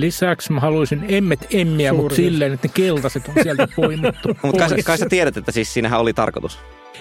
Lisäksi 0.00 0.52
mä 0.52 0.60
haluaisin 0.60 1.04
emmet 1.08 1.46
emmiä, 1.50 1.90
Suuri 1.90 2.02
mutta 2.02 2.16
silleen, 2.16 2.52
että 2.52 2.68
ne 2.68 2.72
keltaiset 2.74 3.28
on 3.28 3.34
sieltä 3.42 3.68
poimittu. 3.76 4.36
Mutta 4.42 4.68
kai, 4.68 4.82
kai 4.82 4.98
sä 4.98 5.06
tiedät, 5.08 5.36
että 5.36 5.52
siis 5.52 5.74
siinähän 5.74 6.00
oli 6.00 6.12
tarkoitus. 6.12 6.58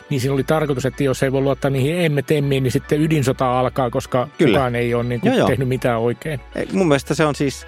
Niin 0.09 0.21
siinä 0.21 0.33
oli 0.33 0.43
tarkoitus, 0.43 0.85
että 0.85 1.03
jos 1.03 1.23
ei 1.23 1.31
voi 1.31 1.41
luottaa 1.41 1.71
niihin 1.71 1.99
emmet 1.99 2.31
emmiin, 2.31 2.63
niin 2.63 2.71
sitten 2.71 3.01
ydinsota 3.01 3.59
alkaa, 3.59 3.89
koska 3.89 4.27
Kyllä. 4.37 4.57
kukaan 4.57 4.75
ei 4.75 4.93
ole 4.93 5.03
niin 5.03 5.21
kuin 5.21 5.29
Joo, 5.29 5.37
joo. 5.37 5.47
tehnyt 5.47 5.67
mitään 5.67 5.99
oikein. 5.99 6.39
Ei, 6.55 6.67
Mun 6.71 6.87
mielestä 6.87 7.15
se 7.15 7.25
on 7.25 7.35
siis, 7.35 7.67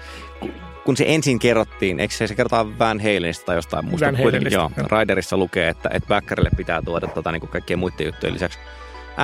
kun 0.84 0.96
se 0.96 1.04
ensin 1.08 1.38
kerrottiin, 1.38 2.00
eikö 2.00 2.14
se, 2.14 2.26
se 2.26 2.34
kerrotaan 2.34 2.78
Van 2.78 3.00
Halenista 3.00 3.46
tai 3.46 3.56
jostain 3.56 3.84
muusta? 3.84 4.06
Van 4.06 4.16
Halenista, 4.16 4.54
joo, 4.54 4.70
joo. 4.76 4.98
Riderissa 5.00 5.36
lukee, 5.36 5.68
että, 5.68 5.90
että 5.92 6.08
Backerille 6.08 6.50
pitää 6.56 6.82
tuoda 6.82 7.06
tota, 7.06 7.32
niin 7.32 7.40
kuin 7.40 7.50
kaikkien 7.50 7.78
muiden 7.78 8.06
juttujen 8.06 8.34
lisäksi 8.34 8.58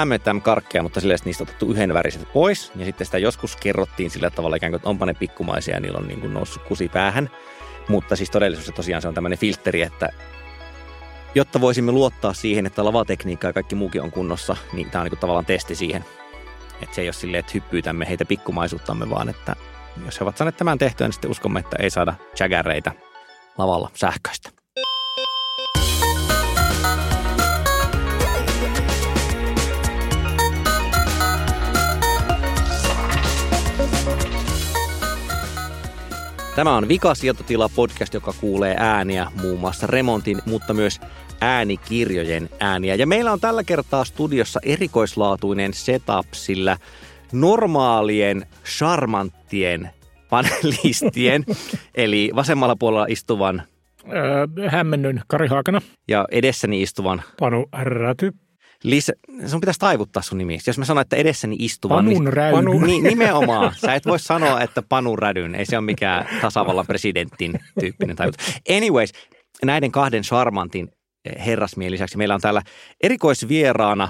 M&M-karkkeja, 0.05 0.83
mutta 0.83 1.01
että 1.01 1.25
niistä 1.25 1.43
otettu 1.43 1.71
yhden 1.71 1.95
väriset 1.95 2.33
pois. 2.33 2.73
Ja 2.77 2.85
sitten 2.85 3.05
sitä 3.05 3.19
joskus 3.19 3.57
kerrottiin 3.57 4.11
sillä 4.11 4.31
tavalla 4.31 4.57
ikään 4.57 4.73
kuin, 4.73 4.77
että 4.77 4.89
onpa 4.89 5.07
ne 5.07 5.15
pikkumaisia 5.15 5.75
ja 5.75 5.81
niillä 5.81 5.99
on 5.99 6.09
niin 6.09 6.21
kuin 6.21 6.35
noussut 6.35 6.63
kusi 6.63 6.89
päähän. 6.89 7.31
Mutta 7.89 8.17
siis 8.17 8.31
todellisuudessa 8.31 8.73
tosiaan 8.73 9.03
se 9.03 9.09
on 9.09 9.15
tämmöinen 9.15 9.39
filtteri, 9.39 9.83
että 9.83 10.09
jotta 11.35 11.61
voisimme 11.61 11.93
luottaa 11.93 12.33
siihen, 12.33 12.67
että 12.67 12.85
lavatekniikka 12.85 13.47
ja 13.47 13.53
kaikki 13.53 13.75
muukin 13.75 14.03
on 14.03 14.11
kunnossa, 14.11 14.57
niin 14.73 14.91
tämä 14.91 15.03
on 15.03 15.11
niin 15.11 15.19
tavallaan 15.19 15.47
testi 15.47 15.75
siihen. 15.75 16.05
Että 16.83 16.95
se 16.95 17.01
ei 17.01 17.07
ole 17.07 17.13
silleen, 17.13 17.41
että 17.41 17.53
hyppyytämme 17.55 18.09
heitä 18.09 18.25
pikkumaisuuttamme, 18.25 19.11
vaan 19.11 19.29
että 19.29 19.57
jos 20.05 20.21
he 20.21 20.25
ovat 20.25 20.37
saaneet 20.37 20.57
tämän 20.57 20.79
tehtyä, 20.79 21.07
niin 21.07 21.13
sitten 21.13 21.31
uskomme, 21.31 21.61
että 21.61 21.77
ei 21.81 21.91
saada 21.91 22.15
jaggereita 22.41 22.93
lavalla 23.59 23.91
sähköistä. 23.95 24.64
Tämä 36.57 36.77
on 36.77 36.89
Vika 36.89 37.15
sieltotila 37.15 37.69
podcast, 37.77 38.15
joka 38.15 38.33
kuulee 38.41 38.75
ääniä 38.79 39.27
muun 39.43 39.61
muassa 39.61 39.87
remontin, 39.87 40.39
mutta 40.47 40.75
myös 40.75 41.01
äänikirjojen 41.41 42.49
ääniä. 42.61 42.95
Ja 42.95 43.07
meillä 43.07 43.33
on 43.33 43.41
tällä 43.41 43.65
kertaa 43.65 44.05
studiossa 44.05 44.61
erikoislaatuinen 44.63 45.75
setup, 45.75 46.27
sillä 46.33 46.77
normaalien, 47.33 48.47
charmanttien 48.65 49.91
panelistien, 50.31 51.45
eli 51.95 52.31
vasemmalla 52.35 52.77
puolella 52.77 53.07
istuvan 53.09 53.63
Öö, 54.13 54.47
hämmennyin 54.69 55.21
Kari 55.27 55.49
Haakana. 55.49 55.81
ja 56.09 56.25
edessäni 56.31 56.83
istuvan 56.83 57.23
Panu 57.41 57.67
Räty. 57.83 58.33
Lisä, 58.85 59.13
sun 59.47 59.61
pitäisi 59.61 59.81
taivuttaa 59.81 60.23
sun 60.23 60.39
nimi. 60.39 60.59
Jos 60.67 60.79
mä 60.79 60.85
sanon, 60.85 61.03
että 61.03 61.17
edessäni 61.17 61.57
istuvan, 61.59 62.05
Panun 62.05 62.25
niin. 62.25 62.35
Panu- 62.35 62.87
niin 62.87 63.03
nimenomaan. 63.03 63.75
Sä 63.77 63.95
et 63.95 64.07
voi 64.07 64.19
sanoa, 64.19 64.61
että 64.61 64.83
Panu 64.89 65.17
Rädyn. 65.17 65.55
Ei 65.55 65.67
se 65.67 65.79
ole 65.79 65.85
mikään 65.85 66.29
tasavallan 66.41 66.87
presidentin 66.87 67.61
tyyppinen 67.81 68.17
taivut. 68.17 68.37
Anyways, 68.77 69.13
näiden 69.65 69.93
kahden 69.93 70.23
charmantin 70.23 70.89
eh, 71.25 71.47
herrasmien 71.47 71.93
lisäksi 71.93 72.17
meillä 72.19 72.35
on 72.35 72.41
täällä 72.41 72.63
erikoisvieraana, 73.03 74.09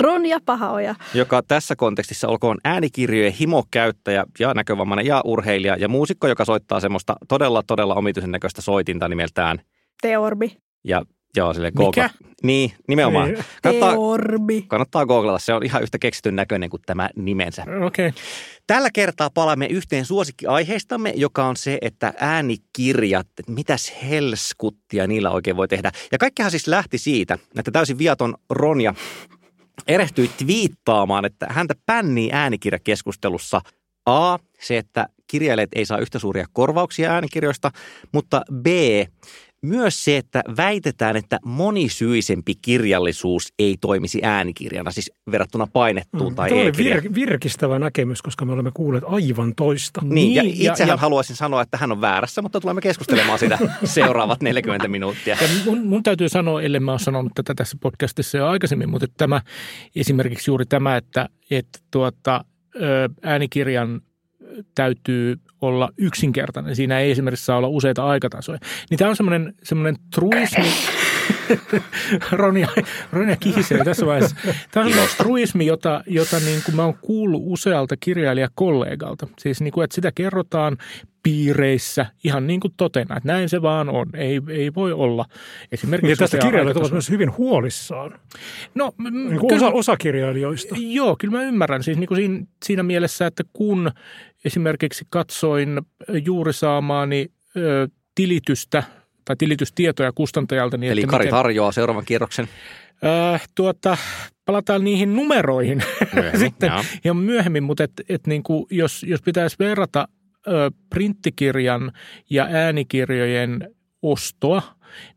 Ronja 0.00 0.38
Pahaoja. 0.46 0.94
joka 1.14 1.42
tässä 1.48 1.76
kontekstissa 1.76 2.28
olkoon 2.28 2.58
äänikirjojen 2.64 3.32
himokäyttäjä 3.32 4.24
ja 4.38 4.54
näkövammainen 4.54 5.06
ja 5.06 5.20
urheilija 5.24 5.76
ja 5.76 5.88
muusikko, 5.88 6.28
joka 6.28 6.44
soittaa 6.44 6.80
semmoista 6.80 7.16
todella, 7.28 7.62
todella 7.66 7.94
omituisen 7.94 8.30
näköistä 8.30 8.62
soitinta 8.62 9.08
nimeltään. 9.08 9.58
Teorbi. 10.02 10.56
Ja 10.84 11.02
joo, 11.36 11.54
sille 11.54 11.72
Mikä? 11.78 12.10
Niin, 12.42 12.72
nimenomaan. 12.88 13.28
Ei. 13.28 13.42
Kannattaa, 13.62 13.92
Teorbi. 13.92 14.64
kannattaa 14.68 15.06
googlata, 15.06 15.38
se 15.38 15.54
on 15.54 15.64
ihan 15.64 15.82
yhtä 15.82 15.98
keksityn 15.98 16.36
näköinen 16.36 16.70
kuin 16.70 16.82
tämä 16.86 17.10
nimensä. 17.16 17.62
Okei. 17.86 18.08
Okay. 18.08 18.22
Tällä 18.66 18.90
kertaa 18.94 19.30
palaamme 19.30 19.66
yhteen 19.66 20.04
suosikkiaiheistamme, 20.04 21.12
joka 21.16 21.44
on 21.44 21.56
se, 21.56 21.78
että 21.80 22.14
äänikirjat, 22.20 23.26
että 23.38 23.52
mitäs 23.52 23.92
helskuttia 24.10 25.06
niillä 25.06 25.30
oikein 25.30 25.56
voi 25.56 25.68
tehdä. 25.68 25.92
Ja 26.12 26.18
kaikkihan 26.18 26.50
siis 26.50 26.66
lähti 26.66 26.98
siitä, 26.98 27.38
että 27.58 27.70
täysin 27.70 27.98
viaton 27.98 28.34
Ronja 28.50 28.94
erehtyi 29.86 30.30
twiittaamaan, 30.38 31.24
että 31.24 31.46
häntä 31.50 31.74
pännii 31.86 32.30
äänikirjakeskustelussa 32.32 33.60
A, 34.06 34.38
se, 34.60 34.78
että 34.78 35.06
kirjailijat 35.26 35.70
ei 35.74 35.86
saa 35.86 35.98
yhtä 35.98 36.18
suuria 36.18 36.46
korvauksia 36.52 37.12
äänikirjoista, 37.12 37.70
mutta 38.12 38.42
B, 38.54 38.66
myös 39.66 40.04
se, 40.04 40.16
että 40.16 40.42
väitetään, 40.56 41.16
että 41.16 41.38
monisyisempi 41.44 42.54
kirjallisuus 42.62 43.52
ei 43.58 43.76
toimisi 43.80 44.20
äänikirjana, 44.22 44.90
siis 44.90 45.12
verrattuna 45.32 45.66
painettuun 45.72 46.34
tai 46.34 46.48
Tämä 46.48 46.60
oli 46.60 46.68
e-kirjaan. 46.68 47.02
vir- 47.04 47.14
virkistävä 47.14 47.78
näkemys, 47.78 48.22
koska 48.22 48.44
me 48.44 48.52
olemme 48.52 48.70
kuulleet 48.74 49.04
aivan 49.06 49.54
toista. 49.56 50.00
Niin, 50.04 50.34
ja 50.34 50.42
Niin, 50.42 50.64
ja- 50.64 50.72
itsehän 50.72 50.88
ja- 50.92 50.96
haluaisin 50.96 51.36
sanoa, 51.36 51.62
että 51.62 51.76
hän 51.76 51.92
on 51.92 52.00
väärässä, 52.00 52.42
mutta 52.42 52.60
tulemme 52.60 52.80
keskustelemaan 52.80 53.38
sitä 53.38 53.58
seuraavat 53.84 54.42
40 54.42 54.88
minuuttia. 54.88 55.36
Ja 55.40 55.48
mun, 55.64 55.86
mun 55.86 56.02
täytyy 56.02 56.28
sanoa, 56.28 56.62
ellei 56.62 56.80
mä 56.80 56.90
ole 56.90 56.98
sanonut 56.98 57.32
tätä 57.34 57.54
tässä 57.54 57.76
podcastissa 57.80 58.38
jo 58.38 58.46
aikaisemmin, 58.46 58.90
mutta 58.90 59.04
että 59.04 59.14
tämä 59.18 59.40
esimerkiksi 59.96 60.50
juuri 60.50 60.66
tämä, 60.66 60.96
että, 60.96 61.28
että 61.50 61.78
tuota, 61.90 62.44
äänikirjan 63.22 64.00
täytyy 64.74 65.36
olla 65.62 65.90
yksinkertainen. 65.98 66.76
Siinä 66.76 67.00
ei 67.00 67.10
esimerkiksi 67.10 67.44
saa 67.44 67.56
olla 67.56 67.68
useita 67.68 68.04
aikatasoja. 68.04 68.58
Niin 68.90 68.98
tämä 68.98 69.08
on 69.10 69.16
semmoinen, 69.16 69.54
semmoinen 69.62 69.96
truismi. 70.14 70.64
Ronja, 72.32 72.68
Ronja 73.12 73.36
kihisee 73.36 73.84
tässä 73.84 74.06
vaiheessa. 74.06 74.36
Tämä 74.70 74.86
on 74.86 74.92
semmoinen 74.92 75.16
truismi, 75.16 75.66
jota, 75.66 76.04
jota 76.06 76.40
niin 76.40 76.62
kuin 76.64 76.76
mä 76.76 76.84
oon 76.84 76.98
kuullut 77.00 77.42
usealta 77.44 77.96
kirjailijakollegalta. 78.00 79.26
Siis 79.38 79.60
niin 79.60 79.72
kuin, 79.72 79.84
että 79.84 79.94
sitä 79.94 80.12
kerrotaan 80.14 80.76
piireissä 81.22 82.06
ihan 82.24 82.46
niin 82.46 82.60
kuin 82.60 82.74
totena, 82.76 83.16
että 83.16 83.28
näin 83.28 83.48
se 83.48 83.62
vaan 83.62 83.88
on. 83.88 84.06
Ei, 84.14 84.40
ei 84.48 84.74
voi 84.74 84.92
olla 84.92 85.24
esimerkiksi... 85.72 86.10
Ja 86.10 86.16
tästä 86.16 86.38
kirjailijat 86.38 86.76
ovat 86.76 86.92
myös 86.92 87.10
hyvin 87.10 87.36
huolissaan. 87.36 88.20
No, 88.74 88.92
Niin 88.98 89.38
kuin 89.40 89.48
kyllä- 89.48 89.66
osa, 89.66 89.70
osa 89.70 89.96
kirjailijoista. 89.96 90.74
Joo, 90.78 91.16
kyllä 91.18 91.38
mä 91.38 91.42
ymmärrän. 91.42 91.82
Siis 91.82 91.98
niin 91.98 92.08
kuin 92.08 92.16
siinä, 92.16 92.46
siinä 92.64 92.82
mielessä, 92.82 93.26
että 93.26 93.42
kun 93.52 93.90
esimerkiksi 94.44 95.04
katsoin 95.10 95.80
juuri 96.24 96.52
saamaani 96.52 97.26
ö, 97.56 97.88
tilitystä 98.14 98.82
tai 99.24 99.36
tilitystietoja 99.36 100.12
kustantajalta, 100.12 100.76
niin 100.76 100.92
Eli 100.92 101.00
että 101.00 101.10
Kari 101.10 101.24
miten, 101.24 101.38
tarjoaa 101.38 101.72
seuraavan 101.72 102.04
kierroksen. 102.04 102.48
ö, 103.04 103.38
tuota, 103.54 103.96
palataan 104.44 104.84
niihin 104.84 105.16
numeroihin 105.16 105.82
Myöhemmin, 106.14 106.40
sitten 106.46 106.70
ja 107.04 107.14
myöhemmin, 107.14 107.62
mutta 107.62 107.84
et, 107.84 107.92
et 108.08 108.26
niin 108.26 108.42
kuin, 108.42 108.66
jos, 108.70 109.02
jos 109.08 109.22
pitäisi 109.22 109.56
verrata 109.58 110.08
ö, 110.48 110.70
printtikirjan 110.90 111.92
ja 112.30 112.48
äänikirjojen 112.50 113.74
ostoa, 114.02 114.62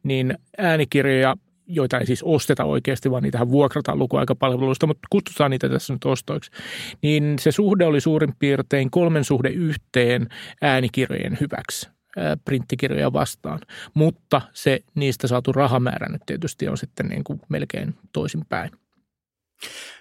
niin 0.04 0.38
äänikirjoja 0.58 1.36
joita 1.68 2.00
ei 2.00 2.06
siis 2.06 2.24
osteta 2.24 2.64
oikeasti, 2.64 3.12
vaan 3.12 3.24
niitähän 3.24 3.52
vuokrataan 3.52 4.00
lukuaikapalveluista, 4.00 4.88
mutta 4.88 5.08
kutsutaan 5.10 5.52
niitä 5.52 5.70
tässä 5.70 5.94
nyt 5.94 6.06
ostoiksi, 6.06 6.52
niin 7.02 7.36
se 7.40 7.52
suhde 7.52 7.86
oli 7.86 8.02
suurin 8.02 8.34
piirtein 8.40 8.92
kolmen 8.92 9.24
suhde 9.24 9.50
yhteen 9.50 10.28
äänikirjojen 10.62 11.38
hyväksi 11.42 11.90
printtikirjoja 12.46 13.14
vastaan. 13.14 13.60
Mutta 13.94 14.42
se 14.54 14.80
niistä 14.96 15.28
saatu 15.28 15.52
rahamäärä 15.52 16.10
nyt 16.10 16.22
tietysti 16.26 16.68
on 16.68 16.78
sitten 16.78 17.08
niin 17.08 17.24
kuin 17.24 17.42
melkein 17.50 17.96
toisinpäin. 18.14 18.72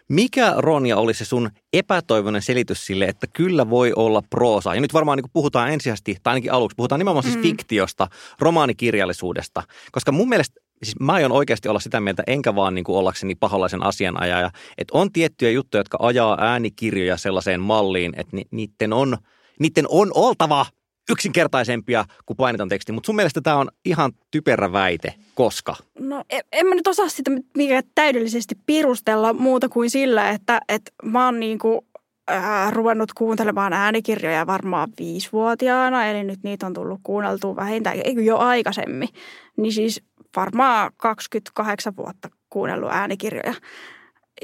Mikä, 0.08 0.54
Ronja, 0.56 0.96
oli 0.96 1.14
se 1.14 1.24
sun 1.24 1.50
epätoivoinen 1.72 2.42
selitys 2.42 2.86
sille, 2.86 3.04
että 3.04 3.26
kyllä 3.26 3.70
voi 3.70 3.92
olla 3.96 4.22
proosa? 4.30 4.74
Ja 4.74 4.80
nyt 4.80 4.94
varmaan 4.94 5.18
niin 5.18 5.30
puhutaan 5.32 5.72
ensisijaisesti, 5.72 6.16
tai 6.22 6.30
ainakin 6.30 6.52
aluksi, 6.52 6.74
puhutaan 6.76 6.98
nimenomaan 6.98 7.22
siis 7.22 7.36
Mm. 7.36 7.42
fiktiosta, 7.42 8.08
romaanikirjallisuudesta. 8.38 9.62
Koska 9.92 10.12
mun 10.12 10.28
mielestä, 10.28 10.60
siis 10.84 11.00
mä 11.00 11.12
aion 11.12 11.32
oikeasti 11.32 11.68
olla 11.68 11.80
sitä 11.80 12.00
mieltä, 12.00 12.22
enkä 12.26 12.54
vaan 12.54 12.74
niin 12.74 12.84
kuin 12.84 12.96
ollakseni 12.96 13.34
paholaisen 13.34 13.82
asianajaja, 13.82 14.50
että 14.78 14.98
on 14.98 15.12
tiettyjä 15.12 15.50
juttuja, 15.50 15.80
jotka 15.80 15.98
ajaa 16.00 16.36
äänikirjoja 16.40 17.16
sellaiseen 17.16 17.60
malliin, 17.60 18.12
että 18.16 18.36
ni, 18.36 18.44
niiden, 18.50 18.92
on, 18.92 19.16
niiden 19.60 19.84
on 19.88 20.10
oltava 20.14 20.66
yksinkertaisempia 21.10 22.04
kuin 22.26 22.36
paineton 22.36 22.68
teksti. 22.68 22.92
Mutta 22.92 23.06
sun 23.06 23.16
mielestä 23.16 23.40
tämä 23.40 23.56
on 23.56 23.68
ihan 23.84 24.12
typerä 24.30 24.72
väite, 24.72 25.14
koska? 25.34 25.76
No 25.98 26.24
en, 26.30 26.42
en 26.52 26.66
mä 26.66 26.74
nyt 26.74 26.86
osaa 26.86 27.08
sitä 27.08 27.30
mikä 27.56 27.82
täydellisesti 27.94 28.54
pirustella 28.66 29.32
muuta 29.32 29.68
kuin 29.68 29.90
sillä, 29.90 30.30
että, 30.30 30.60
että 30.68 30.92
mä 31.02 31.24
oon 31.24 31.40
niinku, 31.40 31.86
äh, 32.30 32.72
ruvennut 32.72 33.12
kuuntelemaan 33.12 33.72
äänikirjoja 33.72 34.46
varmaan 34.46 34.88
viisivuotiaana, 34.98 36.06
eli 36.06 36.24
nyt 36.24 36.42
niitä 36.42 36.66
on 36.66 36.74
tullut 36.74 37.00
kuunneltua 37.02 37.56
vähintään, 37.56 38.00
eikö 38.04 38.22
jo 38.22 38.38
aikaisemmin. 38.38 39.08
Niin 39.56 39.72
siis 39.72 40.02
varmaan 40.36 40.90
28 40.96 41.96
vuotta 41.96 42.28
kuunnellut 42.50 42.90
äänikirjoja. 42.92 43.54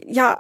Ja 0.06 0.36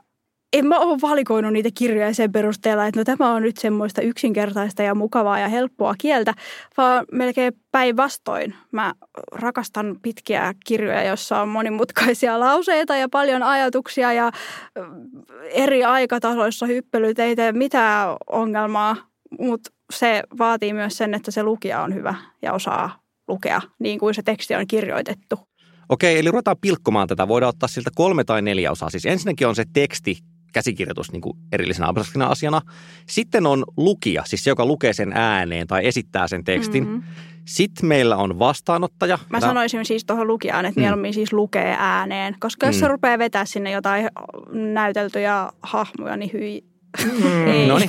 en 0.52 0.66
mä 0.66 0.78
ole 0.78 0.98
valikoinut 1.02 1.52
niitä 1.52 1.68
kirjoja 1.74 2.14
sen 2.14 2.32
perusteella, 2.32 2.86
että 2.86 3.00
no 3.00 3.04
tämä 3.04 3.32
on 3.32 3.42
nyt 3.42 3.56
semmoista 3.56 4.02
yksinkertaista 4.02 4.82
ja 4.82 4.94
mukavaa 4.94 5.38
ja 5.38 5.48
helppoa 5.48 5.94
kieltä, 5.98 6.34
vaan 6.76 7.04
melkein 7.12 7.52
päinvastoin. 7.72 8.54
Mä 8.72 8.94
rakastan 9.32 9.96
pitkiä 10.02 10.54
kirjoja, 10.66 11.02
joissa 11.02 11.40
on 11.40 11.48
monimutkaisia 11.48 12.40
lauseita 12.40 12.96
ja 12.96 13.08
paljon 13.08 13.42
ajatuksia 13.42 14.12
ja 14.12 14.26
ö, 14.76 14.86
eri 15.50 15.84
aikatasoissa 15.84 16.66
hyppelyt 16.66 17.18
ei 17.18 17.36
tee 17.36 17.52
mitään 17.52 18.16
ongelmaa 18.32 18.96
mutta 19.38 19.70
se 19.92 20.22
vaatii 20.38 20.72
myös 20.72 20.96
sen, 20.96 21.14
että 21.14 21.30
se 21.30 21.42
lukija 21.42 21.82
on 21.82 21.94
hyvä 21.94 22.14
ja 22.42 22.52
osaa 22.52 22.99
lukea 23.30 23.60
niin 23.78 23.98
kuin 23.98 24.14
se 24.14 24.22
teksti 24.22 24.54
on 24.54 24.66
kirjoitettu. 24.66 25.38
Okei, 25.88 26.18
eli 26.18 26.30
ruvetaan 26.30 26.56
pilkkomaan 26.60 27.08
tätä. 27.08 27.28
Voidaan 27.28 27.48
ottaa 27.48 27.68
siltä 27.68 27.90
kolme 27.94 28.24
tai 28.24 28.42
neljä 28.42 28.70
osaa. 28.70 28.90
Siis 28.90 29.06
ensinnäkin 29.06 29.46
on 29.46 29.54
se 29.54 29.64
teksti, 29.72 30.16
käsikirjoitus 30.52 31.12
niin 31.12 31.20
kuin 31.20 31.38
erillisenä 31.52 31.88
abstraktina 31.88 32.26
asiana. 32.26 32.60
Sitten 33.08 33.46
on 33.46 33.64
lukija, 33.76 34.22
siis 34.26 34.44
se, 34.44 34.50
joka 34.50 34.66
lukee 34.66 34.92
sen 34.92 35.12
ääneen 35.12 35.66
tai 35.66 35.86
esittää 35.86 36.28
sen 36.28 36.44
tekstin. 36.44 36.84
Mm-hmm. 36.84 37.02
Sitten 37.44 37.86
meillä 37.86 38.16
on 38.16 38.38
vastaanottaja. 38.38 39.18
Mä 39.30 39.40
Tää... 39.40 39.48
sanoisin 39.48 39.84
siis 39.84 40.04
tuohon 40.04 40.26
lukijaan, 40.26 40.66
että 40.66 40.80
mm. 40.80 40.82
mieluummin 40.82 41.14
siis 41.14 41.32
lukee 41.32 41.76
ääneen, 41.78 42.36
koska 42.40 42.66
jos 42.66 42.76
mm. 42.76 42.80
se 42.80 42.88
rupeaa 42.88 43.18
vetää 43.18 43.44
sinne 43.44 43.70
jotain 43.70 44.08
näyteltyjä 44.52 45.48
hahmoja, 45.62 46.16
niin 46.16 46.30
hyi, 46.32 46.64
Mm, 47.04 47.68
no 47.68 47.78
niin, 47.78 47.88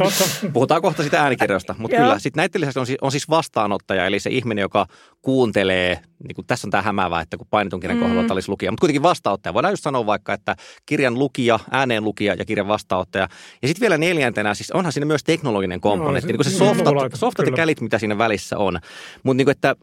puhutaan 0.53 0.81
kohta 0.81 1.03
sitä 1.03 1.21
äänikirjoista, 1.21 1.75
mutta 1.77 1.97
kyllä 1.97 2.19
sitten 2.19 2.41
näiden 2.41 2.61
lisäksi 2.61 2.79
on 2.79 2.85
siis, 2.85 2.97
on 3.01 3.11
siis 3.11 3.29
vastaanottaja, 3.29 4.05
eli 4.05 4.19
se 4.19 4.29
ihminen, 4.29 4.61
joka 4.61 4.87
kuuntelee, 5.21 5.99
niin 6.23 6.35
kuin 6.35 6.47
tässä 6.47 6.67
on 6.67 6.71
tämä 6.71 6.81
hämäävä, 6.81 7.21
että 7.21 7.37
kun 7.37 7.47
painetun 7.49 7.79
kirjan 7.79 7.99
mm. 7.99 8.03
kohdalla 8.03 8.33
olisi 8.33 8.49
lukija, 8.49 8.71
mutta 8.71 8.81
kuitenkin 8.81 9.03
vastaanottaja. 9.03 9.53
Voidaan 9.53 9.71
just 9.71 9.83
sanoa 9.83 10.05
vaikka, 10.05 10.33
että 10.33 10.55
kirjan 10.85 11.19
lukija, 11.19 11.59
ääneen 11.71 12.03
lukija 12.03 12.33
ja 12.33 12.45
kirjan 12.45 12.67
vastaanottaja. 12.67 13.27
Ja 13.61 13.67
sitten 13.67 13.81
vielä 13.81 13.97
neljäntenä, 13.97 14.53
siis 14.53 14.71
onhan 14.71 14.93
siinä 14.93 15.05
myös 15.05 15.23
teknologinen 15.23 15.81
komponentti, 15.81 16.27
no, 16.27 16.37
niin 16.37 16.37
kuin 16.37 16.53
se 16.53 16.57
softat, 16.57 16.95
softat 17.13 17.45
ja 17.45 17.51
kälit, 17.51 17.81
mitä 17.81 17.99
siinä 17.99 18.17
välissä 18.17 18.57
on. 18.57 18.79
Mutta 19.23 19.37
niin 19.37 19.45
kuin, 19.45 19.55
että 19.55 19.75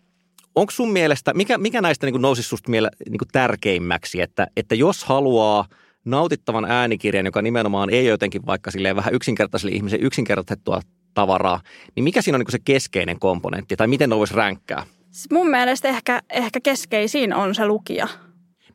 onko 0.55 0.71
sun 0.71 0.93
mielestä, 0.93 1.35
mikä, 1.35 1.59
mikä 1.59 1.81
näistä 1.81 2.07
niin 2.07 2.23
nousisi 2.23 2.49
susta 2.49 2.71
miele, 2.71 2.91
niin 3.09 3.21
tärkeimmäksi, 3.33 4.21
että, 4.21 4.47
että 4.57 4.75
jos 4.75 5.05
haluaa– 5.05 5.65
nautittavan 6.11 6.65
äänikirjan, 6.65 7.27
joka 7.27 7.43
nimenomaan 7.43 7.91
ei 7.91 8.07
jotenkin 8.07 8.47
vaikka 8.47 8.71
silleen 8.71 8.97
vähän 8.97 9.15
yksinkertaiselle 9.15 9.75
ihmisen 9.75 10.03
yksinkertaistettua 10.03 10.81
tavaraa, 11.15 11.61
niin 11.97 12.05
mikä 12.05 12.23
siinä 12.23 12.37
on 12.37 12.41
niin 12.41 12.53
se 12.53 12.59
keskeinen 12.59 13.19
komponentti 13.19 13.77
tai 13.77 13.87
miten 13.87 14.11
ne 14.11 14.17
voisi 14.17 14.35
ränkkää? 14.35 14.87
Siis 15.11 15.31
mun 15.33 15.51
mielestä 15.51 15.89
ehkä, 15.89 16.23
ehkä 16.31 16.61
keskeisin 16.61 17.35
on 17.35 17.55
se 17.55 17.67
lukija. 17.67 18.09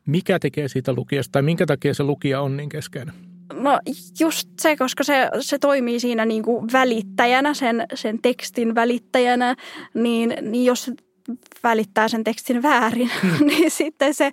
Mikä 0.06 0.38
tekee 0.38 0.68
siitä 0.68 0.92
lukijasta 0.92 1.32
tai 1.32 1.42
minkä 1.42 1.66
takia 1.66 1.94
se 1.94 2.02
lukija 2.02 2.40
on 2.40 2.56
niin 2.56 2.68
keskeinen? 2.68 3.14
No 3.52 3.80
just 4.20 4.48
se, 4.60 4.76
koska 4.76 5.04
se, 5.04 5.30
se 5.40 5.58
toimii 5.58 6.00
siinä 6.00 6.24
niin 6.24 6.42
kuin 6.42 6.72
välittäjänä, 6.72 7.54
sen, 7.54 7.86
sen 7.94 8.18
tekstin 8.22 8.74
välittäjänä, 8.74 9.54
niin, 9.94 10.34
niin 10.40 10.64
jos 10.64 10.90
välittää 11.62 12.08
sen 12.08 12.24
tekstin 12.24 12.62
väärin, 12.62 13.10
hmm. 13.22 13.46
niin 13.46 13.70
sitten 13.70 14.14
se 14.14 14.30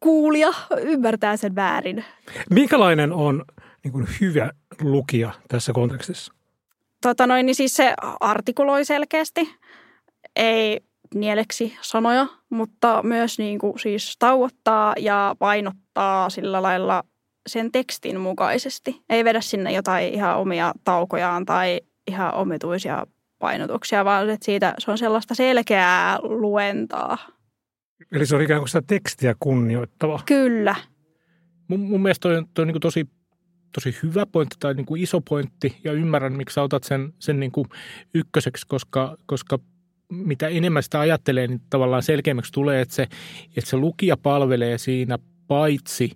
kuulija 0.00 0.52
ymmärtää 0.78 1.36
sen 1.36 1.54
väärin. 1.54 2.04
Minkälainen 2.50 3.12
on 3.12 3.44
niin 3.84 3.92
kuin 3.92 4.06
hyvä 4.20 4.50
lukija 4.80 5.32
tässä 5.48 5.72
kontekstissa? 5.72 6.32
Tota 7.02 7.26
noin, 7.26 7.46
niin 7.46 7.54
siis 7.54 7.76
se 7.76 7.94
artikuloi 8.20 8.84
selkeästi, 8.84 9.54
ei 10.36 10.80
nieleksi 11.14 11.76
sanoja, 11.80 12.26
mutta 12.50 13.02
myös 13.02 13.38
niin 13.38 13.58
kuin 13.58 13.78
siis 13.78 14.16
tauottaa 14.18 14.94
ja 14.98 15.36
painottaa 15.38 16.30
sillä 16.30 16.62
lailla 16.62 17.02
sen 17.46 17.72
tekstin 17.72 18.20
mukaisesti. 18.20 19.02
Ei 19.08 19.24
vedä 19.24 19.40
sinne 19.40 19.72
jotain 19.72 20.14
ihan 20.14 20.36
omia 20.36 20.72
taukojaan 20.84 21.44
tai 21.44 21.80
ihan 22.06 22.34
omituisia 22.34 23.06
painotuksia, 23.38 24.04
vaan 24.04 24.30
että 24.30 24.44
siitä 24.44 24.74
se 24.78 24.90
on 24.90 24.98
sellaista 24.98 25.34
selkeää 25.34 26.18
luentaa. 26.22 27.18
Eli 28.12 28.26
se 28.26 28.36
on 28.36 28.42
ikään 28.42 28.60
kuin 28.60 28.68
sitä 28.68 28.82
tekstiä 28.86 29.34
kunnioittava. 29.40 30.20
Kyllä. 30.26 30.74
Mun, 31.68 31.80
mun 31.80 32.02
mielestä 32.02 32.22
toi 32.22 32.36
on, 32.36 32.48
toi 32.54 32.62
on 32.62 32.68
niin 32.68 32.80
tosi, 32.80 33.08
tosi 33.72 33.96
hyvä 34.02 34.26
pointti 34.26 34.56
tai 34.60 34.74
niin 34.74 34.86
kuin 34.86 35.02
iso 35.02 35.20
pointti 35.20 35.76
ja 35.84 35.92
ymmärrän, 35.92 36.32
miksi 36.32 36.54
sä 36.54 36.62
otat 36.62 36.84
sen, 36.84 37.12
sen 37.18 37.40
niin 37.40 37.52
kuin 37.52 37.68
ykköseksi, 38.14 38.66
koska, 38.66 39.16
koska 39.26 39.58
mitä 40.12 40.48
enemmän 40.48 40.82
sitä 40.82 41.00
ajattelee, 41.00 41.46
niin 41.46 41.60
tavallaan 41.70 42.02
selkeämmäksi 42.02 42.52
tulee, 42.52 42.80
että 42.80 42.94
se, 42.94 43.02
että 43.56 43.70
se 43.70 43.76
lukija 43.76 44.16
palvelee 44.16 44.78
siinä 44.78 45.18
paitsi 45.46 46.10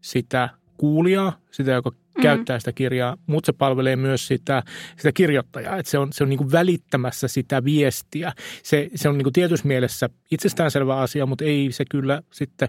sitä 0.00 0.48
kuulijaa, 0.76 1.38
sitä, 1.50 1.70
joka 1.70 1.90
mm. 2.16 2.22
käyttää 2.22 2.58
sitä 2.58 2.72
kirjaa, 2.72 3.16
mutta 3.26 3.46
se 3.46 3.52
palvelee 3.52 3.96
myös 3.96 4.26
sitä, 4.26 4.62
sitä 4.96 5.12
kirjoittajaa, 5.12 5.76
että 5.76 5.90
se 5.90 5.98
on, 5.98 6.12
se 6.12 6.24
on 6.24 6.30
niin 6.30 6.38
kuin 6.38 6.52
välittämässä 6.52 7.28
sitä 7.28 7.64
viestiä. 7.64 8.32
Se, 8.62 8.90
se 8.94 9.08
on 9.08 9.18
niin 9.18 9.24
kuin 9.24 9.32
tietyssä 9.32 9.68
mielessä 9.68 10.10
itsestäänselvä 10.30 10.96
asia, 10.96 11.26
mutta 11.26 11.44
ei 11.44 11.72
se 11.72 11.84
kyllä 11.90 12.22
sitten 12.32 12.68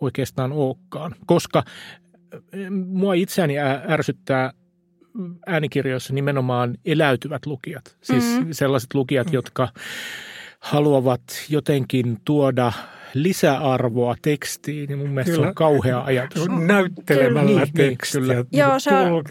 oikeastaan 0.00 0.52
olekaan, 0.52 1.14
koska 1.26 1.62
mua 2.86 3.14
itseäni 3.14 3.58
ärsyttää 3.88 4.52
äänikirjoissa 5.46 6.14
nimenomaan 6.14 6.74
eläytyvät 6.84 7.46
lukijat. 7.46 7.96
Siis 8.02 8.24
mm. 8.24 8.46
sellaiset 8.52 8.94
lukijat, 8.94 9.26
mm. 9.26 9.32
jotka 9.32 9.68
haluavat 10.60 11.22
jotenkin 11.48 12.18
tuoda 12.24 12.72
lisäarvoa 13.14 14.14
tekstiin, 14.22 14.88
niin 14.88 14.98
mun 14.98 15.10
mielestä 15.10 15.32
kyllä. 15.32 15.44
se 15.44 15.48
on 15.48 15.54
kauhea 15.54 16.00
ajatus. 16.00 16.48
Näyttelemällä 16.48 17.42
niin, 17.42 17.56
niin, 17.56 17.72
tekstiä. 17.74 18.20
Niin, 18.20 18.46
Joo, 18.52 18.78
se 18.78 18.90
on, 18.90 19.24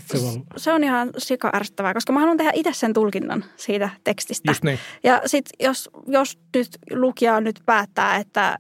se 0.58 0.74
on 0.74 0.84
ihan 0.84 1.10
sika 1.18 1.52
ärsyttävää, 1.56 1.94
koska 1.94 2.14
mä 2.14 2.20
haluan 2.20 2.38
tehdä 2.38 2.52
itse 2.56 2.74
sen 2.74 2.94
tulkinnan 2.94 3.46
siitä 3.56 3.90
tekstistä. 4.04 4.52
Just 4.52 4.64
niin. 4.64 4.80
Ja 5.04 5.22
sitten 5.26 5.66
jos, 5.66 5.90
jos 6.08 6.40
nyt 6.56 6.68
lukija 6.92 7.42
nyt 7.42 7.60
päättää, 7.66 8.18
että 8.18 8.58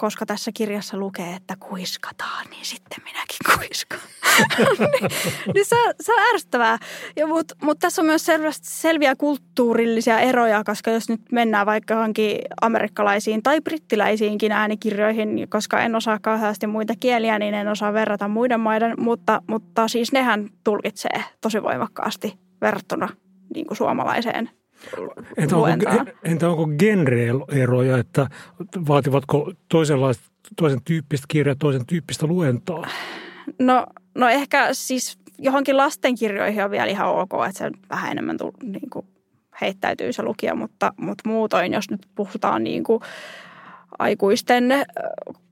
koska 0.00 0.26
tässä 0.26 0.50
kirjassa 0.54 0.96
lukee, 0.96 1.34
että 1.34 1.56
kuiskataan, 1.60 2.46
niin 2.50 2.64
sitten 2.64 3.04
minäkin 3.04 3.38
kuiskaan. 3.56 4.02
niin, 4.78 5.10
niin 5.54 5.66
se, 5.66 5.76
se 6.00 6.14
on 6.14 6.22
ärsyttävää. 6.34 6.78
Mutta 7.26 7.54
mut 7.62 7.78
tässä 7.78 8.02
on 8.02 8.06
myös 8.06 8.26
selvästi, 8.26 8.66
selviä 8.70 9.16
kulttuurillisia 9.16 10.20
eroja, 10.20 10.64
koska 10.64 10.90
jos 10.90 11.08
nyt 11.08 11.20
mennään 11.32 11.66
vaikka 11.66 11.94
johonkin 11.94 12.38
amerikkalaisiin 12.60 13.42
tai 13.42 13.60
brittiläisiinkin 13.60 14.52
äänikirjoihin, 14.52 15.46
koska 15.48 15.80
en 15.80 15.94
osaa 15.94 16.18
kauheasti 16.18 16.66
muita 16.66 16.94
kieliä, 17.00 17.38
niin 17.38 17.54
en 17.54 17.68
osaa 17.68 17.92
verrata 17.92 18.28
muiden 18.28 18.60
maiden, 18.60 18.94
mutta, 18.98 19.42
mutta 19.46 19.88
siis 19.88 20.12
nehän 20.12 20.50
tulkitsee 20.64 21.24
tosi 21.40 21.62
voimakkaasti 21.62 22.38
verrattuna 22.60 23.08
niin 23.54 23.66
kuin 23.66 23.76
suomalaiseen 23.76 24.50
Entä 25.36 25.56
onko, 25.56 25.90
entä 26.24 26.48
onko 26.48 26.66
genre-eroja, 26.78 27.98
että 27.98 28.26
vaativatko 28.88 29.52
toisenlaista, 29.68 30.24
toisen 30.56 30.80
tyyppistä 30.84 31.24
kirjaa, 31.28 31.54
toisen 31.58 31.86
tyyppistä 31.86 32.26
luentaa? 32.26 32.86
No, 33.58 33.86
no 34.14 34.28
ehkä 34.28 34.68
siis 34.72 35.18
johonkin 35.38 35.76
lastenkirjoihin 35.76 36.64
on 36.64 36.70
vielä 36.70 36.86
ihan 36.86 37.08
ok, 37.08 37.30
että 37.48 37.58
se 37.58 37.70
vähän 37.90 38.12
enemmän 38.12 38.36
tull, 38.36 38.50
niin 38.62 38.90
kuin 38.90 39.06
heittäytyy 39.60 40.12
se 40.12 40.22
lukija, 40.22 40.54
mutta, 40.54 40.92
mutta 40.96 41.28
muutoin, 41.28 41.72
jos 41.72 41.90
nyt 41.90 42.06
puhutaan 42.14 42.64
niin 42.64 42.84
kuin 42.84 43.02
aikuisten 43.98 44.64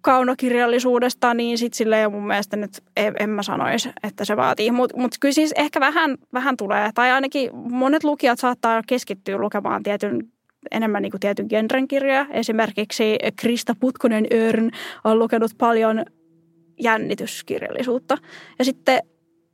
kaunokirjallisuudesta, 0.08 1.34
niin 1.34 1.58
sitten 1.58 1.76
silleen 1.76 2.12
mun 2.12 2.26
mielestä 2.26 2.56
nyt 2.56 2.70
en, 2.96 3.14
en 3.18 3.30
mä 3.30 3.42
sanoisi, 3.42 3.90
että 4.02 4.24
se 4.24 4.36
vaatii. 4.36 4.70
Mutta 4.70 4.96
mut 4.96 5.14
kyllä 5.20 5.32
siis 5.32 5.52
ehkä 5.56 5.80
vähän, 5.80 6.16
vähän 6.32 6.56
tulee, 6.56 6.90
tai 6.94 7.10
ainakin 7.10 7.50
monet 7.54 8.04
lukijat 8.04 8.38
saattaa 8.38 8.82
keskittyä 8.86 9.38
lukemaan 9.38 9.82
tietyn 9.82 10.28
enemmän 10.70 11.02
niin 11.02 11.10
kuin 11.10 11.20
tietyn 11.20 11.46
genren 11.48 11.88
kirjoja. 11.88 12.26
Esimerkiksi 12.30 13.16
Krista 13.40 13.74
Putkonen 13.80 14.26
Örn 14.32 14.70
on 15.04 15.18
lukenut 15.18 15.50
paljon 15.58 16.04
jännityskirjallisuutta. 16.80 18.18
Ja 18.58 18.64
sitten 18.64 19.02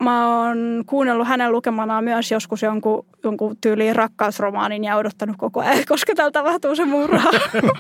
mä 0.05 0.39
oon 0.39 0.85
kuunnellut 0.87 1.29
hänen 1.29 1.53
lukemanaan 1.53 2.05
myös 2.05 2.31
joskus 2.31 2.63
jonkun, 2.63 3.07
jonkun 3.25 3.57
tyyliin 3.61 3.97
rakkausromaanin 3.97 4.85
ja 4.85 4.97
odottanut 4.97 5.37
koko 5.39 5.61
ajan, 5.61 5.85
koska 5.89 6.15
täällä 6.15 6.33
tapahtuu 6.33 6.77
se 6.77 6.85
murha. 6.85 7.31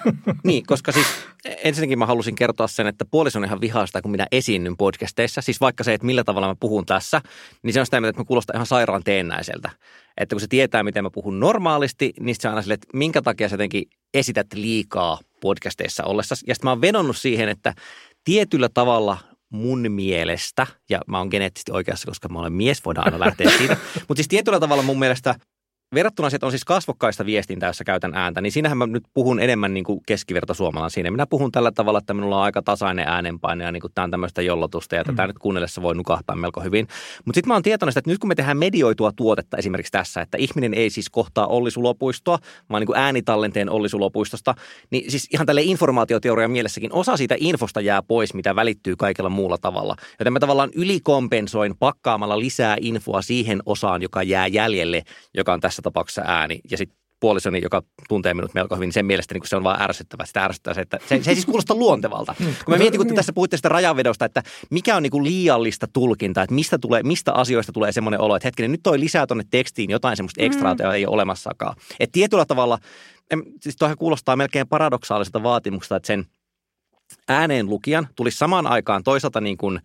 niin, 0.45 0.66
koska 0.66 0.93
siis 0.93 1.07
ensinnäkin 1.64 1.99
mä 1.99 2.07
halusin 2.07 2.35
kertoa 2.35 2.66
sen, 2.66 2.87
että 2.87 3.04
puoliso 3.04 3.38
on 3.38 3.45
ihan 3.45 3.61
vihaa 3.61 3.87
sitä, 3.87 4.02
kun 4.02 4.11
minä 4.11 4.26
esiinnyn 4.33 4.76
podcasteissa. 4.76 5.40
Siis 5.40 5.61
vaikka 5.61 5.85
se, 5.85 5.95
että 5.95 6.07
millä 6.07 6.25
tavalla 6.25 6.49
mä 6.49 6.57
puhun 6.61 6.87
tässä, 6.87 7.21
niin 7.62 7.75
se 7.75 7.81
on 7.81 7.87
sitä, 7.87 7.97
että 7.97 8.21
mä 8.21 8.25
kuulostan 8.25 8.57
ihan 8.57 8.66
sairaan 8.66 9.04
teennäiseltä. 9.04 9.71
Että 10.16 10.35
kun 10.35 10.40
se 10.40 10.47
tietää, 10.49 10.83
miten 10.83 11.04
mä 11.04 11.11
puhun 11.11 11.40
normaalisti, 11.40 12.12
niin 12.21 12.37
se 12.38 12.49
on 12.49 12.52
aina 12.52 12.62
sille, 12.62 12.75
että 12.75 12.88
minkä 12.93 13.23
takia 13.23 13.49
sä 13.49 13.54
jotenkin 13.54 13.85
esität 14.14 14.47
liikaa 14.54 15.19
podcasteissa 15.40 16.04
ollessa. 16.04 16.35
Ja 16.47 16.54
sitten 16.54 16.66
mä 16.66 16.71
oon 16.71 16.81
vedonnut 16.81 17.16
siihen, 17.16 17.49
että 17.49 17.75
tietyllä 18.25 18.69
tavalla 18.69 19.19
mun 19.53 19.87
mielestä, 19.89 20.67
ja 20.91 21.01
mä 21.07 21.19
oon 21.19 21.29
geneettisesti 21.31 21.73
oikeassa, 21.73 22.07
koska 22.07 22.29
mä 22.29 22.39
olen 22.39 22.53
mies, 22.53 22.85
voidaan 22.85 23.07
aina 23.07 23.21
lähteä 23.21 23.51
siitä, 23.59 23.77
mutta 24.09 24.15
siis 24.15 24.29
tietyllä 24.29 24.61
tavalla 24.61 24.83
mun 24.83 24.99
mielestä 24.99 25.35
verrattuna 25.95 26.31
siihen, 26.31 26.37
että 26.37 26.47
on 26.47 26.53
siis 26.53 26.64
kasvokkaista 26.64 27.26
viestintää, 27.26 27.69
jossa 27.69 27.85
käytän 27.85 28.14
ääntä, 28.14 28.41
niin 28.41 28.53
siinähän 28.53 28.79
mä 28.79 28.87
nyt 28.87 29.05
puhun 29.14 29.41
enemmän 29.41 29.75
niin 29.75 29.85
kuin 29.85 30.00
keskiverta 30.07 30.55
suomalainen 30.55 30.91
siinä. 30.91 31.11
Minä 31.11 31.26
puhun 31.26 31.53
tällä 31.53 31.73
tavalla, 31.73 31.99
että 31.99 32.14
minulla 32.14 32.37
on 32.37 32.43
aika 32.43 32.62
tasainen 32.62 33.09
äänenpaine 33.09 33.64
ja 33.64 33.73
niin 33.73 33.81
kuin 33.81 33.93
tämä 33.95 34.05
on 34.05 34.11
tämmöistä 34.11 34.43
jollotusta 34.43 34.95
ja 34.95 35.05
tätä 35.05 35.23
mm. 35.23 35.26
nyt 35.26 35.38
kuunnellessa 35.38 35.83
voi 35.83 35.95
nukahtaa 35.95 36.37
melko 36.37 36.61
hyvin. 36.61 36.88
Mutta 37.25 37.37
sitten 37.37 37.49
mä 37.49 37.55
oon 37.55 37.62
tietoinen 37.62 37.99
että 37.99 38.11
nyt 38.11 38.19
kun 38.19 38.29
me 38.29 38.35
tehdään 38.35 38.57
medioitua 38.57 39.12
tuotetta 39.12 39.57
esimerkiksi 39.57 39.93
tässä, 39.93 40.21
että 40.21 40.38
ihminen 40.38 40.75
ei 40.75 40.91
siis 40.91 41.11
kohtaa 41.11 41.47
Olli 41.47 41.71
Sulopuistoa, 41.71 42.38
vaan 42.71 42.81
niin 42.81 42.87
kuin 42.87 42.99
äänitallenteen 42.99 43.71
Olli 43.71 43.88
Sulopuistosta, 43.88 44.55
niin 44.91 45.11
siis 45.11 45.29
ihan 45.33 45.47
tälle 45.47 45.62
informaatioteorian 45.62 46.50
mielessäkin 46.50 46.93
osa 46.93 47.17
siitä 47.17 47.35
infosta 47.38 47.81
jää 47.81 48.03
pois, 48.03 48.35
mitä 48.35 48.57
välittyy 48.57 48.97
kaikella 48.97 49.31
muulla 49.31 49.59
tavalla. 49.59 49.97
Joten 50.19 50.33
mä 50.33 50.41
tavallaan 50.41 50.71
ylikompensoin 50.75 51.75
pakkaamalla 51.79 52.38
lisää 52.38 52.76
infoa 52.81 53.23
siihen 53.23 53.62
osaan, 53.67 54.03
joka 54.03 54.23
jää 54.23 54.47
jäljelle, 54.47 55.03
joka 55.35 55.53
on 55.53 55.61
tässä 55.61 55.74
tässä 55.75 55.83
tapauksessa 55.83 56.23
ääni 56.25 56.61
ja 56.71 56.78
sitten 56.78 56.99
puolisoni, 57.21 57.61
joka 57.62 57.83
tuntee 58.09 58.35
minut 58.35 58.54
melko 58.54 58.76
hyvin, 58.76 58.93
sen 58.93 59.07
mielestä 59.07 59.35
niin 59.35 59.49
se 59.49 59.57
on 59.57 59.64
vaan 59.64 59.83
ärsyttävää. 59.83 60.26
Sitä 60.26 60.45
ärsyttää 60.45 60.75
se, 60.75 60.81
että 60.81 60.99
se, 61.00 61.23
se 61.23 61.31
ei 61.31 61.35
siis 61.35 61.47
kuulosta 61.47 61.75
luontevalta. 61.75 62.35
Mm. 62.38 62.47
Kun 62.64 62.75
mä 62.75 62.78
mietin, 62.78 62.99
kun 62.99 63.07
te 63.07 63.14
tässä 63.14 63.33
puhutte 63.33 63.57
sitä 63.57 63.69
rajanvedosta, 63.69 64.25
että 64.25 64.43
mikä 64.71 64.97
on 64.97 65.02
niin 65.02 65.11
kuin 65.11 65.25
liiallista 65.25 65.87
tulkintaa, 65.93 66.45
että 66.45 66.54
mistä, 66.54 66.78
tulee, 66.78 67.02
mistä 67.02 67.33
asioista 67.33 67.73
tulee 67.73 67.93
semmoinen 67.93 68.21
olo, 68.21 68.37
että 68.37 68.47
hetkinen, 68.47 68.73
nyt 68.73 68.81
toi 68.83 69.00
lisää 69.00 69.26
tuonne 69.26 69.45
tekstiin 69.50 69.90
jotain 69.90 70.16
semmoista 70.16 70.43
ekstraa, 70.43 70.75
mm. 70.75 70.90
ei 70.90 71.07
ole 71.07 71.14
olemassakaan. 71.14 71.76
Että 72.00 72.12
tietyllä 72.12 72.45
tavalla, 72.45 72.78
siis 73.61 73.76
toihan 73.76 73.99
kuulostaa 73.99 74.37
melkein 74.37 74.69
paradoksaaliselta 74.69 75.43
vaatimukselta, 75.43 75.97
että 75.97 76.07
sen 76.07 76.26
ääneen 77.28 77.66
lukijan 77.66 78.09
tulisi 78.16 78.38
samaan 78.38 78.66
aikaan 78.66 79.04
toisaalta 79.04 79.40
niin 79.40 79.57
kuin 79.57 79.81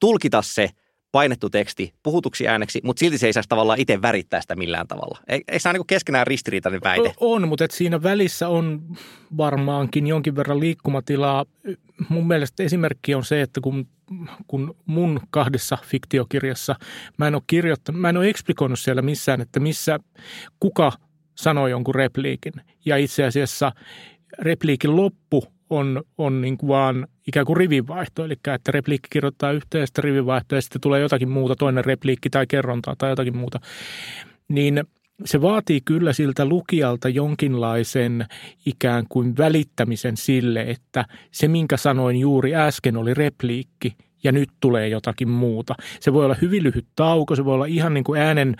tulkita 0.00 0.42
se– 0.42 0.70
painettu 1.12 1.50
teksti 1.50 1.94
puhutuksi 2.02 2.48
ääneksi, 2.48 2.80
mutta 2.84 3.00
silti 3.00 3.18
se 3.18 3.26
ei 3.26 3.32
saisi 3.32 3.48
tavallaan 3.48 3.80
itse 3.80 4.02
värittää 4.02 4.40
sitä 4.40 4.56
millään 4.56 4.88
tavalla. 4.88 5.18
Eikö 5.28 5.58
se 5.58 5.68
ole 5.68 5.78
niin 5.78 5.86
keskenään 5.86 6.26
ristiriitainen 6.26 6.80
väite? 6.84 7.14
On, 7.20 7.48
mutta 7.48 7.64
et 7.64 7.70
siinä 7.70 8.02
välissä 8.02 8.48
on 8.48 8.82
varmaankin 9.36 10.06
jonkin 10.06 10.36
verran 10.36 10.60
liikkumatilaa. 10.60 11.44
Mun 12.08 12.26
mielestä 12.26 12.62
esimerkki 12.62 13.14
on 13.14 13.24
se, 13.24 13.42
että 13.42 13.60
kun, 13.60 13.88
kun 14.46 14.76
mun 14.86 15.20
kahdessa 15.30 15.78
fiktiokirjassa 15.84 16.74
mä 17.18 17.28
en 17.28 17.34
ole 17.34 17.42
kirjoittanut, 17.46 18.00
mä 18.00 18.08
en 18.08 18.16
ole 18.16 18.28
eksplikoinut 18.28 18.78
siellä 18.78 19.02
missään, 19.02 19.40
että 19.40 19.60
missä 19.60 19.98
kuka 20.60 20.92
sanoi 21.34 21.70
jonkun 21.70 21.94
repliikin. 21.94 22.52
Ja 22.84 22.96
itse 22.96 23.24
asiassa 23.24 23.72
repliikin 24.38 24.96
loppu 24.96 25.44
on, 25.70 26.02
on 26.18 26.40
niin 26.40 26.58
kuin 26.58 26.68
vaan 26.68 27.06
ikään 27.28 27.46
kuin 27.46 27.56
rivivaihto, 27.56 28.24
eli 28.24 28.32
että 28.32 28.72
repliikki 28.72 29.08
kirjoittaa 29.10 29.52
yhteistä 29.52 30.02
rivivaihtoa 30.02 30.56
ja 30.56 30.62
sitten 30.62 30.80
tulee 30.80 31.00
jotakin 31.00 31.28
muuta, 31.28 31.56
toinen 31.56 31.84
repliikki 31.84 32.30
tai 32.30 32.46
kerrontaa 32.46 32.94
tai 32.98 33.10
jotakin 33.10 33.36
muuta, 33.36 33.60
niin 34.48 34.84
se 35.24 35.40
vaatii 35.42 35.80
kyllä 35.84 36.12
siltä 36.12 36.44
lukijalta 36.44 37.08
jonkinlaisen 37.08 38.26
ikään 38.66 39.06
kuin 39.08 39.36
välittämisen 39.36 40.16
sille, 40.16 40.62
että 40.62 41.04
se 41.30 41.48
minkä 41.48 41.76
sanoin 41.76 42.16
juuri 42.16 42.54
äsken 42.54 42.96
oli 42.96 43.14
repliikki 43.14 43.96
ja 44.24 44.32
nyt 44.32 44.50
tulee 44.60 44.88
jotakin 44.88 45.28
muuta. 45.28 45.74
Se 46.00 46.12
voi 46.12 46.24
olla 46.24 46.36
hyvin 46.42 46.62
lyhyt 46.62 46.86
tauko, 46.96 47.36
se 47.36 47.44
voi 47.44 47.54
olla 47.54 47.66
ihan 47.66 47.94
niin 47.94 48.04
kuin 48.04 48.20
äänen, 48.20 48.56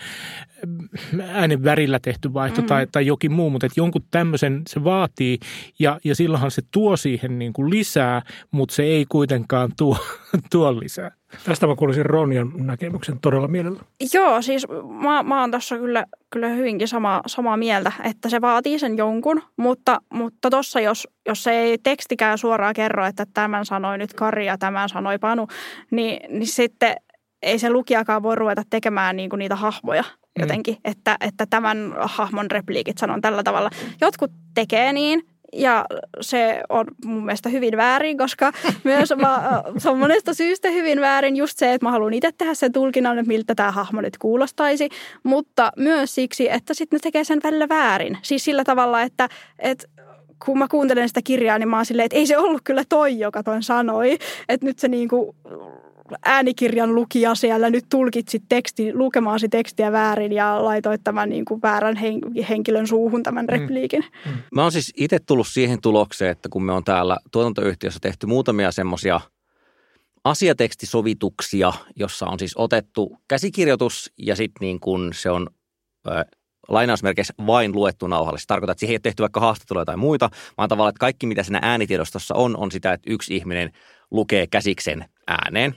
äänen 1.27 1.63
värillä 1.63 1.99
tehty 1.99 2.33
vaihto 2.33 2.61
mm. 2.61 2.67
tai, 2.67 2.87
tai 2.91 3.05
jokin 3.05 3.31
muu, 3.31 3.49
mutta 3.49 3.65
että 3.65 3.79
jonkun 3.79 4.05
tämmöisen 4.11 4.61
se 4.67 4.83
vaatii 4.83 5.39
ja, 5.79 5.99
ja 6.03 6.15
silloinhan 6.15 6.51
se 6.51 6.61
tuo 6.71 6.97
siihen 6.97 7.39
niin 7.39 7.53
kuin 7.53 7.69
lisää, 7.69 8.21
mutta 8.51 8.75
se 8.75 8.83
ei 8.83 9.05
kuitenkaan 9.09 9.71
tuo, 9.77 9.97
tuo 10.51 10.79
lisää. 10.79 11.11
Tästä 11.43 11.67
mä 11.67 11.75
kuulisin 11.75 12.05
Ronjan 12.05 12.51
näkemyksen 12.55 13.19
todella 13.19 13.47
mielellä. 13.47 13.79
Joo, 14.13 14.41
siis 14.41 14.67
mä, 15.03 15.23
mä 15.23 15.41
oon 15.41 15.51
tässä 15.51 15.77
kyllä, 15.77 16.05
kyllä 16.29 16.49
hyvinkin 16.49 16.87
sama, 16.87 17.21
samaa 17.27 17.57
mieltä, 17.57 17.91
että 18.03 18.29
se 18.29 18.41
vaatii 18.41 18.79
sen 18.79 18.97
jonkun, 18.97 19.41
mutta 19.57 20.01
mutta 20.13 20.49
tossa 20.49 20.79
jos, 20.79 21.07
jos 21.25 21.43
se 21.43 21.51
ei 21.51 21.77
tekstikään 21.77 22.37
suoraan 22.37 22.73
kerro, 22.73 23.05
että 23.05 23.25
tämän 23.33 23.65
sanoi 23.65 23.97
nyt 23.97 24.13
Kari 24.13 24.45
ja 24.45 24.57
tämän 24.57 24.89
sanoi 24.89 25.19
Panu, 25.19 25.47
niin, 25.91 26.39
niin 26.39 26.47
sitten 26.47 26.95
ei 27.41 27.59
se 27.59 27.69
lukijakaan 27.69 28.23
voi 28.23 28.35
ruveta 28.35 28.63
tekemään 28.69 29.15
niin 29.15 29.29
kuin 29.29 29.37
niitä 29.37 29.55
hahmoja 29.55 30.01
mm. 30.01 30.41
jotenkin, 30.41 30.73
mm. 30.73 30.91
että, 30.91 31.17
että 31.21 31.45
tämän 31.49 31.93
hahmon 31.99 32.51
repliikit 32.51 32.97
sanon 32.97 33.21
tällä 33.21 33.43
tavalla. 33.43 33.69
Jotkut 34.01 34.31
tekee 34.55 34.93
niin, 34.93 35.23
ja 35.53 35.85
se 36.21 36.63
on 36.69 36.85
mun 37.05 37.25
mielestä 37.25 37.49
hyvin 37.49 37.77
väärin, 37.77 38.17
koska 38.17 38.51
myös 38.83 39.13
mä, 39.17 39.63
se 39.77 39.89
on 39.89 39.97
monesta 39.97 40.33
syystä 40.33 40.69
hyvin 40.69 41.01
väärin 41.01 41.35
just 41.35 41.57
se, 41.57 41.73
että 41.73 41.85
mä 41.85 41.91
haluan 41.91 42.13
itse 42.13 42.31
tehdä 42.31 42.53
sen 42.53 42.71
tulkinnan, 42.71 43.19
että 43.19 43.27
miltä 43.27 43.55
tämä 43.55 43.71
hahmo 43.71 44.01
nyt 44.01 44.17
kuulostaisi. 44.17 44.89
Mutta 45.23 45.71
myös 45.77 46.15
siksi, 46.15 46.51
että 46.51 46.73
sitten 46.73 46.97
ne 46.97 46.99
tekee 47.01 47.23
sen 47.23 47.39
välillä 47.43 47.69
väärin. 47.69 48.17
Siis 48.21 48.43
sillä 48.43 48.63
tavalla, 48.63 49.01
että, 49.01 49.29
että 49.59 49.87
kun 50.45 50.57
mä 50.57 50.67
kuuntelen 50.67 51.07
sitä 51.07 51.21
kirjaa, 51.23 51.59
niin 51.59 51.69
mä 51.69 51.75
oon 51.75 51.85
silleen, 51.85 52.05
että 52.05 52.17
ei 52.17 52.27
se 52.27 52.37
ollut 52.37 52.61
kyllä 52.63 52.83
toi, 52.89 53.19
joka 53.19 53.43
ton 53.43 53.63
sanoi. 53.63 54.17
Että 54.49 54.65
nyt 54.65 54.79
se 54.79 54.87
niinku 54.87 55.35
äänikirjan 56.25 56.95
lukija 56.95 57.35
siellä 57.35 57.69
nyt 57.69 57.85
tulkitsit 57.89 58.43
teksti, 58.49 58.93
lukemaasi 58.93 59.49
tekstiä 59.49 59.91
väärin 59.91 60.31
ja 60.31 60.65
laitoit 60.65 61.01
tämän 61.03 61.29
niin 61.29 61.45
kuin 61.45 61.61
väärän 61.61 61.95
henkilön 62.49 62.87
suuhun 62.87 63.23
tämän 63.23 63.45
mm. 63.45 63.49
repliikin. 63.49 64.03
Mm. 64.25 64.31
Mm. 64.31 64.37
Mä 64.55 64.61
oon 64.61 64.71
siis 64.71 64.93
itse 64.97 65.19
tullut 65.19 65.47
siihen 65.47 65.81
tulokseen, 65.81 66.31
että 66.31 66.49
kun 66.49 66.63
me 66.63 66.71
on 66.71 66.83
täällä 66.83 67.17
tuotantoyhtiössä 67.31 67.99
tehty 67.99 68.27
muutamia 68.27 68.71
semmoisia 68.71 69.21
asiatekstisovituksia, 70.23 71.73
jossa 71.95 72.25
on 72.25 72.39
siis 72.39 72.53
otettu 72.57 73.17
käsikirjoitus 73.27 74.11
ja 74.17 74.35
sitten 74.35 74.65
niin 74.65 74.79
kuin 74.79 75.13
se 75.13 75.31
on 75.31 75.47
lainausmerkeissä 76.69 77.33
vain 77.47 77.75
luettu 77.75 78.07
nauhalle. 78.07 78.39
Se 78.39 78.47
tarkoittaa, 78.47 78.71
että 78.71 78.79
siihen 78.79 78.93
ei 78.93 78.95
ole 78.95 79.01
tehty 79.03 79.21
vaikka 79.21 79.39
haastatteluja 79.39 79.85
tai 79.85 79.97
muita, 79.97 80.29
vaan 80.57 80.69
tavallaan, 80.69 80.89
että 80.89 80.99
kaikki 80.99 81.27
mitä 81.27 81.43
siinä 81.43 81.59
äänitiedostossa 81.61 82.35
on, 82.35 82.57
on 82.57 82.71
sitä, 82.71 82.93
että 82.93 83.11
yksi 83.11 83.35
ihminen 83.35 83.71
lukee 84.11 84.47
käsiksen 84.47 85.05
ääneen. 85.27 85.75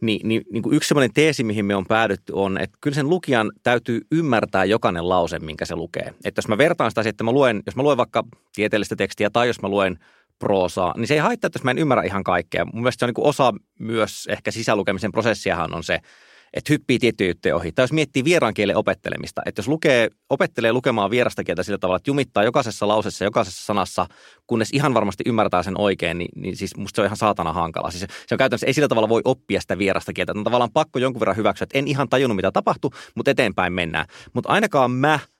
Niin, 0.00 0.28
niin, 0.28 0.42
niin 0.52 0.62
kuin 0.62 0.76
yksi 0.76 0.88
sellainen 0.88 1.14
teesi, 1.14 1.44
mihin 1.44 1.64
me 1.64 1.76
on 1.76 1.86
päädytty, 1.86 2.32
on, 2.32 2.58
että 2.58 2.78
kyllä 2.80 2.94
sen 2.94 3.08
lukijan 3.08 3.52
täytyy 3.62 4.00
ymmärtää 4.12 4.64
jokainen 4.64 5.08
lause, 5.08 5.38
minkä 5.38 5.64
se 5.64 5.76
lukee. 5.76 6.14
Että 6.24 6.38
jos 6.38 6.48
mä 6.48 6.58
vertaan 6.58 6.90
sitä, 6.90 7.08
että 7.08 7.24
mä 7.24 7.32
luen, 7.32 7.62
jos 7.66 7.76
mä 7.76 7.82
luen 7.82 7.96
vaikka 7.96 8.24
tieteellistä 8.54 8.96
tekstiä 8.96 9.30
tai 9.30 9.46
jos 9.46 9.62
mä 9.62 9.68
luen 9.68 9.98
proosaa, 10.38 10.94
niin 10.96 11.06
se 11.06 11.14
ei 11.14 11.20
haittaa, 11.20 11.46
että 11.46 11.56
jos 11.56 11.64
mä 11.64 11.70
en 11.70 11.78
ymmärrä 11.78 12.02
ihan 12.02 12.24
kaikkea. 12.24 12.64
Mun 12.64 12.82
mielestä 12.82 12.98
se 12.98 13.04
on 13.04 13.08
niin 13.08 13.14
kuin 13.14 13.26
osa 13.26 13.52
myös 13.78 14.26
ehkä 14.26 14.50
sisälukemisen 14.50 15.12
prosessiahan 15.12 15.74
on 15.74 15.84
se, 15.84 16.00
että 16.54 16.72
hyppii 16.72 16.98
tiettyjä 16.98 17.30
juttuja 17.30 17.56
ohi. 17.56 17.72
Tai 17.72 17.82
jos 17.82 17.92
miettii 17.92 18.24
vieraan 18.24 18.54
kielen 18.54 18.76
opettelemista, 18.76 19.42
että 19.46 19.58
jos 19.60 19.68
lukee, 19.68 20.08
opettelee 20.30 20.72
lukemaan 20.72 21.10
vierasta 21.10 21.44
kieltä 21.44 21.62
sillä 21.62 21.78
tavalla, 21.78 21.96
että 21.96 22.10
jumittaa 22.10 22.44
jokaisessa 22.44 22.88
lausessa, 22.88 23.24
jokaisessa 23.24 23.64
sanassa, 23.64 24.06
kunnes 24.46 24.68
ihan 24.72 24.94
varmasti 24.94 25.24
ymmärtää 25.26 25.62
sen 25.62 25.80
oikein, 25.80 26.18
niin, 26.18 26.30
niin 26.36 26.56
siis 26.56 26.76
musta 26.76 26.96
se 26.96 27.02
on 27.02 27.06
ihan 27.06 27.16
saatana 27.16 27.52
hankala. 27.52 27.90
Siis 27.90 28.06
se 28.26 28.34
on 28.34 28.38
käytännössä, 28.38 28.66
ei 28.66 28.74
sillä 28.74 28.88
tavalla 28.88 29.08
voi 29.08 29.22
oppia 29.24 29.60
sitä 29.60 29.78
vierasta 29.78 30.12
kieltä. 30.12 30.32
On 30.36 30.44
tavallaan 30.44 30.72
pakko 30.72 30.98
jonkun 30.98 31.20
verran 31.20 31.36
hyväksyä, 31.36 31.64
että 31.64 31.78
en 31.78 31.88
ihan 31.88 32.08
tajunnut 32.08 32.36
mitä 32.36 32.52
tapahtui, 32.52 32.90
mutta 33.14 33.30
eteenpäin 33.30 33.72
mennään. 33.72 34.06
Mutta 34.34 34.50
ainakaan 34.50 34.90
mä– 34.90 35.18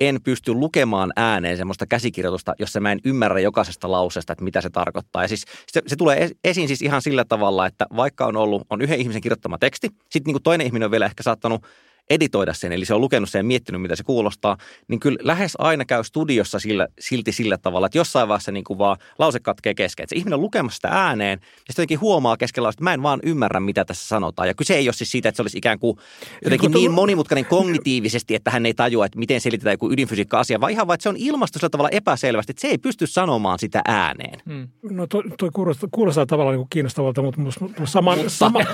en 0.00 0.22
pysty 0.22 0.54
lukemaan 0.54 1.12
ääneen 1.16 1.56
semmoista 1.56 1.86
käsikirjoitusta, 1.86 2.54
jossa 2.58 2.80
mä 2.80 2.92
en 2.92 3.00
ymmärrä 3.04 3.40
jokaisesta 3.40 3.90
lauseesta, 3.90 4.32
että 4.32 4.44
mitä 4.44 4.60
se 4.60 4.70
tarkoittaa. 4.70 5.22
Ja 5.22 5.28
siis 5.28 5.44
se, 5.72 5.82
se 5.86 5.96
tulee 5.96 6.30
esiin 6.44 6.68
siis 6.68 6.82
ihan 6.82 7.02
sillä 7.02 7.24
tavalla, 7.24 7.66
että 7.66 7.86
vaikka 7.96 8.26
on 8.26 8.36
ollut, 8.36 8.62
on 8.70 8.82
yhden 8.82 9.00
ihmisen 9.00 9.22
kirjoittama 9.22 9.58
teksti, 9.58 9.88
sitten 10.10 10.34
niin 10.34 10.42
toinen 10.42 10.66
ihminen 10.66 10.86
on 10.86 10.90
vielä 10.90 11.06
ehkä 11.06 11.22
saattanut 11.22 11.66
editoida 12.10 12.52
sen, 12.52 12.72
eli 12.72 12.84
se 12.84 12.94
on 12.94 13.00
lukenut 13.00 13.30
sen 13.30 13.38
ja 13.38 13.44
miettinyt, 13.44 13.82
mitä 13.82 13.96
se 13.96 14.02
kuulostaa, 14.02 14.56
niin 14.88 15.00
kyllä 15.00 15.18
lähes 15.22 15.52
aina 15.58 15.84
käy 15.84 16.04
studiossa 16.04 16.58
sillä, 16.58 16.88
silti 17.00 17.32
sillä 17.32 17.58
tavalla, 17.58 17.86
että 17.86 17.98
jossain 17.98 18.28
vaiheessa 18.28 18.52
niin 18.52 18.64
kuin 18.64 18.78
vaan 18.78 18.96
lause 19.18 19.40
katkee 19.40 19.74
kesken. 19.74 20.04
Että 20.04 20.14
se 20.14 20.18
ihminen 20.18 20.34
on 20.34 20.40
lukemassa 20.40 20.76
sitä 20.76 20.88
ääneen 20.88 21.38
ja 21.42 21.46
sitten 21.46 21.82
jotenkin 21.82 22.00
huomaa 22.00 22.36
keskellä, 22.36 22.68
että 22.68 22.84
mä 22.84 22.94
en 22.94 23.02
vaan 23.02 23.20
ymmärrä, 23.22 23.60
mitä 23.60 23.84
tässä 23.84 24.08
sanotaan. 24.08 24.48
Ja 24.48 24.54
kyse 24.54 24.74
ei 24.74 24.86
ole 24.86 24.92
siis 24.92 25.10
siitä, 25.10 25.28
että 25.28 25.36
se 25.36 25.42
olisi 25.42 25.58
ikään 25.58 25.78
kuin 25.78 25.96
jotenkin 26.44 26.70
niin 26.70 26.90
monimutkainen 26.90 27.44
kognitiivisesti, 27.44 28.34
että 28.34 28.50
hän 28.50 28.66
ei 28.66 28.74
tajua, 28.74 29.06
että 29.06 29.18
miten 29.18 29.40
selitetään 29.40 29.74
joku 29.74 29.92
ydinfysiikka-asia, 29.92 30.60
vaan 30.60 30.72
ihan 30.72 30.86
vaan, 30.86 30.94
että 30.94 31.02
se 31.02 31.08
on 31.08 31.16
ilmasto 31.16 31.58
sillä 31.58 31.70
tavalla 31.70 31.88
epäselvästi, 31.92 32.50
että 32.50 32.60
se 32.60 32.68
ei 32.68 32.78
pysty 32.78 33.06
sanomaan 33.06 33.58
sitä 33.58 33.82
ääneen. 33.84 34.40
Hmm. 34.46 34.68
No 34.82 35.06
toi, 35.06 35.22
toi 35.38 35.50
kuulostaa, 35.52 35.88
kuulostaa 35.92 36.26
tavallaan 36.26 36.52
niin 36.52 36.60
kuin 36.60 36.70
kiinnostavalta, 36.70 37.22
mutta, 37.22 37.40
mutta, 37.40 37.86
saman, 37.86 38.18
mutta. 38.18 38.30
Sama, 38.30 38.58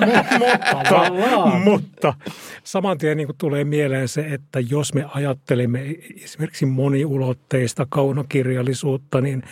mutta, 0.84 1.50
mutta 1.64 2.14
saman 2.64 2.98
tien 2.98 3.16
niin 3.16 3.25
kuin 3.26 3.38
tulee 3.38 3.64
mieleen 3.64 4.08
se, 4.08 4.20
että 4.20 4.60
jos 4.60 4.94
me 4.94 5.04
ajattelemme 5.14 5.96
esimerkiksi 6.24 6.66
moniulotteista 6.66 7.86
kaunokirjallisuutta, 7.88 9.20
niin 9.20 9.42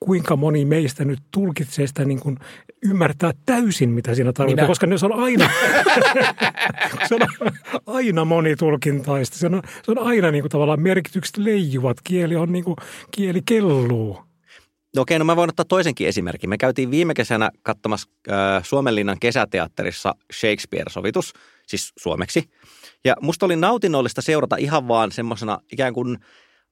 kuinka 0.00 0.36
moni 0.36 0.64
meistä 0.64 1.04
nyt 1.04 1.20
tulkitsee 1.30 1.86
sitä 1.86 2.04
niin 2.04 2.20
kuin 2.20 2.38
ymmärtää 2.82 3.32
täysin, 3.46 3.90
mitä 3.90 4.14
siinä 4.14 4.32
tarvitaan, 4.32 4.68
koska 4.68 4.86
ne 4.86 4.96
on 5.02 5.12
aina, 5.12 5.50
se 7.08 7.14
on 7.14 7.20
aina 7.86 8.24
monitulkintaista. 8.24 9.38
Se 9.38 9.46
on, 9.46 9.62
se 9.82 9.90
on 9.90 9.98
aina 9.98 10.30
niin 10.30 10.42
kuin 10.42 10.50
tavallaan 10.50 10.80
merkitykset 10.80 11.36
leijuvat. 11.36 11.96
Kieli 12.04 12.36
on 12.36 12.52
niin 12.52 12.64
kuin, 12.64 12.76
kieli 13.10 13.42
kelluu. 13.44 14.18
No 14.96 15.02
okei, 15.02 15.18
no 15.18 15.24
mä 15.24 15.36
voin 15.36 15.50
ottaa 15.50 15.64
toisenkin 15.64 16.08
esimerkin. 16.08 16.50
Me 16.50 16.58
käytiin 16.58 16.90
viime 16.90 17.14
kesänä 17.14 17.50
katsomassa 17.62 18.08
äh, 18.30 18.64
Suomenlinnan 18.64 19.16
kesäteatterissa 19.20 20.14
Shakespeare-sovitus, 20.32 21.32
siis 21.66 21.92
suomeksi– 21.96 22.44
ja 23.04 23.14
musta 23.20 23.46
oli 23.46 23.56
nautinnollista 23.56 24.22
seurata 24.22 24.56
ihan 24.56 24.88
vaan 24.88 25.12
semmoisena 25.12 25.58
ikään 25.72 25.94
kuin 25.94 26.18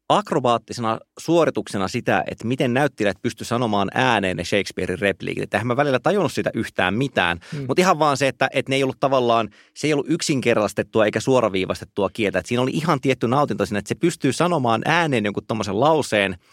akrobaattisena 0.09 0.99
suorituksena 1.19 1.89
sitä, 1.89 2.25
että 2.31 2.47
miten 2.47 2.75
näyttelijät 2.75 3.23
pysty 3.23 3.45
sanomaan 3.45 3.89
ääneen 3.95 4.37
ne 4.37 4.45
Shakespearein 4.45 4.99
repliikit. 4.99 5.43
Että 5.43 5.65
mä 5.65 5.77
välillä 5.77 5.99
tajunnut 5.99 6.33
sitä 6.33 6.51
yhtään 6.55 6.95
mitään, 6.95 7.41
hmm. 7.53 7.65
mutta 7.69 7.83
ihan 7.83 7.99
vaan 7.99 8.17
se, 8.17 8.29
että, 8.29 8.49
että 8.53 8.71
ne 8.71 8.77
ei 8.77 8.83
ollut 8.83 9.01
tavallaan, 9.01 9.49
se 9.75 9.87
ei 9.87 9.93
ollut 9.93 10.11
yksinkertaistettua 10.11 11.05
eikä 11.05 11.21
suoraviivastettua 11.21 12.11
kieltä. 12.13 12.39
Että 12.39 12.49
siinä 12.49 12.63
oli 12.63 12.71
ihan 12.71 13.01
tietty 13.01 13.29
nautinto 13.29 13.67
siinä, 13.67 13.79
että 13.79 13.89
se 13.89 13.95
pystyy 13.95 14.33
sanomaan 14.33 14.83
ääneen 14.85 15.25
jonkun 15.25 15.47
tommosen 15.47 15.81
lauseen– 15.81 16.37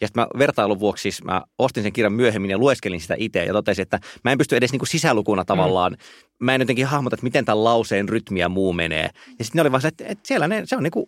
ja 0.00 0.06
sitten 0.06 0.22
mä 0.22 0.38
vertailun 0.38 0.80
vuoksi 0.80 1.02
siis 1.02 1.24
mä 1.24 1.42
ostin 1.58 1.82
sen 1.82 1.92
kirjan 1.92 2.12
myöhemmin 2.12 2.50
ja 2.50 2.58
lueskelin 2.58 3.00
sitä 3.00 3.14
itse 3.18 3.44
ja 3.44 3.52
totesin, 3.52 3.82
että 3.82 3.98
mä 4.24 4.32
en 4.32 4.38
pysty 4.38 4.56
edes 4.56 4.72
niin 4.72 4.80
kuin 4.80 4.88
sisälukuna 4.88 5.44
tavallaan, 5.44 5.92
mm. 5.92 5.98
Mä 6.42 6.54
en 6.54 6.60
jotenkin 6.60 6.86
hahmota, 6.86 7.14
että 7.14 7.24
miten 7.24 7.44
tämän 7.44 7.64
lauseen 7.64 8.08
rytmi 8.08 8.40
ja 8.40 8.48
muu 8.48 8.72
menee. 8.72 9.10
Ja 9.38 9.44
sitten 9.44 9.58
ne 9.58 9.60
oli 9.60 9.72
vaan 9.72 9.86
että, 9.86 10.04
että 10.06 10.28
siellä 10.28 10.48
ne, 10.48 10.62
se 10.64 10.76
on 10.76 10.82
niin 10.82 10.90
kuin 10.90 11.06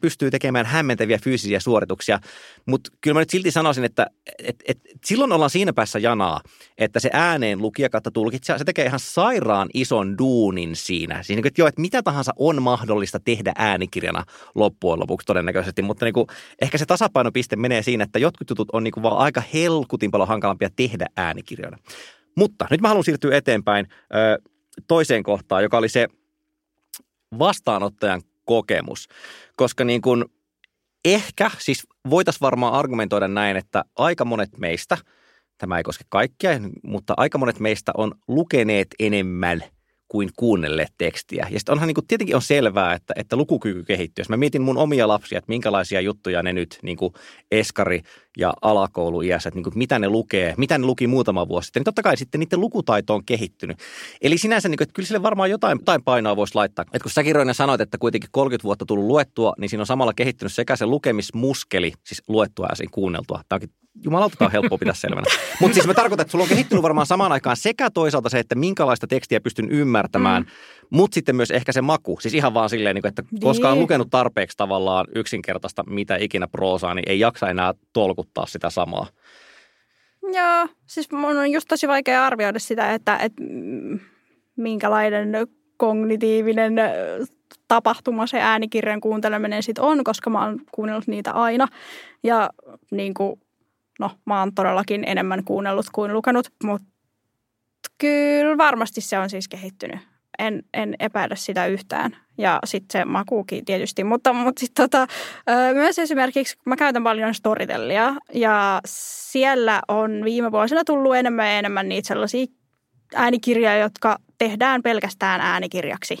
pystyy 0.00 0.30
tekemään 0.30 0.66
hämmentäviä 0.66 1.18
fyysisiä 1.18 1.60
suorituksia. 1.60 2.18
Mutta 2.66 2.90
kyllä 3.00 3.14
mä 3.14 3.20
nyt 3.20 3.30
silti 3.30 3.50
sanoisin, 3.50 3.84
että 3.84 4.06
et, 4.38 4.56
et, 4.68 4.78
silloin 5.04 5.32
ollaan 5.32 5.50
siinä 5.50 5.72
päässä 5.72 5.98
janaa, 5.98 6.40
että 6.78 7.00
se 7.00 7.10
ääneen 7.12 7.58
lukija 7.58 7.90
kautta 7.90 8.10
tulkitsija, 8.10 8.58
se 8.58 8.64
tekee 8.64 8.86
ihan 8.86 9.00
sairaan 9.00 9.68
ison 9.74 10.18
duunin 10.18 10.76
siinä. 10.76 11.22
Siinä, 11.22 11.42
että, 11.44 11.60
joo, 11.60 11.68
että 11.68 11.80
mitä 11.80 12.02
tahansa 12.02 12.32
on 12.36 12.62
mahdollista 12.62 13.20
tehdä 13.20 13.52
äänikirjana 13.56 14.24
loppujen 14.54 15.00
lopuksi 15.00 15.26
todennäköisesti, 15.26 15.82
mutta 15.82 16.04
niin 16.04 16.14
kuin, 16.14 16.26
ehkä 16.62 16.78
se 16.78 16.86
tasapainopiste 16.86 17.56
menee 17.56 17.82
siinä, 17.82 18.04
että 18.04 18.18
jotkut 18.18 18.50
jutut 18.50 18.68
on 18.72 18.84
niin 18.84 18.92
kuin 18.92 19.02
vaan 19.02 19.18
aika 19.18 19.42
helkutin 19.54 20.10
paljon 20.10 20.28
hankalampia 20.28 20.70
tehdä 20.76 21.06
äänikirjoina. 21.16 21.78
Mutta 22.36 22.66
nyt 22.70 22.80
mä 22.80 22.88
haluan 22.88 23.04
siirtyä 23.04 23.36
eteenpäin 23.36 23.86
ö, 23.90 24.50
toiseen 24.88 25.22
kohtaan, 25.22 25.62
joka 25.62 25.78
oli 25.78 25.88
se 25.88 26.08
vastaanottajan 27.38 28.22
kokemus. 28.44 29.08
Koska 29.56 29.84
niin 29.84 30.02
kuin 30.02 30.24
ehkä, 31.04 31.50
siis 31.58 31.86
voitaisiin 32.10 32.40
varmaan 32.40 32.72
argumentoida 32.72 33.28
näin, 33.28 33.56
että 33.56 33.84
aika 33.96 34.24
monet 34.24 34.58
meistä, 34.58 34.98
tämä 35.58 35.76
ei 35.76 35.82
koske 35.82 36.04
kaikkia, 36.08 36.50
mutta 36.82 37.14
aika 37.16 37.38
monet 37.38 37.60
meistä 37.60 37.92
on 37.96 38.14
lukeneet 38.28 38.88
enemmän– 38.98 39.64
kuin 40.12 40.30
kuunnelleet 40.36 40.92
tekstiä. 40.98 41.46
Ja 41.50 41.58
sitten 41.58 41.72
onhan 41.72 41.86
niin 41.86 41.94
kuin, 41.94 42.06
tietenkin 42.06 42.36
on 42.36 42.42
selvää, 42.42 42.94
että, 42.94 43.14
että 43.16 43.36
lukukyky 43.36 43.84
kehittyy. 43.84 44.20
Jos 44.20 44.28
mä 44.28 44.36
mietin 44.36 44.62
mun 44.62 44.78
omia 44.78 45.08
lapsia, 45.08 45.38
että 45.38 45.48
minkälaisia 45.48 46.00
juttuja 46.00 46.42
ne 46.42 46.52
nyt 46.52 46.78
niin 46.82 46.96
kuin 46.96 47.12
eskari- 47.54 48.02
ja 48.38 48.52
alakouluiässä, 48.62 49.48
että 49.48 49.56
niin 49.56 49.64
kuin, 49.64 49.78
mitä 49.78 49.98
ne 49.98 50.08
lukee, 50.08 50.54
mitä 50.56 50.78
ne 50.78 50.86
luki 50.86 51.06
muutama 51.06 51.48
vuosi 51.48 51.66
sitten, 51.66 51.80
niin 51.80 51.84
totta 51.84 52.02
kai 52.02 52.16
sitten 52.16 52.40
niiden 52.40 52.60
lukutaito 52.60 53.14
on 53.14 53.24
kehittynyt. 53.24 53.78
Eli 54.22 54.38
sinänsä, 54.38 54.68
niin 54.68 54.76
kuin, 54.78 54.84
että 54.84 54.94
kyllä 54.94 55.06
sille 55.06 55.22
varmaan 55.22 55.50
jotain, 55.50 55.78
jotain 55.80 56.02
painoa 56.02 56.36
voisi 56.36 56.54
laittaa. 56.54 56.82
Että 56.82 57.02
kun 57.02 57.10
säkin 57.10 57.34
Roinen 57.34 57.54
sanoit, 57.54 57.80
että 57.80 57.98
kuitenkin 57.98 58.30
30 58.32 58.64
vuotta 58.64 58.86
tullut 58.86 59.06
luettua, 59.06 59.52
niin 59.58 59.68
siinä 59.68 59.82
on 59.82 59.86
samalla 59.86 60.12
kehittynyt 60.12 60.52
sekä 60.52 60.76
se 60.76 60.86
lukemismuskeli, 60.86 61.92
siis 62.06 62.22
luettua 62.28 62.66
ja 62.80 62.86
kuunneltua. 62.90 63.40
Tämä 63.48 63.56
onkin 63.56 63.70
jumalauta, 64.04 64.36
tämä 64.36 64.46
on 64.46 64.52
helppo 64.52 64.78
pitää 64.78 64.94
selvänä. 64.94 65.24
Mutta 65.60 65.74
siis 65.74 65.86
mä 65.86 65.94
tarkoitan, 65.94 66.22
että 66.22 66.30
sulla 66.30 66.42
on 66.42 66.48
kehittynyt 66.48 66.82
varmaan 66.82 67.06
samaan 67.06 67.32
aikaan 67.32 67.56
sekä 67.56 67.90
toisaalta 67.90 68.28
se, 68.28 68.38
että 68.38 68.54
minkälaista 68.54 69.06
tekstiä 69.06 69.40
pystyn 69.40 69.70
ymmärtämään, 69.70 70.42
mm. 70.42 70.48
mutta 70.90 71.14
sitten 71.14 71.36
myös 71.36 71.50
ehkä 71.50 71.72
se 71.72 71.82
maku. 71.82 72.18
Siis 72.20 72.34
ihan 72.34 72.54
vaan 72.54 72.70
silleen, 72.70 72.94
niin 72.94 73.06
että 73.06 73.22
koska 73.40 73.68
on 73.68 73.74
niin. 73.74 73.82
lukenut 73.82 74.10
tarpeeksi 74.10 74.56
tavallaan 74.56 75.06
yksinkertaista 75.14 75.84
mitä 75.86 76.16
ikinä 76.16 76.48
proosaa, 76.48 76.94
niin 76.94 77.08
ei 77.08 77.20
jaksa 77.20 77.48
enää 77.48 77.74
tolkuttaa 77.92 78.21
sitä 78.46 78.70
samaa. 78.70 79.06
Joo, 80.22 80.68
siis 80.86 81.12
mun 81.12 81.36
on 81.36 81.52
just 81.52 81.68
tosi 81.68 81.88
vaikea 81.88 82.26
arvioida 82.26 82.58
sitä, 82.58 82.94
että, 82.94 83.16
että 83.16 83.42
minkälainen 84.56 85.32
kognitiivinen 85.76 86.74
tapahtuma 87.68 88.26
se 88.26 88.40
äänikirjan 88.40 89.00
kuunteleminen 89.00 89.62
sitten 89.62 89.84
on, 89.84 90.04
koska 90.04 90.30
mä 90.30 90.44
oon 90.44 90.60
kuunnellut 90.72 91.06
niitä 91.06 91.30
aina. 91.30 91.68
Ja 92.22 92.50
niin 92.90 93.14
kuin 93.14 93.40
no 94.00 94.10
mä 94.24 94.40
oon 94.40 94.54
todellakin 94.54 95.04
enemmän 95.06 95.44
kuunnellut 95.44 95.86
kuin 95.92 96.12
lukenut, 96.12 96.52
mutta 96.64 96.88
kyllä 97.98 98.58
varmasti 98.58 99.00
se 99.00 99.18
on 99.18 99.30
siis 99.30 99.48
kehittynyt. 99.48 100.11
En, 100.38 100.62
en 100.74 100.94
epäile 100.98 101.36
sitä 101.36 101.66
yhtään. 101.66 102.16
Ja 102.38 102.58
sitten 102.64 103.00
se 103.00 103.04
makuukin 103.04 103.64
tietysti. 103.64 104.04
Mutta, 104.04 104.32
mutta 104.32 104.60
sitten 104.60 104.90
tota, 104.90 105.06
myös 105.74 105.98
esimerkiksi, 105.98 106.56
mä 106.66 106.76
käytän 106.76 107.04
paljon 107.04 107.34
Storytellia 107.34 108.14
ja 108.34 108.80
siellä 108.86 109.80
on 109.88 110.24
viime 110.24 110.52
vuosina 110.52 110.84
tullut 110.84 111.16
enemmän 111.16 111.46
ja 111.46 111.58
enemmän 111.58 111.88
niitä 111.88 112.08
sellaisia 112.08 112.46
äänikirjoja, 113.14 113.76
jotka 113.76 114.18
tehdään 114.38 114.82
pelkästään 114.82 115.40
äänikirjaksi. 115.40 116.16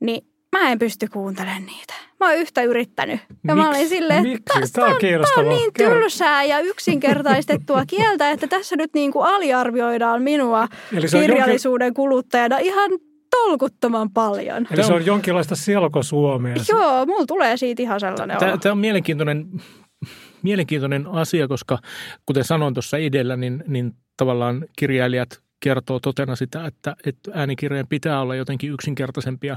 Niin 0.00 0.26
mä 0.52 0.70
en 0.70 0.78
pysty 0.78 1.08
kuuntelemaan 1.08 1.66
niitä. 1.66 1.94
Mä 2.20 2.26
oon 2.26 2.36
yhtä 2.36 2.62
yrittänyt. 2.62 3.20
Ja 3.48 3.54
Miks? 3.54 3.64
mä 3.64 3.68
olin 3.68 3.88
silleen, 3.88 4.26
että 4.26 4.54
tämä 4.72 4.86
on, 4.86 4.94
on 5.36 5.48
niin 5.48 5.72
tylsää 5.72 6.44
ja 6.44 6.58
yksinkertaistettua 6.58 7.86
kieltä, 7.86 8.30
että 8.30 8.46
tässä 8.46 8.76
nyt 8.76 8.90
niin 8.94 9.12
kuin 9.12 9.26
aliarvioidaan 9.26 10.22
minua 10.22 10.68
kirjallisuuden 11.10 11.86
jonkin... 11.86 11.94
kuluttajana 11.94 12.58
ihan 12.58 12.90
tolkuttoman 13.30 14.10
paljon. 14.10 14.66
Eli 14.70 14.84
se 14.84 14.92
on 14.92 15.06
jonkinlaista 15.06 15.56
selkosuomea. 15.56 16.56
Joo, 16.68 17.06
mulla 17.06 17.26
tulee 17.26 17.56
siitä 17.56 17.82
ihan 17.82 18.00
sellainen 18.00 18.38
Tämä, 18.38 18.58
tämä 18.58 18.72
on 18.72 18.78
mielenkiintoinen, 18.78 19.46
mielenkiintoinen 20.42 21.06
asia, 21.06 21.48
koska 21.48 21.78
kuten 22.26 22.44
sanoin 22.44 22.74
tuossa 22.74 22.98
edellä, 22.98 23.36
niin, 23.36 23.64
niin 23.66 23.92
tavallaan 24.16 24.64
kirjailijat 24.78 25.42
kertoo 25.60 26.00
totena 26.00 26.36
sitä, 26.36 26.66
että, 26.66 26.96
että 27.06 27.30
äänikirjojen 27.34 27.88
pitää 27.88 28.20
olla 28.20 28.34
jotenkin 28.34 28.72
yksinkertaisempia 28.72 29.56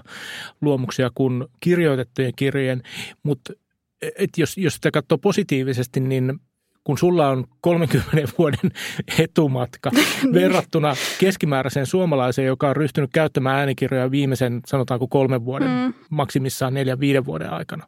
luomuksia 0.61 1.11
kuin 1.15 1.45
kirjoitettujen 1.59 2.33
kirjojen, 2.35 2.83
mutta 3.23 3.53
et 4.01 4.29
jos, 4.37 4.57
jos 4.57 4.75
sitä 4.75 4.91
katsoo 4.91 5.17
positiivisesti, 5.17 5.99
niin 5.99 6.39
kun 6.83 6.97
sulla 6.97 7.29
on 7.29 7.45
30 7.61 8.33
vuoden 8.37 8.71
etumatka 9.19 9.91
niin. 9.95 10.33
verrattuna 10.33 10.95
keskimääräiseen 11.19 11.85
suomalaiseen, 11.85 12.47
joka 12.47 12.69
on 12.69 12.75
ryhtynyt 12.75 13.09
käyttämään 13.13 13.59
äänikirjoja 13.59 14.11
viimeisen, 14.11 14.61
sanotaanko 14.65 15.07
kolmen 15.07 15.45
vuoden, 15.45 15.69
mm. 15.69 15.93
maksimissaan 16.09 16.73
neljän, 16.73 16.99
viiden 16.99 17.25
vuoden 17.25 17.49
aikana, 17.49 17.87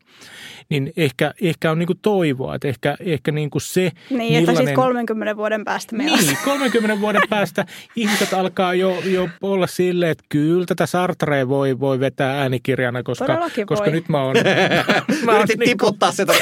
niin 0.70 0.94
ehkä, 0.98 1.34
ehkä 1.42 1.72
on 1.72 1.80
niin 1.80 1.88
kuin 1.88 2.00
toivoa, 2.02 2.56
että 2.56 2.68
ehkä, 2.68 2.96
ehkä 3.00 3.32
niin 3.32 3.50
kuin 3.50 3.62
se, 3.62 3.82
Niin, 3.82 4.20
millainen... 4.20 4.50
että 4.50 4.64
siis 4.64 4.76
30 4.76 5.38
vuoden 5.38 5.66
päästä 5.66 5.96
meillä 5.96 6.18
Niin, 6.18 6.38
30 6.46 7.02
vuoden 7.02 7.22
päästä 7.30 7.66
ihmiset 7.96 8.34
alkaa 8.34 8.74
jo, 8.74 9.02
jo 9.06 9.30
olla 9.42 9.68
silleen, 9.68 10.12
että 10.12 10.24
kyllä 10.30 10.66
tätä 10.66 10.86
Sartrea 10.86 11.48
voi, 11.48 11.80
voi 11.80 12.00
vetää 12.00 12.42
äänikirjana, 12.42 13.04
koska, 13.04 13.40
koska 13.66 13.86
voi. 13.86 13.94
nyt 13.94 14.10
mä 14.10 14.24
oon... 14.24 14.36
mä 15.26 15.38
oon 15.38 15.46
niin 15.48 15.60
tiputtaa 15.60 16.12
sitä 16.12 16.34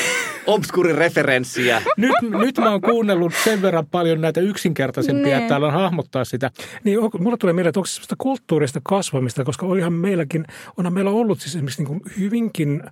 obskurin 0.48 0.96
referenssiä. 0.96 1.82
Nyt, 1.98 2.16
nyt 2.22 2.58
mä 2.58 2.72
oon 2.72 2.82
kuunnellut 2.82 3.34
sen 3.44 3.62
verran 3.62 3.86
paljon 3.86 4.22
näitä 4.22 4.42
yksinkertaisempia, 4.42 5.28
että 5.28 5.40
niin. 5.40 5.50
täällä 5.50 5.68
on 5.68 5.74
hahmottaa 5.74 6.26
sitä. 6.26 6.52
Niin, 6.84 7.00
on, 7.00 7.10
mulla 7.20 7.38
tulee 7.38 7.54
mieleen, 7.54 7.70
että 7.70 7.80
onko 7.80 7.88
se 7.88 8.16
kulttuurista 8.18 8.80
kasvamista, 8.84 9.44
koska 9.44 9.66
olihan 9.66 9.94
meilläkin, 9.94 10.46
onhan 10.78 10.94
meillä 10.94 11.12
ollut 11.12 11.40
siis 11.40 11.56
esimerkiksi 11.56 11.84
niin 11.84 11.88
kuin 11.88 12.02
hyvinkin 12.20 12.84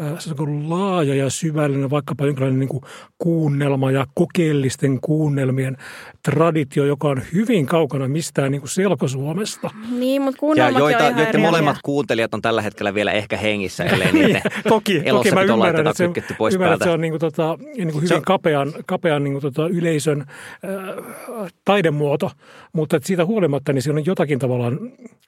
äh, 0.00 0.68
laaja 0.68 1.14
ja 1.14 1.30
syvällinen 1.30 1.90
vaikkapa 1.90 2.26
jonkinlainen 2.26 2.60
niin 2.60 2.68
kuin 2.68 2.82
kuunnelma 3.18 3.90
ja 3.90 4.06
kokeellisten 4.14 5.00
kuunnelmien 5.00 5.76
traditio, 6.22 6.84
joka 6.84 7.08
on 7.08 7.22
hyvin 7.32 7.66
kaukana 7.66 8.08
mistään 8.08 8.52
niin 8.52 8.60
kuin 8.60 8.70
selkosuomesta. 8.70 9.70
Niin, 9.90 10.22
mutta 10.22 10.40
kuunnelmat 10.40 10.74
ja 10.74 10.78
joita, 10.78 11.06
on 11.06 11.18
joiden 11.18 11.40
molemmat 11.40 11.76
kuuntelijat 11.82 12.34
on 12.34 12.42
tällä 12.42 12.62
hetkellä 12.62 12.94
vielä 12.94 13.12
ehkä 13.12 13.36
hengissä, 13.36 13.84
ellei 13.84 14.12
niin, 14.22 14.40
toki, 14.68 15.02
toki 15.10 15.30
mä 15.30 15.42
ymmärrän, 15.42 15.86
että 15.86 15.98
se, 15.98 16.34
pois 16.38 16.54
ymmärrän, 16.54 16.74
että 16.74 16.84
se 16.84 16.90
on 16.94 17.00
niin 17.00 17.12
kuin, 17.12 17.20
tota, 17.20 17.58
niin 17.76 17.92
kuin 17.92 18.02
hyvin 18.04 18.22
kapean, 18.22 18.72
kapean 18.86 19.24
niin 19.24 19.32
kuin, 19.32 19.42
tota, 19.42 19.68
yleisön 19.68 20.20
äh, 20.20 21.52
taidemuoto, 21.64 22.30
mutta 22.72 22.96
että 22.96 23.06
siitä 23.06 23.24
huolimatta 23.24 23.72
niin 23.72 23.82
siinä 23.82 23.98
on 23.98 24.06
jotakin 24.06 24.38
tavallaan 24.38 24.78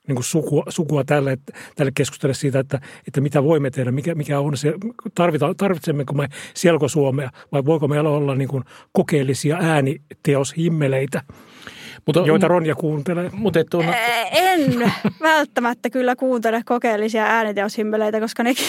niin 0.07 0.17
kuin 0.17 0.25
sukua, 0.25 0.65
sukua 0.69 1.05
tälle, 1.05 1.39
tälle 1.77 1.93
keskustelle 1.95 2.35
siitä, 2.35 2.59
että, 2.59 2.81
että 3.07 3.21
mitä 3.21 3.45
voimme 3.45 3.71
tehdä, 3.71 3.91
mikä, 3.93 4.15
mikä 4.15 4.41
on 4.41 4.57
se, 4.57 4.75
tarvitaan, 5.15 5.57
tarvitsemmeko 5.57 6.15
me 6.15 6.29
selkosuomea 6.55 7.31
vai 7.53 7.65
voiko 7.65 7.89
meillä 7.89 8.11
olla 8.11 8.35
niin 8.35 8.49
kuin 8.49 8.65
kokeellisia 8.93 9.59
ääniteoshimmeleitä. 9.61 11.23
Mutta, 12.07 12.21
joita 12.27 12.49
Ronja 12.49 12.75
kuuntelee. 12.75 13.31
Mutta 13.33 13.61
et 13.61 13.75
on... 13.75 13.85
En 14.33 14.93
välttämättä 15.21 15.91
kyllä 15.91 16.17
kuuntele 16.17 16.63
kokeellisia 16.65 17.25
ääniteoshimmeleitä, 17.25 18.21
koska 18.21 18.43
nekin 18.43 18.67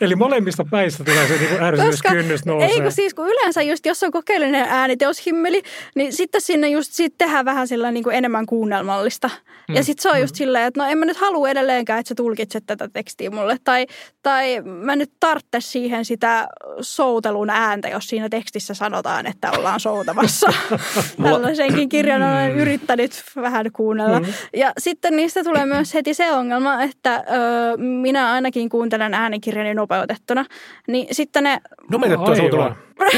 Eli 0.00 0.16
molemmista 0.16 0.64
päistä 0.70 1.04
tulee 1.04 1.28
se 1.28 1.38
niin 1.38 1.62
ärsyyyskynnys 1.62 2.44
nousee. 2.44 2.68
Eikö 2.68 2.90
siis, 2.90 3.14
kun 3.14 3.28
yleensä 3.28 3.62
just 3.62 3.86
jos 3.86 4.02
on 4.02 4.10
kokeellinen 4.10 4.66
ääniteoshimmeli, 4.68 5.62
niin 5.94 6.12
sitten 6.12 6.40
sinne 6.40 6.68
just 6.68 6.92
sit 6.92 7.14
tehdään 7.18 7.44
vähän 7.44 7.68
sillä 7.68 7.90
niin 7.90 8.04
kuin 8.04 8.16
enemmän 8.16 8.46
kuunnelmallista. 8.46 9.30
Mm. 9.68 9.74
Ja 9.74 9.84
sitten 9.84 10.02
se 10.02 10.10
on 10.10 10.20
just 10.20 10.34
mm. 10.34 10.36
silleen, 10.36 10.66
että 10.66 10.82
no 10.82 10.90
en 10.90 10.98
mä 10.98 11.04
nyt 11.04 11.16
halua 11.16 11.48
edelleenkään, 11.48 12.00
että 12.00 12.08
sä 12.08 12.14
tulkitset 12.14 12.64
tätä 12.66 12.88
tekstiä 12.88 13.30
mulle. 13.30 13.56
Tai, 13.64 13.86
tai 14.22 14.60
mä 14.60 14.96
nyt 14.96 15.12
tartte 15.20 15.60
siihen 15.60 16.04
sitä 16.04 16.48
soutelun 16.80 17.50
ääntä, 17.50 17.88
jos 17.88 18.06
siinä 18.06 18.28
tekstissä 18.28 18.74
sanotaan, 18.74 19.26
että 19.26 19.50
ollaan 19.50 19.80
soutamassa. 19.80 20.52
Tällaisenkin 21.22 21.88
kirjan 21.88 22.22
olen 22.22 22.52
mm. 22.52 22.58
yrittänyt 22.58 23.24
vähän 23.36 23.66
kuunnella. 23.72 24.20
Mm. 24.20 24.26
Ja 24.56 24.72
sitten 24.78 25.16
niistä 25.16 25.44
tulee 25.44 25.66
myös 25.66 25.94
heti 25.94 26.14
se 26.14 26.32
ongelma, 26.32 26.82
että 26.82 27.14
ö, 27.14 27.76
minä 27.76 28.32
ainakin 28.32 28.68
kuuntelen 28.76 29.14
äänikirjani 29.14 29.74
nopeutettuna, 29.74 30.44
niin 30.88 31.06
sitten 31.12 31.44
ne... 31.44 31.60
Nopeutettua 31.90 32.36
soutelua. 32.36 32.76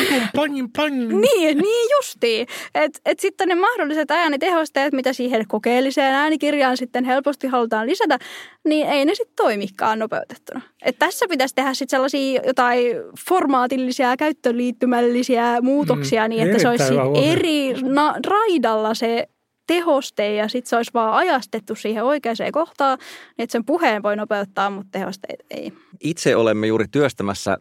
niin, 1.21 1.59
niin 1.59 1.88
justiin. 1.99 2.47
Että 2.75 3.01
et 3.05 3.21
sitten 3.21 3.49
ne 3.49 3.55
mahdolliset 3.55 4.11
äänitehosteet, 4.11 4.92
mitä 4.92 5.12
siihen 5.12 5.49
kokeelliseen 5.49 6.14
äänikirjaan 6.14 6.77
sitten 6.77 7.05
helposti 7.05 7.47
halutaan 7.47 7.87
lisätä, 7.87 8.18
niin 8.64 8.87
ei 8.87 9.05
ne 9.05 9.14
sitten 9.14 9.37
toimikaan 9.37 9.99
nopeutettuna. 9.99 10.61
Et 10.83 10.99
tässä 10.99 11.27
pitäisi 11.29 11.55
tehdä 11.55 11.75
sitten 11.75 11.97
sellaisia 11.97 12.40
jotain 12.47 12.97
formaatillisia, 13.29 14.16
käyttöliittymällisiä 14.16 15.61
muutoksia 15.62 16.23
mm, 16.23 16.29
niin, 16.29 16.47
että 16.49 16.59
se 16.62 16.68
olisi 16.68 16.94
eri 17.25 17.75
na- 17.83 18.14
raidalla 18.27 18.94
se 18.94 19.29
tehoste 19.68 20.35
ja 20.35 20.48
sitten 20.48 20.68
se 20.68 20.76
olisi 20.76 20.90
vaan 20.94 21.12
ajastettu 21.12 21.74
siihen 21.74 22.04
oikeaan 22.04 22.37
kohtaan, 22.52 22.98
niin 22.98 23.44
että 23.44 23.52
sen 23.52 23.64
puheen 23.64 24.02
voi 24.02 24.16
nopeuttaa, 24.16 24.70
mutta 24.70 24.98
tehosteet 24.98 25.40
ei. 25.50 25.72
Itse 26.00 26.37
olemme 26.37 26.66
juuri 26.66 26.88
työstämässä 26.88 27.59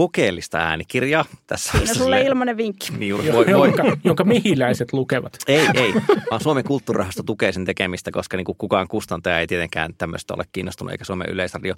kokeellista 0.00 0.58
äänikirjaa. 0.58 1.24
Tässä 1.46 1.72
Siinä 1.78 1.94
sulle 1.94 2.22
ilmainen 2.22 2.56
vinkki. 2.56 2.92
Niin 2.98 3.08
juuri, 3.08 3.32
voi, 3.32 3.46
voi. 3.46 3.68
jonka, 3.68 3.96
jonka 4.04 4.24
mehiläiset 4.24 4.92
lukevat. 4.92 5.36
Ei, 5.48 5.66
ei, 5.74 5.94
vaan 6.30 6.40
Suomen 6.40 6.64
kulttuurirahasto 6.64 7.22
tukee 7.22 7.52
sen 7.52 7.64
tekemistä, 7.64 8.10
koska 8.10 8.36
niin 8.36 8.44
kuin 8.44 8.58
kukaan 8.58 8.88
kustantaja 8.88 9.40
ei 9.40 9.46
tietenkään 9.46 9.94
tämmöistä 9.98 10.34
ole 10.34 10.44
kiinnostunut, 10.52 10.92
eikä 10.92 11.04
Suomen 11.04 11.28
yleisradio. 11.30 11.74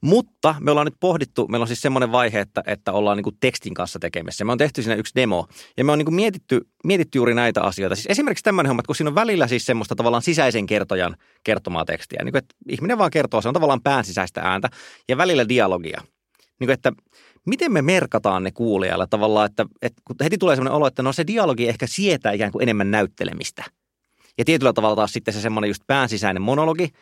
Mutta 0.00 0.54
me 0.60 0.70
ollaan 0.70 0.86
nyt 0.86 0.94
pohdittu, 1.00 1.48
meillä 1.48 1.64
on 1.64 1.68
siis 1.68 1.80
semmoinen 1.80 2.12
vaihe, 2.12 2.40
että, 2.40 2.62
että 2.66 2.92
ollaan 2.92 3.16
niin 3.16 3.24
kuin 3.24 3.36
tekstin 3.40 3.74
kanssa 3.74 3.98
tekemisissä. 3.98 4.44
Me 4.44 4.52
on 4.52 4.58
tehty 4.58 4.82
siinä 4.82 4.94
yksi 4.94 5.14
demo, 5.14 5.46
ja 5.76 5.84
me 5.84 5.92
on 5.92 5.98
niin 5.98 6.06
kuin 6.06 6.14
mietitty, 6.14 6.60
mietitty 6.84 7.18
juuri 7.18 7.34
näitä 7.34 7.62
asioita. 7.62 7.94
Siis 7.96 8.06
esimerkiksi 8.10 8.44
tämmöinen 8.44 8.68
homma, 8.68 8.80
että 8.80 8.86
kun 8.86 8.96
siinä 8.96 9.10
on 9.10 9.14
välillä 9.14 9.46
siis 9.46 9.66
semmoista 9.66 9.96
tavallaan 9.96 10.22
sisäisen 10.22 10.66
kertojan 10.66 11.16
kertomaa 11.44 11.84
tekstiä, 11.84 12.24
niin 12.24 12.32
kuin, 12.32 12.42
että 12.42 12.54
ihminen 12.68 12.98
vaan 12.98 13.10
kertoo, 13.10 13.42
se 13.42 13.48
on 13.48 13.54
tavallaan 13.54 13.82
pään 13.82 14.04
sisäistä 14.04 14.40
ääntä, 14.40 14.68
ja 15.08 15.16
välillä 15.16 15.48
dialogia. 15.48 16.00
Niin 16.60 16.66
kuin, 16.66 16.74
että 16.74 16.92
miten 17.46 17.72
me 17.72 17.82
merkataan 17.82 18.42
ne 18.42 18.50
kuulijalle 18.50 19.06
tavallaan, 19.06 19.46
että, 19.46 19.66
että 19.82 20.02
kun 20.04 20.16
heti 20.22 20.38
tulee 20.38 20.56
sellainen 20.56 20.76
olo, 20.76 20.86
että 20.86 21.02
no 21.02 21.12
se 21.12 21.26
dialogi 21.26 21.68
ehkä 21.68 21.86
sietää 21.86 22.32
ikään 22.32 22.52
kuin 22.52 22.62
enemmän 22.62 22.90
näyttelemistä. 22.90 23.64
Ja 24.38 24.44
tietyllä 24.44 24.72
tavalla 24.72 24.96
taas 24.96 25.12
sitten 25.12 25.34
se 25.34 25.40
semmoinen 25.40 25.68
just 25.68 25.82
pään 25.86 26.08
sisäinen 26.08 26.42
monologi, 26.42 26.92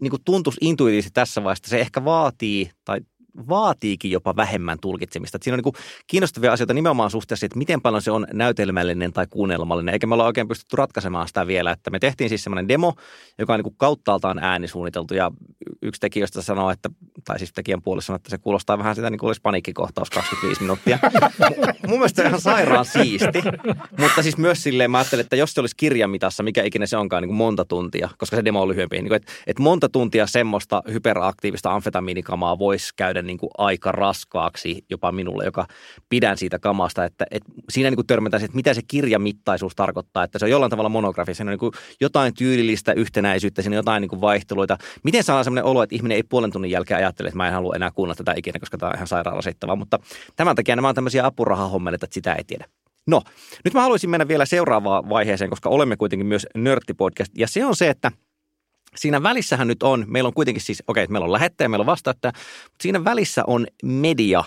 niin 0.00 0.10
kuin 0.10 0.22
tuntuisi 0.24 0.58
intuitiivisesti 0.60 1.14
tässä 1.14 1.44
vaiheessa, 1.44 1.70
se 1.70 1.80
ehkä 1.80 2.04
vaatii 2.04 2.70
tai 2.84 3.00
vaatiikin 3.48 4.10
jopa 4.10 4.36
vähemmän 4.36 4.78
tulkitsemista. 4.80 5.36
Että 5.36 5.44
siinä 5.44 5.54
on 5.54 5.62
niin 5.64 5.84
kiinnostavia 6.06 6.52
asioita 6.52 6.74
nimenomaan 6.74 7.10
suhteessa, 7.10 7.46
että 7.46 7.58
miten 7.58 7.80
paljon 7.80 8.02
se 8.02 8.10
on 8.10 8.26
näytelmällinen 8.32 9.12
tai 9.12 9.26
kuunnelmallinen, 9.30 9.92
eikä 9.92 10.06
me 10.06 10.14
olla 10.14 10.26
oikein 10.26 10.48
pystytty 10.48 10.76
ratkaisemaan 10.76 11.28
sitä 11.28 11.46
vielä. 11.46 11.70
Että 11.70 11.90
me 11.90 11.98
tehtiin 11.98 12.28
siis 12.28 12.44
semmoinen 12.44 12.68
demo, 12.68 12.94
joka 13.38 13.54
on 13.54 13.60
niin 13.60 13.74
kauttaaltaan 13.76 14.38
äänisuunniteltu 14.38 15.14
ja 15.14 15.30
yksi 15.82 16.00
tekijöistä 16.00 16.42
sanoo, 16.42 16.70
että, 16.70 16.90
tai 17.24 17.38
siis 17.38 17.52
tekijän 17.52 17.82
puolessa 17.82 18.06
sanoo, 18.06 18.16
että 18.16 18.30
se 18.30 18.38
kuulostaa 18.38 18.78
vähän 18.78 18.94
sitä 18.94 19.10
niin 19.10 19.18
kuin 19.18 19.28
olisi 19.28 19.40
paniikkikohtaus 19.42 20.10
25 20.10 20.60
minuuttia. 20.60 20.98
Mun 21.88 21.98
mielestä 21.98 22.16
se 22.16 22.22
on 22.22 22.28
ihan 22.28 22.40
sairaan 22.40 22.84
siisti, 22.84 23.42
mutta 23.98 24.22
siis 24.22 24.38
myös 24.38 24.62
silleen 24.62 24.90
mä 24.90 24.98
ajattelin, 24.98 25.24
että 25.24 25.36
jos 25.36 25.52
se 25.52 25.60
olisi 25.60 25.76
kirjamitassa, 25.76 26.42
mikä 26.42 26.62
ikinä 26.62 26.86
se 26.86 26.96
onkaan, 26.96 27.22
niin 27.22 27.28
kuin 27.28 27.36
monta 27.36 27.64
tuntia, 27.64 28.08
koska 28.18 28.36
se 28.36 28.44
demo 28.44 28.62
on 28.62 28.68
lyhyempi, 28.68 28.96
niin 28.96 29.08
kuin, 29.08 29.16
että, 29.16 29.32
että 29.46 29.62
monta 29.62 29.88
tuntia 29.88 30.26
semmoista 30.26 30.82
hyperaktiivista 30.92 31.74
amfetamiinikamaa 31.74 32.58
voisi 32.58 32.90
käydä 32.96 33.22
niin 33.26 33.38
kuin 33.38 33.50
aika 33.58 33.92
raskaaksi 33.92 34.84
jopa 34.90 35.12
minulle, 35.12 35.44
joka 35.44 35.66
pidän 36.08 36.38
siitä 36.38 36.58
kamasta, 36.58 37.04
että, 37.04 37.26
että 37.30 37.52
siinä 37.70 37.90
niin 37.90 37.96
kuin 37.96 38.06
törmätään 38.06 38.44
että 38.44 38.56
mitä 38.56 38.74
se 38.74 38.82
kirjamittaisuus 38.88 39.76
tarkoittaa, 39.76 40.24
että 40.24 40.38
se 40.38 40.44
on 40.44 40.50
jollain 40.50 40.70
tavalla 40.70 40.88
monografia, 40.88 41.34
siinä 41.34 41.48
on 41.48 41.52
niin 41.52 41.58
kuin 41.58 41.72
jotain 42.00 42.34
tyylillistä 42.34 42.92
yhtenäisyyttä, 42.92 43.62
siinä 43.62 43.74
on 43.74 43.78
jotain 43.78 44.00
niin 44.00 44.08
kuin 44.08 44.20
vaihteluita. 44.20 44.78
Miten 45.02 45.24
saa 45.24 45.44
sellainen 45.44 45.64
olo, 45.64 45.82
että 45.82 45.96
ihminen 45.96 46.16
ei 46.16 46.22
puolen 46.22 46.52
tunnin 46.52 46.70
jälkeen 46.70 46.98
ajattele, 46.98 47.28
että 47.28 47.36
mä 47.36 47.46
en 47.46 47.54
halua 47.54 47.76
enää 47.76 47.90
kuunnella 47.90 48.16
tätä 48.16 48.34
ikinä, 48.36 48.58
koska 48.60 48.78
tämä 48.78 48.90
on 48.90 48.96
ihan 48.96 49.06
sairaan 49.06 49.42
mutta 49.76 49.98
tämän 50.36 50.56
takia 50.56 50.76
nämä 50.76 50.88
on 50.88 50.94
tämmöisiä 50.94 51.26
apurahahommeleita, 51.26 52.04
että 52.04 52.14
sitä 52.14 52.34
ei 52.34 52.44
tiedä. 52.44 52.64
No, 53.06 53.22
nyt 53.64 53.74
mä 53.74 53.82
haluaisin 53.82 54.10
mennä 54.10 54.28
vielä 54.28 54.46
seuraavaan 54.46 55.08
vaiheeseen, 55.08 55.50
koska 55.50 55.68
olemme 55.68 55.96
kuitenkin 55.96 56.26
myös 56.26 56.46
nörttipodcast, 56.54 57.32
ja 57.38 57.48
se 57.48 57.64
on 57.64 57.76
se, 57.76 57.88
että– 57.88 58.10
Siinä 58.96 59.22
välissähän 59.22 59.68
nyt 59.68 59.82
on, 59.82 60.04
meillä 60.08 60.28
on 60.28 60.34
kuitenkin 60.34 60.62
siis, 60.62 60.82
okei, 60.86 61.04
okay, 61.04 61.12
meillä 61.12 61.24
on 61.24 61.32
lähettäjä, 61.32 61.68
meillä 61.68 61.82
on 61.82 61.86
vastaattaja, 61.86 62.32
mutta 62.64 62.82
siinä 62.82 63.04
välissä 63.04 63.42
on 63.46 63.66
media, 63.82 64.44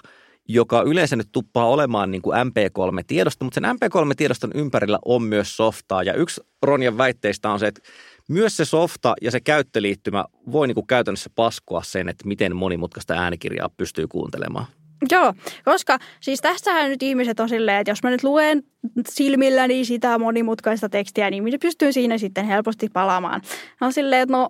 joka 0.47 0.81
yleensä 0.81 1.15
nyt 1.15 1.27
tuppaa 1.31 1.65
olemaan 1.65 2.11
niin 2.11 2.21
kuin 2.21 2.37
MP3-tiedosto, 2.37 3.45
mutta 3.45 3.55
sen 3.55 3.63
MP3-tiedoston 3.63 4.51
ympärillä 4.53 4.99
on 5.05 5.23
myös 5.23 5.57
softaa. 5.57 6.03
Ja 6.03 6.13
yksi 6.13 6.41
Ronjan 6.61 6.97
väitteistä 6.97 7.49
on 7.49 7.59
se, 7.59 7.67
että 7.67 7.81
myös 8.27 8.57
se 8.57 8.65
softa 8.65 9.13
ja 9.21 9.31
se 9.31 9.39
käyttöliittymä 9.39 10.25
voi 10.51 10.67
niin 10.67 10.75
kuin 10.75 10.87
käytännössä 10.87 11.29
paskoa 11.35 11.83
sen, 11.83 12.09
että 12.09 12.27
miten 12.27 12.55
monimutkaista 12.55 13.13
äänikirjaa 13.13 13.69
pystyy 13.77 14.07
kuuntelemaan. 14.07 14.65
Joo, 15.11 15.33
koska 15.65 15.99
siis 16.19 16.41
tässähän 16.41 16.89
nyt 16.89 17.03
ihmiset 17.03 17.39
on 17.39 17.49
silleen, 17.49 17.79
että 17.79 17.91
jos 17.91 18.03
mä 18.03 18.09
nyt 18.09 18.23
luen 18.23 18.63
silmilläni 19.09 19.85
sitä 19.85 20.17
monimutkaista 20.17 20.89
tekstiä, 20.89 21.29
niin 21.29 21.43
minä 21.43 21.57
pystyn 21.61 21.93
siinä 21.93 22.17
sitten 22.17 22.45
helposti 22.45 22.89
palaamaan. 22.93 23.41
No 23.81 23.91
silleen, 23.91 24.21
että 24.21 24.37
no 24.37 24.47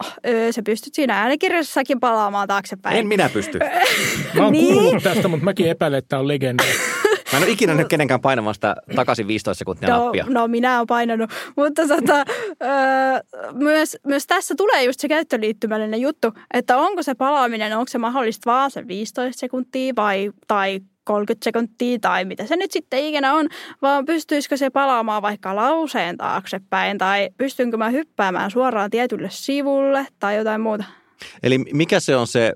se 0.51 0.61
pystyt 0.61 0.93
siinä 0.93 1.21
äänikirjassakin 1.21 1.99
palaamaan 1.99 2.47
taaksepäin. 2.47 2.97
En 2.97 3.07
minä 3.07 3.29
pysty. 3.29 3.59
Mä 4.33 4.43
oon 4.43 4.51
niin. 4.51 4.73
kuullut 4.73 5.03
tästä, 5.03 5.27
mutta 5.27 5.45
mäkin 5.45 5.69
epäilen, 5.69 5.97
että 5.97 6.09
tämä 6.09 6.19
on 6.19 6.27
legenda. 6.27 6.63
Mä 7.31 7.37
en 7.37 7.43
ole 7.43 7.51
ikinä 7.51 7.73
nyt 7.73 7.87
kenenkään 7.87 8.21
painamaan 8.21 8.55
sitä 8.55 8.75
takaisin 8.95 9.27
15 9.27 9.59
sekuntia 9.59 9.89
no, 9.89 10.03
nappia. 10.03 10.25
No 10.29 10.47
minä 10.47 10.77
olen 10.77 10.87
painanut, 10.87 11.29
mutta 11.55 11.87
tota, 11.87 12.25
myös, 13.53 13.97
myös 14.07 14.27
tässä 14.27 14.55
tulee 14.57 14.83
just 14.83 14.99
se 14.99 15.07
käyttöliittymällinen 15.07 16.01
juttu, 16.01 16.33
että 16.53 16.77
onko 16.77 17.03
se 17.03 17.15
palaaminen, 17.15 17.77
onko 17.77 17.89
se 17.89 17.97
mahdollista 17.97 18.51
vaan 18.51 18.71
se 18.71 18.87
15 18.87 19.39
sekuntia 19.39 19.93
vai, 19.95 20.31
tai 20.47 20.79
30 21.03 21.43
sekuntia 21.43 21.99
tai 22.01 22.25
mitä 22.25 22.45
se 22.45 22.55
nyt 22.55 22.71
sitten 22.71 23.05
ikinä 23.05 23.33
on, 23.33 23.47
vaan 23.81 24.05
pystyisikö 24.05 24.57
se 24.57 24.69
palaamaan 24.69 25.21
vaikka 25.21 25.55
lauseen 25.55 26.17
taaksepäin 26.17 26.97
tai 26.97 27.29
pystynkö 27.37 27.77
mä 27.77 27.89
hyppäämään 27.89 28.51
suoraan 28.51 28.89
tietylle 28.89 29.29
sivulle 29.31 30.07
tai 30.19 30.35
jotain 30.35 30.61
muuta. 30.61 30.83
Eli 31.43 31.57
mikä 31.57 31.99
se 31.99 32.15
on 32.15 32.27
se 32.27 32.53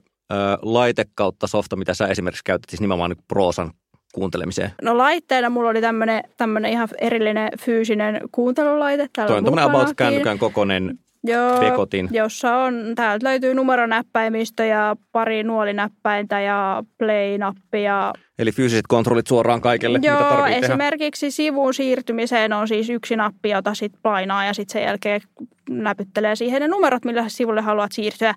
laite 0.62 1.05
kautta 1.15 1.47
softa, 1.47 1.75
mitä 1.75 1.93
sä 1.93 2.07
esimerkiksi 2.07 2.43
käytät 2.43 2.69
siis 2.69 2.81
nimenomaan 2.81 3.15
proosan 3.27 3.71
kuuntelemiseen? 4.13 4.71
No 4.82 4.97
laitteena 4.97 5.50
mulla 5.50 5.69
oli 5.69 5.82
tämmöinen, 5.82 6.71
ihan 6.71 6.88
erillinen 6.97 7.50
fyysinen 7.60 8.21
kuuntelulaite. 8.32 9.10
Täällä 9.13 9.28
Toi 9.28 9.38
on 9.38 9.43
tämmöinen 9.43 9.69
about 9.69 9.95
kännykän 9.95 10.39
kokoinen 10.39 11.00
Joo, 11.23 11.60
Bekotin. 11.60 12.10
jossa 12.12 12.55
on, 12.55 12.93
täältä 12.95 13.27
löytyy 13.27 13.53
numeronäppäimistö 13.53 14.65
ja 14.65 14.95
pari 15.12 15.43
nuolinäppäintä 15.43 16.39
ja 16.39 16.84
play-nappi 16.97 17.84
ja 17.84 18.13
Eli 18.39 18.51
fyysiset 18.51 18.88
kontrollit 18.88 19.27
suoraan 19.27 19.62
kaikille, 19.62 19.99
Joo, 20.01 20.19
mitä 20.19 20.47
esimerkiksi 20.47 21.25
tehdä. 21.25 21.31
sivuun 21.31 21.73
siirtymiseen 21.73 22.53
on 22.53 22.67
siis 22.67 22.89
yksi 22.89 23.15
nappi, 23.15 23.49
jota 23.49 23.73
sitten 23.73 24.01
painaa 24.03 24.45
ja 24.45 24.53
sitten 24.53 24.73
sen 24.73 24.84
jälkeen 24.84 25.21
näpyttelee 25.69 26.36
siihen 26.36 26.62
ne 26.62 26.67
numerot, 26.67 27.05
millä 27.05 27.25
sivulle 27.27 27.62
haluat 27.62 27.91
siirtyä. 27.91 28.36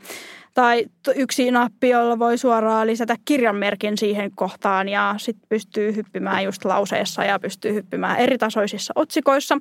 Tai 0.54 0.84
yksi 1.14 1.50
nappi, 1.50 1.88
jolla 1.88 2.18
voi 2.18 2.38
suoraan 2.38 2.86
lisätä 2.86 3.16
kirjanmerkin 3.24 3.98
siihen 3.98 4.30
kohtaan 4.34 4.88
ja 4.88 5.14
sitten 5.18 5.48
pystyy 5.48 5.96
hyppimään 5.96 6.44
just 6.44 6.64
lauseessa 6.64 7.24
ja 7.24 7.38
pystyy 7.38 7.74
hyppimään 7.74 8.16
eri 8.16 8.38
tasoisissa 8.38 8.92
otsikoissa. 8.96 9.58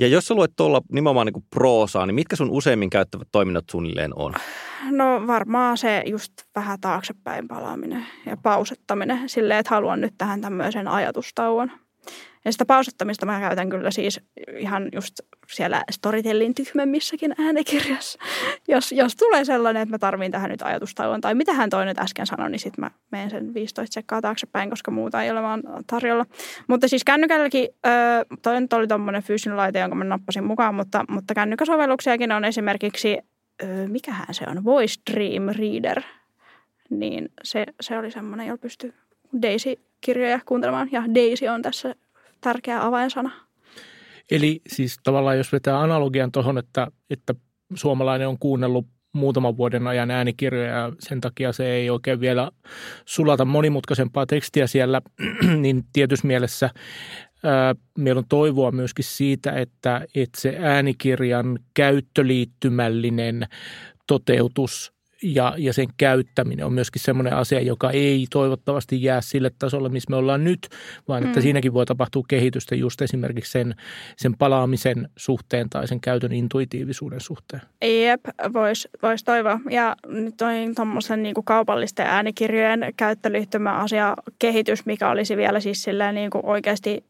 Ja 0.00 0.06
jos 0.06 0.26
sä 0.26 0.34
luet 0.34 0.52
tuolla 0.56 0.80
nimenomaan 0.92 1.26
niin 1.26 1.44
proosaa, 1.50 2.06
niin 2.06 2.14
mitkä 2.14 2.36
sun 2.36 2.50
useimmin 2.50 2.90
käyttävät 2.90 3.28
toiminnot 3.32 3.64
suunnilleen 3.70 4.12
on? 4.16 4.34
No 4.90 5.26
varmaan 5.26 5.78
se 5.78 6.02
just 6.06 6.32
vähän 6.54 6.80
taaksepäin 6.80 7.48
palaaminen 7.48 8.06
ja 8.26 8.36
pausettaminen 8.36 9.28
silleen, 9.28 9.60
että 9.60 9.74
haluan 9.74 10.00
nyt 10.00 10.14
tähän 10.18 10.40
tämmöisen 10.40 10.88
ajatustauon. 10.88 11.72
Ja 12.44 12.52
sitä 12.52 12.64
pausettamista 12.64 13.26
mä 13.26 13.40
käytän 13.40 13.70
kyllä 13.70 13.90
siis 13.90 14.20
ihan 14.58 14.88
just 14.92 15.14
siellä 15.52 15.84
Storytellin 15.90 16.54
tyhmemmissäkin 16.54 17.34
äänikirjassa. 17.38 18.18
Jos, 18.68 18.92
jos 18.92 19.16
tulee 19.16 19.44
sellainen, 19.44 19.82
että 19.82 19.94
mä 19.94 19.98
tarviin 19.98 20.32
tähän 20.32 20.50
nyt 20.50 20.62
ajatustauon 20.62 21.20
tai 21.20 21.34
mitä 21.34 21.52
hän 21.52 21.70
toi 21.70 21.86
nyt 21.86 21.98
äsken 21.98 22.26
sanoi, 22.26 22.50
niin 22.50 22.58
sitten 22.58 22.84
mä 22.84 22.90
menen 23.10 23.30
sen 23.30 23.54
15 23.54 23.94
sekkaa 23.94 24.20
taaksepäin, 24.20 24.70
koska 24.70 24.90
muuta 24.90 25.22
ei 25.22 25.30
ole 25.30 25.42
vaan 25.42 25.62
tarjolla. 25.86 26.26
Mutta 26.66 26.88
siis 26.88 27.04
kännykälläkin, 27.04 27.68
toi 28.42 28.60
nyt 28.60 28.72
oli 28.72 28.86
tuommoinen 28.86 29.22
fyysinen 29.22 29.56
laite, 29.56 29.78
jonka 29.78 29.96
mä 29.96 30.04
nappasin 30.04 30.44
mukaan, 30.44 30.74
mutta, 30.74 31.04
mutta 31.08 31.34
kännykäsovelluksiakin 31.34 32.32
on 32.32 32.44
esimerkiksi, 32.44 33.18
mikähän 33.86 34.34
se 34.34 34.44
on, 34.48 34.64
Voice 34.64 35.00
Dream 35.12 35.42
Reader. 35.58 36.02
Niin 36.90 37.28
se, 37.42 37.66
se 37.80 37.98
oli 37.98 38.10
semmoinen, 38.10 38.46
jolla 38.46 38.58
pystyy 38.58 38.94
Daisy-kirjoja 39.42 40.40
kuuntelemaan 40.46 40.88
ja 40.92 41.02
Daisy 41.14 41.46
on 41.46 41.62
tässä 41.62 41.94
tärkeä 42.40 42.86
avainsana. 42.86 43.30
Eli 44.30 44.60
siis 44.68 44.98
tavallaan 45.02 45.36
jos 45.36 45.52
vetää 45.52 45.80
analogian 45.80 46.32
tuohon, 46.32 46.58
että, 46.58 46.86
että 47.10 47.34
suomalainen 47.74 48.28
on 48.28 48.38
kuunnellut 48.38 48.86
muutaman 49.12 49.56
vuoden 49.56 49.86
ajan 49.86 50.10
äänikirjoja 50.10 50.74
ja 50.74 50.92
sen 50.98 51.20
takia 51.20 51.52
se 51.52 51.70
ei 51.70 51.90
oikein 51.90 52.20
vielä 52.20 52.50
sulata 53.04 53.44
monimutkaisempaa 53.44 54.26
tekstiä 54.26 54.66
siellä, 54.66 55.02
niin 55.62 55.84
tietyssä 55.92 56.26
mielessä 56.26 56.70
ää, 57.44 57.74
meillä 57.98 58.18
on 58.18 58.28
toivoa 58.28 58.72
myöskin 58.72 59.04
siitä, 59.04 59.52
että, 59.52 60.06
että 60.14 60.40
se 60.40 60.56
äänikirjan 60.58 61.58
käyttöliittymällinen 61.74 63.46
toteutus 64.06 64.92
ja, 65.22 65.54
ja 65.58 65.72
sen 65.72 65.86
käyttäminen 65.96 66.66
on 66.66 66.72
myöskin 66.72 67.02
semmoinen 67.02 67.34
asia, 67.34 67.60
joka 67.60 67.90
ei 67.90 68.26
toivottavasti 68.30 69.02
jää 69.02 69.20
sille 69.20 69.50
tasolle, 69.58 69.88
missä 69.88 70.10
me 70.10 70.16
ollaan 70.16 70.44
nyt, 70.44 70.68
vaan 71.08 71.22
että 71.24 71.38
mm. 71.38 71.42
siinäkin 71.42 71.74
voi 71.74 71.86
tapahtua 71.86 72.24
kehitystä 72.28 72.74
just 72.74 73.02
esimerkiksi 73.02 73.52
sen, 73.52 73.74
sen 74.16 74.36
palaamisen 74.36 75.08
suhteen 75.16 75.70
tai 75.70 75.88
sen 75.88 76.00
käytön 76.00 76.32
intuitiivisuuden 76.32 77.20
suhteen. 77.20 77.62
Jep, 78.04 78.20
voisi 78.52 78.88
vois 79.02 79.24
toivoa. 79.24 79.60
Ja 79.70 79.96
nyt 80.06 80.42
on 80.42 80.74
tuommoisen 80.76 81.22
niin 81.22 81.34
kaupallisten 81.44 82.06
äänikirjojen 82.06 82.94
käyttöliittymä 82.96 83.72
asia 83.72 84.14
kehitys, 84.38 84.86
mikä 84.86 85.10
olisi 85.10 85.36
vielä 85.36 85.60
siis 85.60 85.82
silleen 85.82 86.14
niin 86.14 86.30
kuin 86.30 86.46
oikeasti 86.46 87.04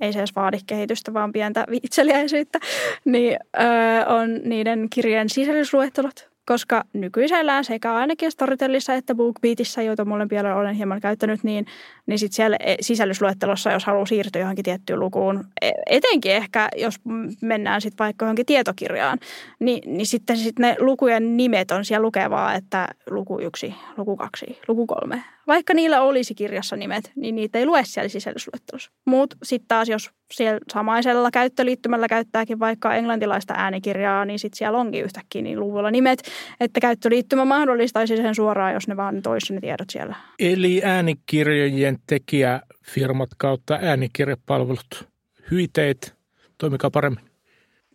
ei 0.00 0.12
se 0.12 0.18
edes 0.18 0.36
vaadi 0.36 0.58
kehitystä, 0.66 1.14
vaan 1.14 1.32
pientä 1.32 1.64
vitseliäisyyttä, 1.70 2.58
niin 3.04 3.38
öö, 3.60 4.06
on 4.06 4.40
niiden 4.44 4.86
kirjojen 4.90 5.28
sisällysluettelot 5.28 6.28
koska 6.48 6.84
nykyisellään 6.92 7.64
sekä 7.64 7.94
ainakin 7.94 8.30
Storytellissa 8.30 8.94
että 8.94 9.14
BookBeatissä, 9.14 9.82
joita 9.82 10.04
molempia 10.04 10.56
olen 10.56 10.74
hieman 10.74 11.00
käyttänyt, 11.00 11.44
niin, 11.44 11.66
niin 12.06 12.18
sitten 12.18 12.36
siellä 12.36 12.56
e, 12.60 12.76
sisällysluettelossa, 12.80 13.72
jos 13.72 13.84
haluaa 13.84 14.06
siirtyä 14.06 14.40
johonkin 14.40 14.64
tiettyyn 14.64 15.00
lukuun, 15.00 15.44
e, 15.62 15.70
etenkin 15.86 16.32
ehkä 16.32 16.68
jos 16.76 16.94
mennään 17.42 17.80
sitten 17.80 18.04
vaikka 18.04 18.24
johonkin 18.24 18.46
tietokirjaan, 18.46 19.18
niin, 19.58 19.96
niin 19.96 20.06
sitten 20.06 20.36
sit 20.36 20.58
ne 20.58 20.76
lukujen 20.78 21.36
nimet 21.36 21.70
on 21.70 21.84
siellä 21.84 22.04
lukevaa, 22.04 22.54
että 22.54 22.88
luku 23.10 23.40
yksi, 23.40 23.74
luku 23.96 24.16
kaksi, 24.16 24.58
luku 24.68 24.86
kolme. 24.86 25.24
Vaikka 25.48 25.74
niillä 25.74 26.02
olisi 26.02 26.34
kirjassa 26.34 26.76
nimet, 26.76 27.12
niin 27.16 27.34
niitä 27.34 27.58
ei 27.58 27.66
lue 27.66 27.82
siellä 27.84 28.08
sisällysluettelossa. 28.08 28.90
Mutta 29.04 29.36
sitten 29.42 29.68
taas, 29.68 29.88
jos 29.88 30.10
siellä 30.32 30.60
samaisella 30.72 31.30
käyttöliittymällä 31.30 32.08
käyttääkin 32.08 32.60
vaikka 32.60 32.94
englantilaista 32.94 33.54
äänikirjaa, 33.56 34.24
niin 34.24 34.38
sitten 34.38 34.58
siellä 34.58 34.78
onkin 34.78 35.04
yhtäkkiä 35.04 35.42
niin 35.42 35.60
luvulla 35.60 35.90
nimet, 35.90 36.22
että 36.60 36.80
käyttöliittymä 36.80 37.44
mahdollistaisi 37.44 38.16
sen 38.16 38.34
suoraan, 38.34 38.74
jos 38.74 38.88
ne 38.88 38.96
vaan 38.96 39.22
toisi 39.22 39.54
ne 39.54 39.60
tiedot 39.60 39.90
siellä. 39.90 40.16
Eli 40.38 40.80
äänikirjojen 40.84 41.98
tekijäfirmat 42.06 43.30
kautta 43.36 43.78
äänikirjapalvelut, 43.82 45.08
hyiteet, 45.50 46.14
toimikaa 46.58 46.90
paremmin. 46.90 47.27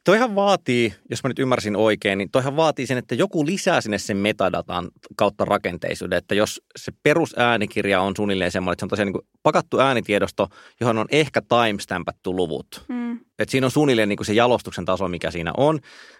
Toihan 0.03 0.35
vaatii, 0.35 0.93
jos 1.09 1.23
mä 1.23 1.27
nyt 1.27 1.39
ymmärsin 1.39 1.75
oikein, 1.75 2.17
niin 2.17 2.31
toihan 2.31 2.55
vaatii 2.55 2.87
sen, 2.87 2.97
että 2.97 3.15
joku 3.15 3.45
lisää 3.45 3.81
sinne 3.81 3.97
sen 3.97 4.17
metadatan 4.17 4.89
kautta 5.15 5.45
rakenteisuuden. 5.45 6.17
Että 6.17 6.35
jos 6.35 6.61
se 6.75 6.91
perusäänikirja 7.03 8.01
on 8.01 8.15
suunnilleen 8.15 8.51
semmoinen, 8.51 8.73
että 8.73 8.81
se 8.81 8.85
on 8.85 8.89
tosiaan 8.89 9.11
niin 9.11 9.27
pakattu 9.43 9.79
äänitiedosto, 9.79 10.47
johon 10.79 10.97
on 10.97 11.07
ehkä 11.11 11.41
timestampattu 11.41 12.35
luvut. 12.35 12.85
Mm. 12.89 13.13
Että 13.39 13.51
siinä 13.51 13.67
on 13.67 13.71
suunnilleen 13.71 14.09
niin 14.09 14.17
kuin 14.17 14.27
se 14.27 14.33
jalostuksen 14.33 14.85
taso, 14.85 15.07
mikä 15.07 15.31
siinä 15.31 15.51
on. 15.57 15.79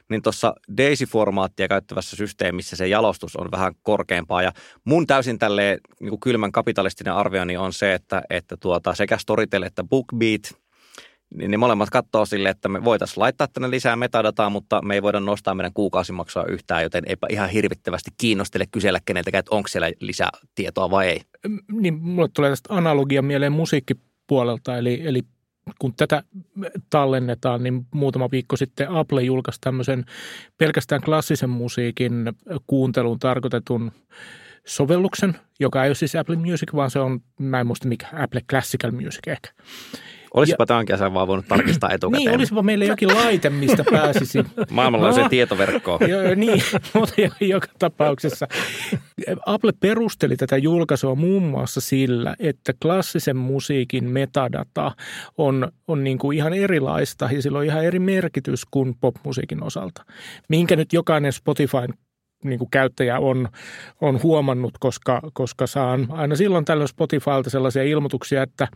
Niin 0.10 0.22
tuossa 0.22 0.56
DAISY-formaattia 0.78 1.68
käyttävässä 1.68 2.16
systeemissä 2.16 2.76
se 2.76 2.88
jalostus 2.88 3.36
on 3.36 3.52
vähän 3.52 3.74
korkeampaa. 3.82 4.42
Ja 4.42 4.52
mun 4.86 5.08
täysin 5.08 5.40
tälleen 5.40 5.80
niin 6.00 6.10
kuin 6.10 6.20
kylmän 6.20 6.52
kapitalistinen 6.52 7.14
arvioni 7.14 7.58
on 7.58 7.74
se, 7.74 7.94
että, 7.94 8.22
että 8.30 8.58
tuota, 8.58 8.96
sekä 8.96 9.18
Storytel 9.18 9.64
että 9.64 9.84
BookBeat– 9.84 10.42
niin 11.34 11.52
ne 11.52 11.58
molemmat 11.58 11.90
katsoo 11.90 12.26
sille, 12.26 12.50
että 12.50 12.70
me 12.70 12.84
voitaisiin 12.84 13.22
laittaa 13.22 13.48
tänne 13.48 13.70
lisää 13.70 13.96
metadataa, 13.96 14.50
mutta 14.50 14.82
me 14.82 14.94
ei 14.94 15.02
voida 15.02 15.20
nostaa 15.20 15.56
meidän 15.56 15.74
kuukausimaksua 15.74 16.46
yhtään, 16.46 16.84
joten 16.84 17.04
eipä 17.08 17.28
ihan 17.30 17.50
hirvittävästi 17.50 18.12
kiinnostele 18.18 18.66
kysellä 18.72 19.00
keneltäkään, 19.06 19.40
että 19.40 19.56
onko 19.56 19.68
siellä 19.68 19.92
lisää 20.00 20.30
tietoa 20.56 20.92
vai 20.92 21.08
ei. 21.08 21.22
Niin, 21.72 21.94
mulle 21.94 22.30
tulee 22.34 22.50
tästä 22.50 22.74
analogia 22.74 23.22
mieleen 23.22 23.52
musiikkipuolelta, 23.52 24.78
eli, 24.78 25.02
eli 25.06 25.22
kun 25.80 25.94
tätä 25.94 26.24
tallennetaan, 26.90 27.64
niin 27.64 27.86
muutama 27.94 28.32
viikko 28.32 28.56
sitten 28.56 28.90
Apple 28.90 29.24
julkaisi 29.24 29.62
tämmöisen 29.62 30.06
pelkästään 30.58 31.02
klassisen 31.02 31.50
musiikin 31.50 32.14
kuunteluun 32.68 33.20
tarkoitetun 33.20 33.92
sovelluksen, 34.66 35.36
joka 35.60 35.84
ei 35.84 35.90
ole 35.90 35.96
siis 35.96 36.16
Apple 36.16 36.36
Music, 36.36 36.74
vaan 36.76 36.92
se 36.92 37.00
on, 37.00 37.20
mä 37.40 37.60
en 37.60 37.68
muista 37.68 37.88
mikä, 37.88 38.08
Apple 38.24 38.42
Classical 38.50 38.92
Music 38.92 39.28
ehkä. 39.28 39.50
Olisipa 40.34 40.66
tämän 40.66 40.86
kesän 40.86 41.14
vaan 41.14 41.28
voinut 41.28 41.48
tarkistaa 41.48 41.90
etukäteen. 41.94 42.26
niin, 42.26 42.36
olisipa 42.36 42.64
meille 42.64 42.86
jokin 42.86 43.16
laite, 43.16 43.50
mistä 43.50 43.84
pääsisi. 43.92 44.40
Maailmanlaajuisen 44.72 45.24
no, 45.24 45.30
tietoverkkoon. 45.30 46.00
Jo, 46.10 46.36
niin, 46.36 46.64
mutta 46.94 47.14
joka 47.40 47.68
tapauksessa. 47.80 48.48
Apple 49.46 49.72
perusteli 49.80 50.36
tätä 50.36 50.58
julkaisua 50.58 51.16
muun 51.16 51.44
muassa 51.44 51.82
sillä, 51.82 52.36
että 52.40 52.74
klassisen 52.82 53.38
musiikin 53.38 54.06
metadata 54.10 54.92
on, 55.38 55.72
on 55.88 56.04
niin 56.04 56.18
kuin 56.18 56.38
ihan 56.38 56.54
erilaista 56.54 57.30
ja 57.32 57.42
sillä 57.42 57.58
on 57.60 57.66
ihan 57.66 57.86
eri 57.86 58.00
merkitys 58.00 58.66
kuin 58.72 58.96
popmusiikin 59.02 59.64
osalta. 59.64 60.06
Minkä 60.50 60.76
nyt 60.76 60.94
jokainen 60.94 61.34
Spotifyn 61.34 61.94
niin 62.44 62.60
kuin 62.60 62.70
käyttäjä 62.72 63.20
on, 63.20 63.50
on 64.02 64.24
huomannut, 64.24 64.74
koska, 64.80 65.22
koska 65.34 65.68
saan 65.68 66.08
aina 66.10 66.36
silloin 66.36 66.66
tällöin 66.66 66.88
Spotifylta 66.88 67.50
sellaisia 67.50 67.84
ilmoituksia, 67.84 68.44
että 68.44 68.68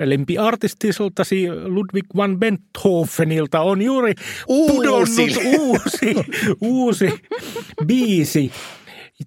lempiartistiltasi 0.00 1.48
Ludwig 1.64 2.06
van 2.16 2.38
Beethovenilta 2.38 3.60
on 3.60 3.82
juuri 3.82 4.14
pudonnut 4.46 5.08
uusi, 5.58 6.14
uusi 6.60 7.20
biisi. 7.86 8.52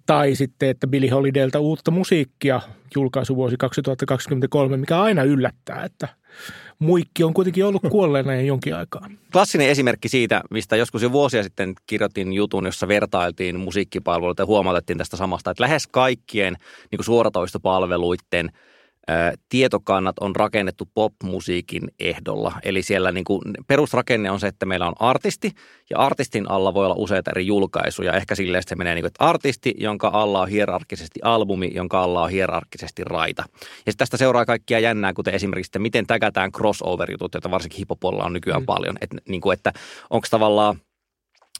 Tai 0.06 0.34
sitten, 0.34 0.68
että 0.68 0.86
Billy 0.86 1.08
Holidaylta 1.08 1.60
uutta 1.60 1.90
musiikkia 1.90 2.60
julkaisuvuosi 2.94 3.56
2023, 3.56 4.76
mikä 4.76 5.00
aina 5.00 5.22
yllättää, 5.22 5.84
että 5.84 6.08
muikki 6.78 7.24
on 7.24 7.34
kuitenkin 7.34 7.64
ollut 7.64 7.82
kuolleena 7.90 8.34
jo 8.34 8.40
jonkin 8.40 8.76
aikaa. 8.76 9.08
Klassinen 9.32 9.68
esimerkki 9.68 10.08
siitä, 10.08 10.42
mistä 10.50 10.76
joskus 10.76 11.02
jo 11.02 11.12
vuosia 11.12 11.42
sitten 11.42 11.74
kirjoitin 11.86 12.32
jutun, 12.32 12.66
jossa 12.66 12.88
vertailtiin 12.88 13.60
musiikkipalveluita 13.60 14.42
ja 14.42 14.46
huomautettiin 14.46 14.98
tästä 14.98 15.16
samasta, 15.16 15.50
että 15.50 15.62
lähes 15.62 15.86
kaikkien 15.86 16.56
niin 16.90 17.04
suoratoistopalveluiden– 17.04 18.52
tietokannat 19.48 20.16
on 20.20 20.36
rakennettu 20.36 20.88
popmusiikin 20.94 21.82
ehdolla. 22.00 22.52
Eli 22.62 22.82
siellä 22.82 23.12
niin 23.12 23.24
kuin 23.24 23.42
perusrakenne 23.66 24.30
on 24.30 24.40
se, 24.40 24.46
että 24.46 24.66
meillä 24.66 24.86
on 24.86 24.94
artisti 24.98 25.52
ja 25.90 25.98
artistin 25.98 26.50
alla 26.50 26.74
voi 26.74 26.84
olla 26.84 26.94
useita 26.98 27.30
eri 27.30 27.46
julkaisuja. 27.46 28.12
Ehkä 28.12 28.34
silleen 28.34 28.62
se 28.66 28.76
menee 28.76 28.94
niin 28.94 29.02
kuin, 29.02 29.08
että 29.08 29.24
artisti, 29.24 29.74
jonka 29.78 30.08
alla 30.08 30.40
on 30.40 30.48
hierarkkisesti 30.48 31.20
albumi, 31.22 31.70
jonka 31.74 32.02
alla 32.02 32.22
on 32.22 32.30
hierarkkisesti 32.30 33.04
raita. 33.04 33.44
Ja 33.86 33.92
tästä 33.96 34.16
seuraa 34.16 34.44
kaikkia 34.44 34.78
jännää, 34.78 35.12
kuten 35.12 35.34
esimerkiksi, 35.34 35.68
että 35.68 35.78
miten 35.78 36.06
tägätään 36.06 36.52
crossover-jutut, 36.52 37.34
joita 37.34 37.50
varsinkin 37.50 37.78
hipopolla 37.78 38.24
on 38.24 38.32
nykyään 38.32 38.62
mm. 38.62 38.66
paljon. 38.66 38.98
Et, 39.00 39.10
niin 39.28 39.40
kuin, 39.40 39.54
että 39.54 39.72
onko 40.10 40.26
tavallaan– 40.30 40.80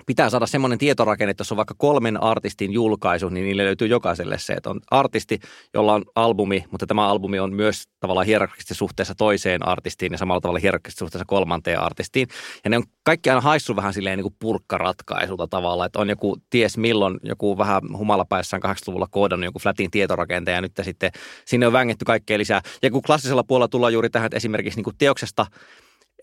pitää 0.07 0.31
saada 0.31 0.47
semmoinen 0.47 0.79
tietorakenne, 0.79 1.31
että 1.31 1.41
jos 1.41 1.53
on 1.53 1.57
vaikka 1.57 1.75
kolmen 1.79 2.23
artistin 2.23 2.73
julkaisu, 2.73 3.29
niin 3.29 3.45
niille 3.45 3.65
löytyy 3.65 3.89
jokaiselle 3.89 4.39
se, 4.39 4.53
että 4.53 4.71
on 4.71 4.81
artisti, 4.91 5.39
jolla 5.75 5.95
on 5.95 6.05
albumi, 6.15 6.65
mutta 6.71 6.87
tämä 6.87 7.09
albumi 7.09 7.39
on 7.39 7.53
myös 7.53 7.85
tavallaan 8.01 8.27
hierarkisesti 8.27 8.75
suhteessa 8.75 9.15
toiseen 9.15 9.69
artistiin 9.69 10.13
ja 10.13 10.19
samalla 10.19 10.41
tavalla 10.41 10.61
hierarkisesti 10.61 10.99
suhteessa 10.99 11.25
kolmanteen 11.25 11.81
artistiin. 11.81 12.29
Ja 12.65 12.71
ne 12.71 12.77
on 12.77 12.85
kaikki 13.03 13.31
aina 13.31 13.41
haissu 13.41 13.77
vähän 13.77 13.95
silleen 13.95 14.19
niin 14.19 14.25
kuin 14.25 14.37
purkkaratkaisuta 14.39 15.47
tavalla, 15.49 15.87
että 15.87 15.99
on 15.99 16.09
joku 16.09 16.37
ties 16.51 16.79
milloin 16.79 17.17
joku 17.23 17.59
vähän 17.59 17.81
humalapäissään 17.97 18.63
80-luvulla 18.63 19.07
koodannut 19.11 19.45
joku 19.45 19.59
flatin 19.59 19.91
tietorakenteen 19.91 20.55
ja 20.55 20.61
nyt 20.61 20.73
sitten 20.83 21.11
sinne 21.45 21.67
on 21.67 21.73
vängetty 21.73 22.05
kaikkea 22.05 22.39
lisää. 22.39 22.61
Ja 22.83 22.91
kun 22.91 23.03
klassisella 23.03 23.45
puolella 23.45 23.69
tullaan 23.69 23.93
juuri 23.93 24.11
tähän, 24.11 24.27
että 24.27 24.37
esimerkiksi 24.37 24.79
niin 24.79 24.85
kuin 24.85 24.97
teoksesta, 24.99 25.47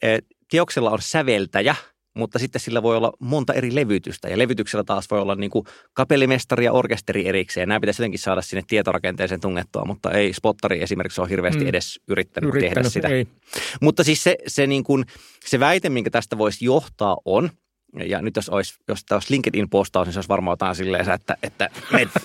eh, 0.02 0.22
teoksella 0.52 0.92
on 0.92 1.02
säveltäjä– 1.02 1.76
mutta 2.16 2.40
sitten 2.40 2.62
sillä 2.62 2.84
voi 2.84 2.98
olla 2.98 3.12
monta 3.20 3.54
eri 3.54 3.76
levytystä 3.76 4.30
ja 4.30 4.38
levytyksellä 4.38 4.84
taas 4.84 5.06
voi 5.12 5.20
olla 5.20 5.36
niin 5.36 5.52
kuin 5.52 5.66
kapellimestari 5.94 6.66
ja 6.66 6.72
orkesteri 6.72 7.28
erikseen. 7.28 7.70
Nämä 7.70 7.80
pitäisi 7.80 8.02
jotenkin 8.02 8.20
saada 8.20 8.42
sinne 8.42 8.64
tietorakenteeseen 8.68 9.42
tungettua, 9.42 9.86
mutta 9.86 10.12
ei 10.12 10.34
Spottari 10.34 10.84
esimerkiksi 10.84 11.22
ole 11.22 11.30
hirveästi 11.30 11.64
mm. 11.64 11.68
edes 11.68 12.00
yrittänyt, 12.08 12.50
yrittänyt 12.50 12.76
tehdä 12.76 12.90
sitä. 12.90 13.08
Ei. 13.08 13.28
Mutta 13.82 14.04
siis 14.04 14.24
se, 14.24 14.38
se, 14.48 14.68
niin 14.68 14.84
kuin, 14.84 15.06
se 15.46 15.60
väite, 15.60 15.90
minkä 15.90 16.10
tästä 16.10 16.38
voisi 16.38 16.66
johtaa 16.66 17.18
on, 17.26 17.50
ja 18.06 18.22
nyt 18.22 18.36
jos 18.36 18.50
olisi, 18.50 18.74
jos 18.88 19.06
tämä 19.06 19.18
olisi 19.18 19.34
LinkedIn-postaus, 19.34 20.06
niin 20.08 20.14
se 20.14 20.18
olisi 20.18 20.30
varmaan 20.30 20.54
jotain 20.54 20.76
silleen, 20.76 21.10
että, 21.10 21.38
että 21.42 21.70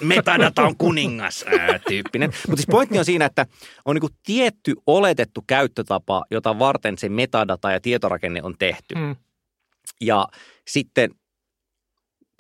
metadata 0.01 0.63
on 0.63 0.77
kuningas 0.77 1.45
ää, 1.59 1.79
tyyppinen. 1.89 2.31
Mutta 2.49 2.57
siis 2.57 2.71
pointti 2.71 2.99
on 2.99 3.05
siinä, 3.05 3.25
että 3.25 3.47
on 3.85 3.97
niin 3.97 4.11
tietty 4.27 4.75
oletettu 4.87 5.45
käyttötapa, 5.47 6.25
jota 6.31 6.59
varten 6.59 6.99
se 6.99 7.09
metadata 7.09 7.73
ja 7.73 7.81
tietorakenne 7.81 8.43
on 8.43 8.55
tehty. 8.59 8.95
Mm. 8.95 9.17
Ja 10.01 10.27
sitten 10.69 11.11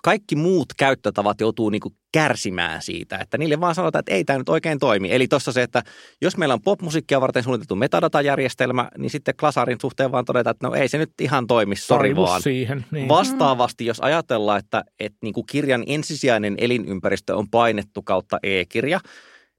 kaikki 0.02 0.36
muut 0.36 0.68
käyttötavat 0.78 1.40
joutuu 1.40 1.70
niin 1.70 1.80
kuin 1.80 1.94
kärsimään 2.12 2.82
siitä, 2.82 3.18
että 3.18 3.38
niille 3.38 3.60
vaan 3.60 3.74
sanotaan, 3.74 4.00
että 4.00 4.14
ei 4.14 4.24
tämä 4.24 4.38
nyt 4.38 4.48
oikein 4.48 4.78
toimi. 4.78 5.12
Eli 5.12 5.28
tuossa 5.28 5.52
se, 5.52 5.62
että 5.62 5.82
jos 6.22 6.36
meillä 6.36 6.52
on 6.52 6.62
popmusiikkia 6.62 7.20
varten 7.20 7.42
suunniteltu 7.42 7.76
metadatajärjestelmä, 7.76 8.88
niin 8.98 9.10
sitten 9.10 9.34
Klasarin 9.40 9.78
suhteen 9.80 10.12
vaan 10.12 10.24
todetaan, 10.24 10.54
että 10.54 10.66
no 10.66 10.74
ei 10.74 10.88
se 10.88 10.98
nyt 10.98 11.12
ihan 11.20 11.46
toimi, 11.46 11.76
sori 11.76 12.16
vaan. 12.16 12.42
Siihen, 12.42 12.86
niin. 12.90 13.08
Vastaavasti, 13.08 13.86
jos 13.86 14.00
ajatellaan, 14.00 14.58
että, 14.58 14.84
että 15.00 15.18
niin 15.22 15.34
kuin 15.34 15.46
kirjan 15.46 15.84
ensisijainen 15.86 16.54
elinympäristö 16.58 17.36
on 17.36 17.50
painettu 17.50 18.02
kautta 18.02 18.38
e-kirja, 18.42 19.00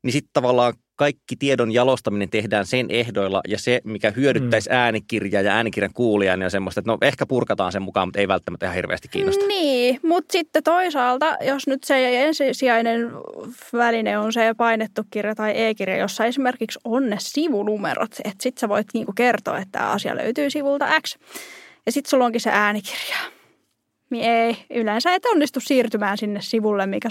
niin 0.04 0.12
sitten 0.12 0.34
tavallaan 0.34 0.74
kaikki 1.02 1.36
tiedon 1.36 1.72
jalostaminen 1.72 2.30
tehdään 2.30 2.66
sen 2.66 2.86
ehdoilla 2.90 3.42
ja 3.48 3.60
se, 3.60 3.82
mikä 3.84 4.12
hyödyttäisi 4.12 4.70
mm. 4.70 4.76
äänikirjaa 4.76 5.42
ja 5.42 5.54
äänikirjan 5.54 5.94
kuulijaa, 5.94 6.38
niin 6.38 6.46
on 6.46 6.52
semmoista, 6.52 6.80
että 6.80 6.92
no 6.92 6.98
ehkä 7.02 7.26
purkataan 7.26 7.72
sen 7.72 7.82
mukaan, 7.82 8.08
mutta 8.08 8.20
ei 8.20 8.28
välttämättä 8.28 8.66
ihan 8.66 8.76
hirveästi 8.76 9.08
kiinnosta. 9.08 9.48
Niin, 9.48 10.00
mutta 10.04 10.32
sitten 10.32 10.64
toisaalta, 10.64 11.38
jos 11.42 11.68
nyt 11.68 11.84
se 11.84 12.24
ensisijainen 12.24 13.12
väline 13.74 14.18
on 14.18 14.34
se 14.34 14.54
painettu 14.58 15.02
kirja 15.12 15.36
tai 15.36 15.54
e-kirja, 15.56 15.98
jossa 15.98 16.26
esimerkiksi 16.26 16.80
on 16.84 17.10
ne 17.10 17.18
sivunumerot, 17.20 18.12
että 18.24 18.44
sitten 18.44 18.60
sä 18.60 18.70
voit 18.70 18.88
niinku 18.94 19.14
kertoa, 19.14 19.58
että 19.58 19.72
tämä 19.72 19.92
asia 19.92 20.16
löytyy 20.16 20.50
sivulta 20.50 20.88
X. 21.02 21.18
Ja 21.86 21.92
sitten 21.92 22.10
sulla 22.10 22.26
onkin 22.26 22.42
se 22.42 22.50
äänikirja 22.54 23.18
niin 24.12 24.26
ei, 24.26 24.58
yleensä 24.70 25.16
et 25.16 25.26
onnistu 25.26 25.60
siirtymään 25.60 26.18
sinne 26.18 26.42
sivulle, 26.42 26.86
mikä 26.86 27.10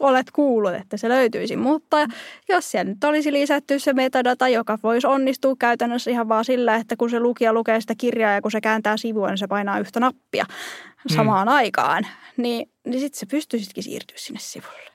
olet 0.00 0.30
kuullut, 0.30 0.74
että 0.74 0.96
se 0.96 1.08
löytyisi. 1.08 1.56
Mutta 1.56 2.06
jos 2.48 2.70
siellä 2.70 2.90
nyt 2.90 3.04
olisi 3.04 3.32
lisätty 3.32 3.78
se 3.78 3.92
metadata, 3.92 4.48
joka 4.48 4.78
voisi 4.82 5.06
onnistua 5.06 5.54
käytännössä 5.58 6.10
ihan 6.10 6.28
vaan 6.28 6.44
sillä, 6.44 6.76
että 6.76 6.96
kun 6.96 7.10
se 7.10 7.20
lukija 7.20 7.52
lukee 7.52 7.80
sitä 7.80 7.94
kirjaa 7.98 8.32
ja 8.32 8.42
kun 8.42 8.50
se 8.50 8.60
kääntää 8.60 8.96
sivua, 8.96 9.28
niin 9.28 9.38
se 9.38 9.46
painaa 9.46 9.78
yhtä 9.78 10.00
nappia 10.00 10.44
mm. 10.44 11.14
samaan 11.14 11.48
mm. 11.48 11.54
aikaan, 11.54 12.06
niin, 12.36 12.70
niin 12.86 13.00
sitten 13.00 13.18
se 13.18 13.26
pystyisitkin 13.26 13.82
siirtyä 13.82 14.16
sinne 14.18 14.40
sivulle. 14.42 14.90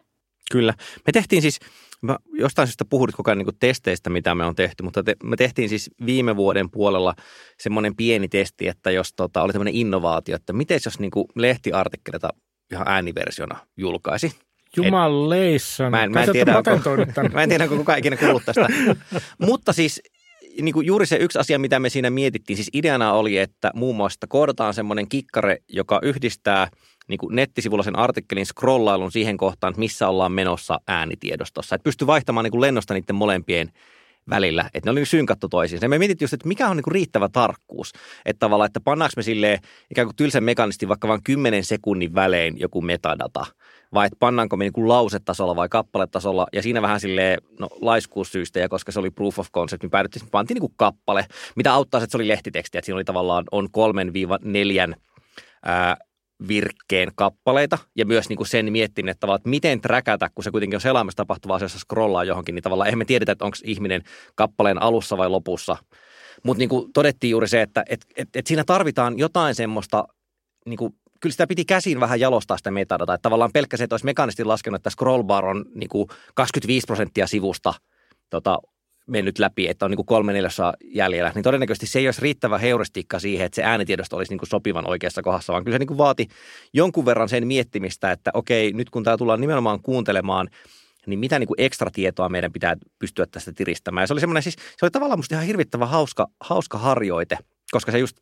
Kyllä. 0.51 0.73
Me 1.05 1.11
tehtiin 1.11 1.41
siis, 1.41 1.59
mä 2.01 2.17
jostain 2.33 2.67
syystä 2.67 2.85
puhut 2.85 3.11
koko 3.11 3.31
ajan 3.31 3.37
niin 3.37 3.57
testeistä, 3.59 4.09
mitä 4.09 4.35
me 4.35 4.45
on 4.45 4.55
tehty, 4.55 4.83
mutta 4.83 5.03
te, 5.03 5.15
me 5.23 5.35
tehtiin 5.35 5.69
siis 5.69 5.91
viime 6.05 6.35
vuoden 6.35 6.69
puolella 6.69 7.15
semmoinen 7.59 7.95
pieni 7.95 8.27
testi, 8.27 8.67
että 8.67 8.91
jos 8.91 9.13
tota, 9.13 9.41
oli 9.41 9.53
tämmöinen 9.53 9.75
innovaatio, 9.75 10.35
että 10.35 10.53
miten 10.53 10.79
jos 10.85 10.99
niin 10.99 11.11
lehtiartikkeleita 11.35 12.29
ihan 12.71 12.87
ääniversiona 12.87 13.57
julkaisi. 13.77 14.31
Jumaleissa. 14.77 15.89
Mä 15.89 16.03
en, 16.03 16.11
mä 16.11 16.23
en 16.23 16.31
tiedä, 16.31 16.57
onko, 16.57 16.71
mä 17.33 17.43
en 17.43 17.49
tiedä, 17.49 17.63
onko 17.63 17.77
kukaan 17.77 17.99
ikinä 17.99 18.17
kuullut 18.17 18.43
tästä. 18.45 18.67
mutta 19.47 19.73
siis 19.73 20.01
niin 20.61 20.73
kuin 20.73 20.87
juuri 20.87 21.05
se 21.05 21.15
yksi 21.15 21.39
asia, 21.39 21.59
mitä 21.59 21.79
me 21.79 21.89
siinä 21.89 22.09
mietittiin, 22.09 22.57
siis 22.57 22.69
ideana 22.73 23.13
oli, 23.13 23.37
että 23.37 23.71
muun 23.75 23.95
muassa 23.95 24.27
koodataan 24.29 24.73
semmoinen 24.73 25.09
kikkare, 25.09 25.57
joka 25.67 25.99
yhdistää– 26.03 26.67
niin 27.11 27.19
kuin 27.19 27.35
nettisivulla 27.35 27.83
sen 27.83 27.99
artikkelin 27.99 28.45
scrollailun 28.45 29.11
siihen 29.11 29.37
kohtaan, 29.37 29.71
että 29.71 29.79
missä 29.79 30.07
ollaan 30.07 30.31
menossa 30.31 30.79
äänitiedostossa. 30.87 31.75
Että 31.75 31.83
pystyy 31.83 32.07
vaihtamaan 32.07 32.43
niin 32.43 32.51
kuin 32.51 32.61
lennosta 32.61 32.93
niiden 32.93 33.15
molempien 33.15 33.71
välillä, 34.29 34.69
että 34.73 34.87
ne 34.87 34.91
oli 34.91 35.05
synkattu 35.05 35.49
toisiinsa. 35.49 35.87
Me 35.87 35.99
mietittiin 35.99 36.25
just, 36.25 36.33
että 36.33 36.47
mikä 36.47 36.69
on 36.69 36.77
niin 36.77 36.91
riittävä 36.91 37.29
tarkkuus. 37.29 37.93
Että 38.25 38.39
tavallaan, 38.39 38.65
että 38.65 38.79
pannaanko 38.79 39.13
me 39.17 39.23
silleen 39.23 39.59
ikään 39.91 40.07
kuin 40.07 40.15
tylsän 40.15 40.43
mekanisti 40.43 40.87
vaikka 40.87 41.07
vain 41.07 41.23
10 41.23 41.63
sekunnin 41.63 42.15
välein 42.15 42.59
joku 42.59 42.81
metadata, 42.81 43.45
vai 43.93 44.05
että 44.05 44.17
pannaanko 44.19 44.57
me 44.57 44.63
niin 44.63 44.73
kuin 44.73 44.87
lausetasolla 44.87 45.55
vai 45.55 45.69
kappaletasolla. 45.69 46.47
Ja 46.53 46.61
siinä 46.61 46.81
vähän 46.81 46.99
silleen, 46.99 47.41
no 47.59 47.69
laiskuussyistä, 47.81 48.59
ja 48.59 48.69
koska 48.69 48.91
se 48.91 48.99
oli 48.99 49.11
proof 49.11 49.39
of 49.39 49.51
concept, 49.51 49.83
niin 49.83 49.91
päädyttiin, 49.91 50.23
että 50.23 50.31
pantiin 50.31 50.55
niin 50.55 50.61
kuin 50.61 50.73
kappale, 50.75 51.25
mitä 51.55 51.73
auttaa, 51.73 52.03
että 52.03 52.11
se 52.11 52.17
oli 52.17 52.27
lehtiteksti, 52.27 52.77
että 52.77 52.85
siinä 52.85 52.95
oli 52.95 53.03
tavallaan 53.03 53.43
on 53.51 53.71
kolmen 53.71 54.13
viiva 54.13 54.39
neljän 54.43 54.95
virkkeen 56.47 57.11
kappaleita 57.15 57.77
ja 57.95 58.05
myös 58.05 58.29
niin 58.29 58.37
kuin 58.37 58.47
sen 58.47 58.71
miettin, 58.71 59.09
että, 59.09 59.35
että 59.35 59.49
miten 59.49 59.81
träkätä, 59.81 60.29
kun 60.35 60.43
se 60.43 60.51
kuitenkin 60.51 60.77
on 60.77 60.81
selaamassa 60.81 61.17
tapahtuvaa 61.17 61.55
asiassa 61.55 61.79
scrollaa 61.79 62.23
johonkin, 62.23 62.55
niin 62.55 62.63
tavallaan 62.63 62.89
emme 62.89 63.05
tiedetä, 63.05 63.31
että 63.31 63.45
onko 63.45 63.57
ihminen 63.63 64.01
kappaleen 64.35 64.81
alussa 64.81 65.17
vai 65.17 65.29
lopussa. 65.29 65.77
Mutta 66.43 66.59
niin 66.59 66.69
kuin 66.69 66.93
todettiin 66.93 67.31
juuri 67.31 67.47
se, 67.47 67.61
että 67.61 67.83
et, 67.89 68.05
et, 68.15 68.29
et 68.35 68.47
siinä 68.47 68.63
tarvitaan 68.63 69.19
jotain 69.19 69.55
semmoista, 69.55 70.07
niin 70.65 70.77
kuin, 70.77 70.95
kyllä 71.19 71.31
sitä 71.31 71.47
piti 71.47 71.65
käsin 71.65 71.99
vähän 71.99 72.19
jalostaa 72.19 72.57
sitä 72.57 72.71
metadata. 72.71 73.13
Että 73.13 73.21
tavallaan 73.21 73.51
pelkkä 73.51 73.77
se, 73.77 73.83
että 73.83 73.93
olisi 73.93 74.05
mekaanisesti 74.05 74.43
laskenut, 74.43 74.79
että 74.79 74.89
scrollbar 74.89 75.45
on 75.45 75.65
niin 75.75 75.89
kuin 75.89 76.07
25 76.35 76.85
prosenttia 76.85 77.27
sivusta 77.27 77.73
tota, 78.29 78.59
mennyt 79.11 79.39
läpi, 79.39 79.67
että 79.67 79.85
on 79.85 79.91
niin 79.91 79.97
kuin 79.97 80.05
kolme 80.05 80.33
neljässä 80.33 80.73
jäljellä, 80.83 81.31
niin 81.35 81.43
todennäköisesti 81.43 81.87
se 81.87 81.99
ei 81.99 82.07
olisi 82.07 82.21
riittävä 82.21 82.57
heuristiikka 82.57 83.19
siihen, 83.19 83.45
että 83.45 83.55
se 83.55 83.63
äänitiedosto 83.63 84.17
olisi 84.17 84.31
niin 84.31 84.39
kuin 84.39 84.49
sopivan 84.49 84.89
oikeassa 84.89 85.21
kohdassa, 85.21 85.53
vaan 85.53 85.63
kyllä 85.63 85.75
se 85.75 85.79
niin 85.79 85.87
kuin 85.87 85.97
vaati 85.97 86.27
jonkun 86.73 87.05
verran 87.05 87.29
sen 87.29 87.47
miettimistä, 87.47 88.11
että 88.11 88.31
okei, 88.33 88.73
nyt 88.73 88.89
kun 88.89 89.03
tämä 89.03 89.17
tullaan 89.17 89.41
nimenomaan 89.41 89.81
kuuntelemaan, 89.81 90.49
niin 91.07 91.19
mitä 91.19 91.39
niin 91.39 91.47
kuin 91.47 91.61
ekstra 91.61 91.91
tietoa 91.91 92.29
meidän 92.29 92.51
pitää 92.51 92.75
pystyä 92.99 93.25
tästä 93.25 93.51
tiristämään. 93.55 94.03
Ja 94.03 94.07
se 94.07 94.13
oli 94.13 94.19
semmoinen 94.19 94.43
siis, 94.43 94.55
se 94.55 94.85
oli 94.85 94.91
tavallaan 94.91 95.19
musta 95.19 95.35
ihan 95.35 95.47
hirvittävä 95.47 95.85
hauska, 95.85 96.27
hauska 96.39 96.77
harjoite, 96.77 97.37
koska 97.71 97.91
se 97.91 97.99
just 97.99 98.17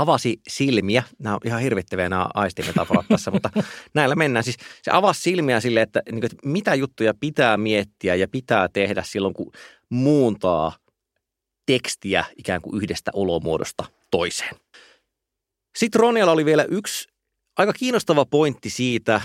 avasi 0.00 0.40
silmiä. 0.48 1.02
Nämä 1.18 1.34
on 1.34 1.40
ihan 1.44 1.60
hirvittäviä 1.60 2.08
nämä 2.08 2.28
aistimetaforat 2.34 3.06
tässä, 3.08 3.30
mutta 3.30 3.50
näillä 3.94 4.14
mennään. 4.14 4.44
Siis 4.44 4.56
se 4.82 4.90
avasi 4.90 5.22
silmiä 5.22 5.60
sille, 5.60 5.82
että, 5.82 6.02
niin 6.12 6.20
kuin, 6.20 6.32
että 6.32 6.48
mitä 6.48 6.74
juttuja 6.74 7.14
pitää 7.20 7.56
miettiä 7.56 8.14
ja 8.14 8.28
pitää 8.28 8.68
tehdä 8.72 9.02
silloin, 9.02 9.34
kun 9.34 9.52
muuntaa 9.90 10.76
tekstiä 11.66 12.24
ikään 12.36 12.62
kuin 12.62 12.82
yhdestä 12.82 13.10
olomuodosta 13.14 13.84
toiseen. 14.10 14.56
Sitten 15.78 16.00
Ronialla 16.00 16.32
oli 16.32 16.44
vielä 16.44 16.64
yksi 16.64 17.08
aika 17.56 17.72
kiinnostava 17.72 18.24
pointti 18.24 18.70
siitä, 18.70 19.20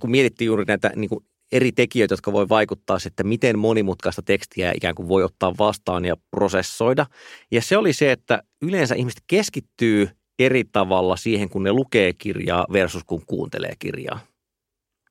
kun 0.00 0.10
mietittiin 0.10 0.46
juuri 0.46 0.64
näitä 0.64 0.90
niin 0.96 1.08
kuin 1.08 1.26
eri 1.52 1.72
tekijöitä, 1.72 2.12
jotka 2.12 2.32
voi 2.32 2.48
vaikuttaa 2.48 2.98
sitten, 2.98 3.26
miten 3.26 3.58
monimutkaista 3.58 4.22
tekstiä 4.22 4.72
ikään 4.74 4.94
kuin 4.94 5.08
voi 5.08 5.24
ottaa 5.24 5.54
vastaan 5.58 6.04
ja 6.04 6.16
prosessoida. 6.30 7.06
Ja 7.50 7.62
se 7.62 7.76
oli 7.76 7.92
se, 7.92 8.12
että 8.12 8.42
yleensä 8.62 8.94
ihmiset 8.94 9.22
keskittyy 9.26 10.08
eri 10.38 10.64
tavalla 10.72 11.16
siihen, 11.16 11.48
kun 11.48 11.62
ne 11.62 11.72
lukee 11.72 12.12
kirjaa 12.12 12.66
versus 12.72 13.04
kun 13.04 13.22
kuuntelee 13.26 13.72
kirjaa. 13.78 14.20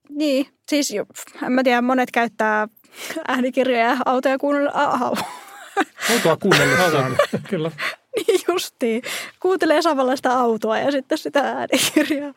Niin, 0.09 0.47
siis 0.69 0.93
en 1.45 1.51
mä 1.51 1.63
tiedä, 1.63 1.81
monet 1.81 2.11
käyttää 2.11 2.67
äänikirjoja 3.27 3.83
ja 3.83 3.97
autoja 4.05 4.37
kuunnella. 4.37 4.71
Autoa 6.11 6.37
kuunnellessaan, 6.37 7.17
kyllä. 7.49 7.71
Niin 8.15 8.41
justiin. 8.47 9.01
Kuuntelee 9.39 9.81
samanlaista 9.81 10.31
autoa 10.31 10.79
ja 10.79 10.91
sitten 10.91 11.17
sitä 11.17 11.39
äänikirjaa. 11.39 12.33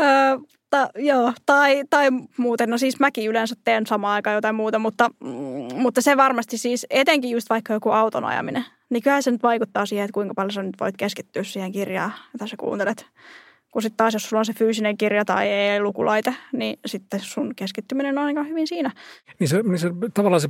Öö, 0.00 0.38
mutta 0.74 1.00
joo, 1.00 1.32
tai, 1.46 1.84
tai 1.90 2.08
muuten, 2.36 2.70
no 2.70 2.78
siis 2.78 3.00
mäkin 3.00 3.30
yleensä 3.30 3.54
teen 3.64 3.86
samaan 3.86 4.14
aikaan 4.14 4.34
jotain 4.34 4.54
muuta, 4.54 4.78
mutta, 4.78 5.10
mm, 5.20 5.80
mutta 5.80 6.00
se 6.00 6.16
varmasti 6.16 6.58
siis, 6.58 6.86
etenkin 6.90 7.30
just 7.30 7.50
vaikka 7.50 7.72
joku 7.72 7.90
auton 7.90 8.24
ajaminen, 8.24 8.64
niin 8.90 9.02
kyllä 9.02 9.22
se 9.22 9.30
nyt 9.30 9.42
vaikuttaa 9.42 9.86
siihen, 9.86 10.04
että 10.04 10.14
kuinka 10.14 10.34
paljon 10.34 10.52
sä 10.52 10.62
nyt 10.62 10.80
voit 10.80 10.96
keskittyä 10.96 11.44
siihen 11.44 11.72
kirjaan, 11.72 12.12
jota 12.32 12.46
sä 12.46 12.56
kuuntelet. 12.56 13.06
Kun 13.70 13.82
sitten 13.82 13.96
taas, 13.96 14.14
jos 14.14 14.28
sulla 14.28 14.40
on 14.40 14.46
se 14.46 14.52
fyysinen 14.52 14.96
kirja 14.96 15.24
tai 15.24 15.48
e-lukulaite, 15.52 16.34
niin 16.52 16.78
sitten 16.86 17.20
sun 17.20 17.54
keskittyminen 17.56 18.18
on 18.18 18.24
aika 18.24 18.42
hyvin 18.42 18.66
siinä. 18.66 18.90
Niin 19.40 19.48
se, 19.48 19.62
niin 19.62 19.78
se 19.78 19.90
tavallaan 20.14 20.40
se 20.40 20.48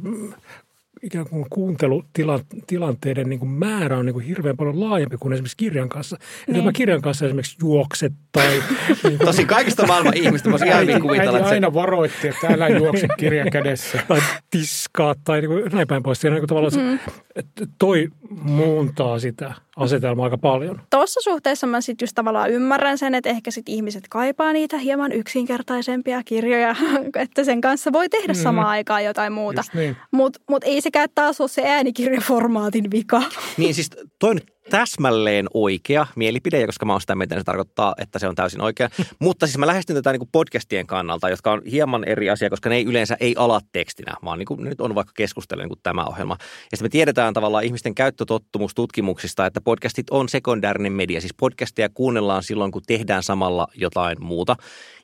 ikään 1.03 1.29
kuin 1.29 1.47
kuuntelutilanteiden 1.51 3.29
niin 3.29 3.39
kuin 3.39 3.49
määrä 3.49 3.99
on 3.99 4.07
niin 4.07 4.15
kuin 4.15 4.27
hirveän 4.27 4.57
paljon 4.57 4.81
laajempi 4.81 5.17
kuin 5.17 5.33
esimerkiksi 5.33 5.57
kirjan 5.57 5.89
kanssa. 5.89 6.17
Niin. 6.47 6.57
Että 6.57 6.65
mä 6.65 6.73
kirjan 6.73 7.03
kanssa 7.03 7.25
esimerkiksi 7.27 7.57
juokset 7.61 8.13
tai... 8.33 8.49
niin 8.49 8.63
kuin... 9.03 9.19
Tosi 9.19 9.45
kaikista 9.45 9.87
maailman 9.87 10.17
ihmistä 10.17 10.51
voisi 10.51 10.67
ihan 10.67 10.83
hyvin 10.83 11.03
kuvitella. 11.03 11.39
Äiti 11.39 11.49
aina 11.49 11.75
varoitti, 11.75 12.29
että 12.29 12.47
älä 12.47 12.69
juokse 12.69 13.09
kirjan 13.19 13.51
kädessä. 13.51 13.99
tai 14.09 14.21
tiskaa 14.51 15.15
tai 15.25 15.41
niin 15.41 15.51
kuin, 15.51 15.65
näin 15.73 15.89
päin 15.89 16.03
pois. 16.03 16.21
Siinä 16.21 16.35
niin 16.35 16.41
kuin 16.41 16.49
tavallaan 16.49 16.75
mm. 16.75 16.99
se, 16.99 17.24
että 17.37 17.67
toi 17.79 18.09
muuntaa 18.31 19.19
sitä 19.19 19.55
asetelmaa 19.77 20.25
aika 20.25 20.39
paljon. 20.39 20.81
Tuossa 20.91 21.21
suhteessa 21.21 21.67
mä 21.67 21.81
sitten 21.81 22.05
just 22.05 22.15
tavallaan 22.15 22.51
ymmärrän 22.51 22.99
sen, 22.99 23.15
että 23.15 23.31
ehkä 23.31 23.51
sitten 23.51 23.75
ihmiset 23.75 24.05
kaipaa 24.11 24.53
niitä 24.53 24.79
hieman 24.79 25.13
yksinkertaisempia 25.13 26.23
kirjoja, 26.25 26.77
että 27.17 27.45
sen 27.45 27.61
kanssa 27.61 27.93
voi 27.93 28.09
tehdä 28.09 28.33
mm. 28.33 28.39
samaan 28.43 28.69
aikaan 28.69 29.05
jotain 29.05 29.33
muuta. 29.33 29.63
Niin. 29.75 29.97
Mutta 30.11 30.41
mut 30.51 30.65
ei 30.65 30.81
sekään 30.81 31.09
taas 31.15 31.41
ole 31.41 31.49
se 31.49 31.63
äänikirjaformaatin 31.67 32.91
vika. 32.91 33.23
Niin 33.57 33.75
siis 33.75 33.91
toi 34.19 34.35
nyt 34.35 34.54
täsmälleen 34.71 35.47
oikea 35.55 36.07
mielipide, 36.17 36.61
ja 36.61 36.67
koska 36.67 36.87
mä 36.87 36.93
oon 36.93 37.01
sitä 37.01 37.15
mieltä, 37.15 37.35
niin 37.35 37.41
se 37.41 37.45
tarkoittaa, 37.45 37.95
että 37.99 38.19
se 38.19 38.29
on 38.29 38.35
täysin 38.35 38.61
oikea. 38.61 38.89
Mutta 39.19 39.47
siis 39.47 39.59
mä 39.59 39.67
lähestyn 39.67 39.97
tätä 39.97 40.13
niin 40.13 40.21
kuin 40.21 40.29
podcastien 40.33 40.87
kannalta, 40.87 41.31
jotka 41.31 41.53
on 41.53 41.63
hieman 41.71 42.05
eri 42.05 42.31
asia, 42.31 42.51
koska 42.51 42.69
ne 42.69 42.77
ei 42.77 42.85
yleensä 42.85 43.17
ei 43.21 43.35
ala 43.39 43.61
tekstinä, 43.73 44.15
vaan 44.25 44.39
niin 44.39 44.47
kuin 44.47 44.65
nyt 44.65 44.81
on 44.81 44.95
vaikka 44.95 45.13
keskustelu 45.17 45.61
niin 45.61 45.69
kuin 45.69 45.81
tämä 45.83 46.05
ohjelma. 46.05 46.37
Ja 46.41 46.77
sitten 46.77 46.85
me 46.85 46.89
tiedetään 46.89 47.35
tavallaan 47.35 47.65
ihmisten 47.65 47.95
käyttötottumustutkimuksista, 47.95 49.47
että 49.47 49.61
podcastit 49.61 50.11
on 50.11 50.29
sekundäärinen 50.29 50.93
media. 50.93 51.21
Siis 51.21 51.35
podcastia 51.35 51.89
kuunnellaan 51.89 52.43
silloin, 52.43 52.73
kun 52.73 52.83
tehdään 52.87 53.23
samalla 53.23 53.67
jotain 53.75 54.17
muuta. 54.25 54.57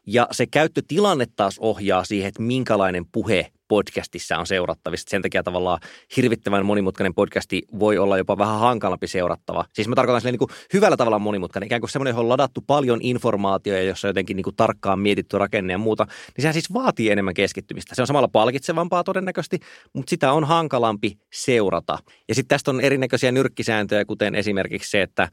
Ja 0.07 0.29
se 0.31 0.47
käyttötilanne 0.47 1.27
taas 1.37 1.59
ohjaa 1.59 2.05
siihen, 2.05 2.29
että 2.29 2.43
minkälainen 2.43 3.07
puhe 3.13 3.53
podcastissa 3.71 4.39
on 4.39 4.47
seurattavissa. 4.47 5.11
Sen 5.11 5.23
takia 5.23 5.43
tavallaan 5.43 5.79
hirvittävän 6.17 6.67
monimutkainen 6.67 7.15
podcasti 7.15 7.63
voi 7.79 7.99
olla 7.99 8.19
jopa 8.19 8.39
vähän 8.39 8.59
hankalampi 8.59 9.07
seurattava. 9.07 9.65
Siis 9.73 9.89
mä 9.89 9.95
tarkoitan 9.95 10.21
silleen 10.21 10.33
niin 10.33 10.49
kuin 10.49 10.59
hyvällä 10.73 10.97
tavalla 10.97 11.19
monimutkainen, 11.19 11.67
ikään 11.67 11.81
kuin 11.81 11.91
semmoinen, 11.91 12.13
johon 12.13 12.25
on 12.25 12.29
ladattu 12.29 12.61
paljon 12.67 12.99
informaatiota, 13.03 13.81
jossa 13.81 14.09
on 14.09 14.11
jotenkin 14.11 14.37
niin 14.37 14.45
kuin 14.45 14.57
tarkkaan 14.57 14.99
mietitty 14.99 15.39
rakenne 15.39 15.73
ja 15.73 15.79
muuta, 15.79 16.05
niin 16.05 16.43
sehän 16.43 16.55
siis 16.55 16.73
vaatii 16.73 17.11
enemmän 17.11 17.35
keskittymistä. 17.35 17.95
Se 17.95 18.03
on 18.03 18.07
samalla 18.07 18.29
palkitsevampaa 18.29 19.05
todennäköisesti, 19.05 19.59
mutta 19.93 20.11
sitä 20.11 20.33
on 20.33 20.45
hankalampi 20.45 21.19
seurata. 21.33 21.99
Ja 22.29 22.35
sitten 22.35 22.55
tästä 22.55 22.71
on 22.71 22.81
erinäköisiä 22.81 23.33
nyrkkisääntöjä, 23.33 24.05
kuten 24.05 24.35
esimerkiksi 24.35 24.91
se, 24.91 25.03
että 25.03 25.29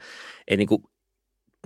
ei 0.47 0.57
niin 0.57 0.67
kuin 0.67 0.83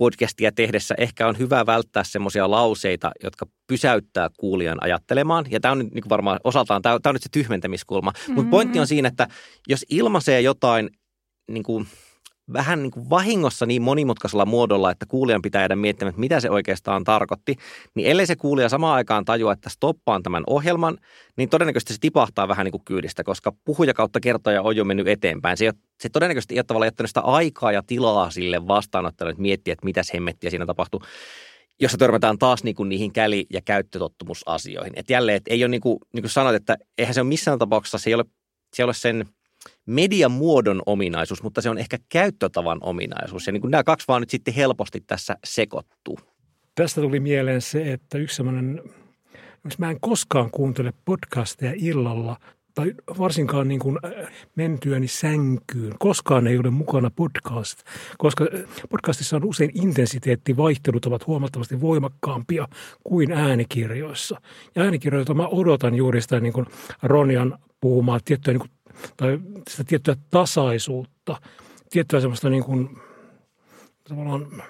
podcastia 0.02 0.52
tehdessä 0.52 0.94
ehkä 0.98 1.28
on 1.28 1.38
hyvä 1.38 1.66
välttää 1.66 2.04
semmoisia 2.04 2.50
lauseita, 2.50 3.10
jotka 3.24 3.46
pysäyttää 3.66 4.30
kuulijan 4.36 4.78
ajattelemaan. 4.80 5.44
Ja 5.50 5.60
tämä 5.60 5.72
on 5.72 5.78
niin 5.78 5.90
kuin 5.90 6.08
varmaan 6.08 6.40
osaltaan, 6.44 6.82
tämä 6.82 6.94
on, 6.94 7.02
tämä 7.02 7.10
on 7.10 7.14
nyt 7.14 7.22
se 7.22 7.28
tyhmentämiskulma. 7.32 8.10
Mm-hmm. 8.10 8.34
Mutta 8.34 8.50
pointti 8.50 8.80
on 8.80 8.86
siinä, 8.86 9.08
että 9.08 9.28
jos 9.68 9.86
ilmaisee 9.90 10.40
jotain 10.40 10.90
niin 11.48 11.62
kuin– 11.62 11.86
vähän 12.52 12.82
niin 12.82 12.90
kuin 12.90 13.10
vahingossa 13.10 13.66
niin 13.66 13.82
monimutkaisella 13.82 14.46
muodolla, 14.46 14.90
että 14.90 15.06
kuulijan 15.06 15.42
pitää 15.42 15.62
jäädä 15.62 15.76
miettimään, 15.76 16.10
että 16.10 16.20
mitä 16.20 16.40
se 16.40 16.50
oikeastaan 16.50 17.04
tarkoitti, 17.04 17.56
niin 17.94 18.10
ellei 18.10 18.26
se 18.26 18.36
kuulija 18.36 18.68
samaan 18.68 18.94
aikaan 18.94 19.24
tajua, 19.24 19.52
että 19.52 19.70
stoppaan 19.70 20.22
tämän 20.22 20.44
ohjelman, 20.46 20.98
niin 21.36 21.48
todennäköisesti 21.48 21.92
se 21.92 22.00
tipahtaa 22.00 22.48
vähän 22.48 22.64
niin 22.64 22.72
kuin 22.72 22.84
kyydistä, 22.84 23.24
koska 23.24 23.52
puhuja 23.64 23.94
kautta 23.94 24.20
kertoja 24.20 24.62
on 24.62 24.76
jo 24.76 24.84
mennyt 24.84 25.08
eteenpäin. 25.08 25.56
Se, 25.56 25.72
se 26.00 26.08
todennäköisesti 26.08 26.54
ei 26.54 26.58
ole 26.58 26.64
tavallaan 26.64 26.86
jättänyt 26.86 27.10
sitä 27.10 27.20
aikaa 27.20 27.72
ja 27.72 27.82
tilaa 27.86 28.30
sille 28.30 28.68
vastaanottajalle, 28.68 29.30
että 29.30 29.42
miettiä, 29.42 29.72
että 29.72 29.84
mitä 29.84 30.02
hemmettiä 30.14 30.50
siinä 30.50 30.66
tapahtuu. 30.66 31.02
jossa 31.80 31.98
törmätään 31.98 32.38
taas 32.38 32.64
niin 32.64 32.74
kuin 32.74 32.88
niihin 32.88 33.12
käli- 33.12 33.46
ja 33.50 33.60
käyttötottumusasioihin. 33.64 34.92
Että 34.96 35.12
jälleen, 35.12 35.36
että 35.36 35.54
ei 35.54 35.64
ole 35.64 35.68
niin 35.68 35.80
kuin, 35.80 35.98
niin 36.12 36.22
kuin 36.22 36.30
sanoit, 36.30 36.56
että 36.56 36.76
eihän 36.98 37.14
se 37.14 37.20
ole 37.20 37.28
missään 37.28 37.58
tapauksessa, 37.58 37.98
se 37.98 38.10
ei 38.10 38.14
ole, 38.14 38.24
se 38.74 38.82
ei 38.82 38.84
ole 38.84 38.94
sen 38.94 39.26
median 39.86 40.32
muodon 40.32 40.82
ominaisuus, 40.86 41.42
mutta 41.42 41.60
se 41.60 41.70
on 41.70 41.78
ehkä 41.78 41.98
käyttötavan 42.08 42.78
ominaisuus. 42.80 43.46
Ja 43.46 43.52
niin 43.52 43.60
kuin 43.60 43.70
nämä 43.70 43.84
kaksi 43.84 44.08
vaan 44.08 44.22
nyt 44.22 44.30
sitten 44.30 44.54
helposti 44.54 45.00
tässä 45.06 45.36
sekoittuu. 45.44 46.18
Tästä 46.74 47.00
tuli 47.00 47.20
mieleen 47.20 47.62
se, 47.62 47.92
että 47.92 48.18
yksi 48.18 48.36
sellainen, 48.36 48.82
mä 49.78 49.90
en 49.90 50.00
koskaan 50.00 50.50
kuuntele 50.50 50.92
podcasteja 51.04 51.72
illalla 51.76 52.36
tai 52.74 52.94
varsinkaan 53.18 53.68
niin 53.68 53.80
kuin 53.80 53.98
mentyäni 54.56 55.08
sänkyyn. 55.08 55.94
Koskaan 55.98 56.46
ei 56.46 56.58
ole 56.58 56.70
mukana 56.70 57.10
podcast, 57.16 57.82
koska 58.18 58.46
podcastissa 58.90 59.36
on 59.36 59.44
usein 59.44 59.70
intensiteettivaihtelut 59.74 61.06
ovat 61.06 61.26
huomattavasti 61.26 61.80
voimakkaampia 61.80 62.68
kuin 63.04 63.32
äänikirjoissa. 63.32 64.40
Ja 64.74 64.82
äänikirjoita 64.82 65.34
mä 65.34 65.48
odotan 65.48 65.94
juuri 65.94 66.22
sitä 66.22 66.40
niin 66.40 66.52
kuin 66.52 66.66
Ronian 67.02 67.58
puhumaa 67.80 68.20
tiettyä, 68.24 68.54
niin 68.54 68.60
kuin, 68.60 68.70
tai 69.16 69.38
sitä 69.70 69.84
tiettyä 69.84 70.16
tasaisuutta, 70.30 71.36
tiettyä 71.90 72.20
semmoista 72.20 72.50
niin 72.50 72.64
kuin, 72.64 72.98
tavallaan 74.08 74.62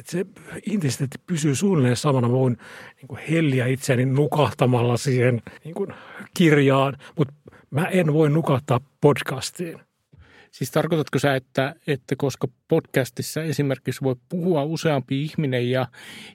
että 0.00 0.12
se 0.12 0.26
intensiteetti 0.66 1.18
pysyy 1.26 1.54
suunnilleen 1.54 1.96
samana. 1.96 2.28
Mä 2.28 2.34
voin 2.34 2.56
niin 2.96 3.08
kuin 3.08 3.20
helliä 3.30 3.66
itseäni 3.66 4.04
nukahtamalla 4.04 4.96
siihen 4.96 5.42
niin 5.64 5.74
kuin 5.74 5.94
kirjaan, 6.34 6.96
mutta 7.18 7.34
mä 7.70 7.84
en 7.84 8.12
voi 8.12 8.30
nukahtaa 8.30 8.80
podcastiin. 9.00 9.78
Siis 10.50 10.70
tarkoitatko 10.70 11.18
sä, 11.18 11.34
että, 11.34 11.74
että 11.86 12.16
koska 12.16 12.48
podcastissa 12.68 13.42
esimerkiksi 13.42 14.00
voi 14.02 14.16
puhua 14.28 14.64
useampi 14.64 15.22
ihminen 15.22 15.70
ja, 15.70 15.86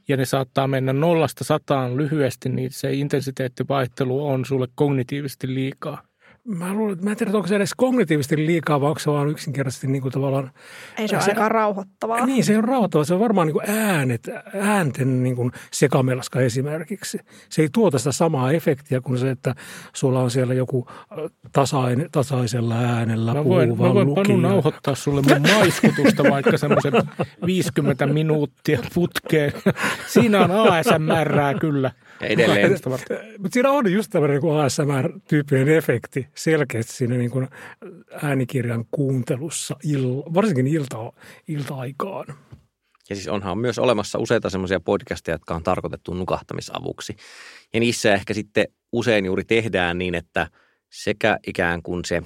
ja 0.07 0.17
ne 0.17 0.25
saattaa 0.25 0.67
mennä 0.67 0.93
nollasta 0.93 1.43
sataan 1.43 1.97
lyhyesti, 1.97 2.49
niin 2.49 2.71
se 2.71 2.93
intensiteettivaihtelu 2.93 4.27
on 4.27 4.45
sulle 4.45 4.67
kognitiivisesti 4.75 5.53
liikaa? 5.53 6.01
Mä, 6.47 6.73
luulen, 6.73 6.97
mä 7.01 7.11
en 7.11 7.17
tiedä, 7.17 7.31
onko 7.33 7.47
se 7.47 7.55
edes 7.55 7.73
kognitiivisesti 7.77 8.45
liikaa, 8.45 8.81
vai 8.81 8.87
onko 8.87 8.99
se 8.99 9.11
vaan 9.11 9.29
yksinkertaisesti 9.29 9.87
niin 9.87 10.01
kuin 10.01 10.11
tavallaan... 10.11 10.51
Ei 10.97 11.07
se 11.07 11.15
ole 11.15 11.23
aika 11.27 11.49
rauhoittavaa. 11.49 12.25
Niin, 12.25 12.43
se 12.43 12.57
on 12.57 12.63
rauhoittavaa. 12.63 13.05
Se 13.05 13.13
on 13.13 13.19
varmaan 13.19 13.47
niin 13.47 13.53
kuin 13.53 13.69
äänet, 13.69 14.29
äänten 14.53 15.23
niin 15.23 15.35
kuin 15.35 15.51
sekamelska 15.71 16.41
esimerkiksi. 16.41 17.19
Se 17.49 17.61
ei 17.61 17.69
tuota 17.73 17.97
sitä 17.97 18.11
samaa 18.11 18.51
efektiä 18.51 19.01
kuin 19.01 19.17
se, 19.17 19.29
että 19.29 19.55
sulla 19.93 20.19
on 20.19 20.31
siellä 20.31 20.53
joku 20.53 20.87
tasain, 21.51 22.09
tasaisella 22.11 22.75
äänellä 22.75 23.33
mä 23.33 23.45
voin, 23.45 23.69
puhuva 23.69 23.87
Mä 23.87 23.93
voin 23.93 24.07
lukija. 24.07 24.23
Panu 24.25 24.39
nauhoittaa 24.39 24.95
sulle 24.95 25.21
mun 25.21 25.51
maiskutusta 25.55 26.23
vaikka 26.23 26.57
semmoisen 26.57 26.93
50 27.45 28.07
minuuttia 28.19 28.79
putkeen. 28.93 29.53
Siinä 30.07 30.39
on 30.39 30.51
ASMR 30.51 31.59
kyllä. 31.59 31.91
Edelleen 32.21 32.71
Mutta 33.39 33.53
siinä 33.53 33.71
on 33.71 33.91
just 33.91 34.11
tämmöinen 34.11 34.41
niin 34.41 34.59
ASMR-tyyppinen 34.59 35.69
efekti 35.69 36.27
selkeästi 36.35 36.93
siinä 36.93 37.17
niin 37.17 37.31
kuin 37.31 37.47
äänikirjan 38.23 38.85
kuuntelussa, 38.91 39.75
varsinkin 40.33 40.67
ilta, 40.67 41.13
ilta-aikaan. 41.47 42.25
Ja 43.09 43.15
siis 43.15 43.27
onhan 43.27 43.57
myös 43.57 43.79
olemassa 43.79 44.19
useita 44.19 44.49
semmoisia 44.49 44.79
podcasteja, 44.79 45.35
jotka 45.35 45.55
on 45.55 45.63
tarkoitettu 45.63 46.13
nukahtamisavuksi. 46.13 47.15
Ja 47.73 47.79
niissä 47.79 48.13
ehkä 48.13 48.33
sitten 48.33 48.65
usein 48.91 49.25
juuri 49.25 49.43
tehdään 49.43 49.97
niin, 49.97 50.15
että 50.15 50.47
sekä 50.89 51.39
ikään 51.47 51.83
kuin 51.83 52.05
se 52.05 52.21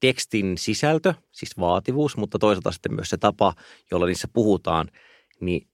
tekstin 0.00 0.58
sisältö, 0.58 1.14
siis 1.32 1.58
vaativuus, 1.58 2.16
mutta 2.16 2.38
toisaalta 2.38 2.72
sitten 2.72 2.94
myös 2.94 3.10
se 3.10 3.16
tapa, 3.16 3.54
jolla 3.90 4.06
niissä 4.06 4.28
puhutaan, 4.32 4.88
niin 5.40 5.68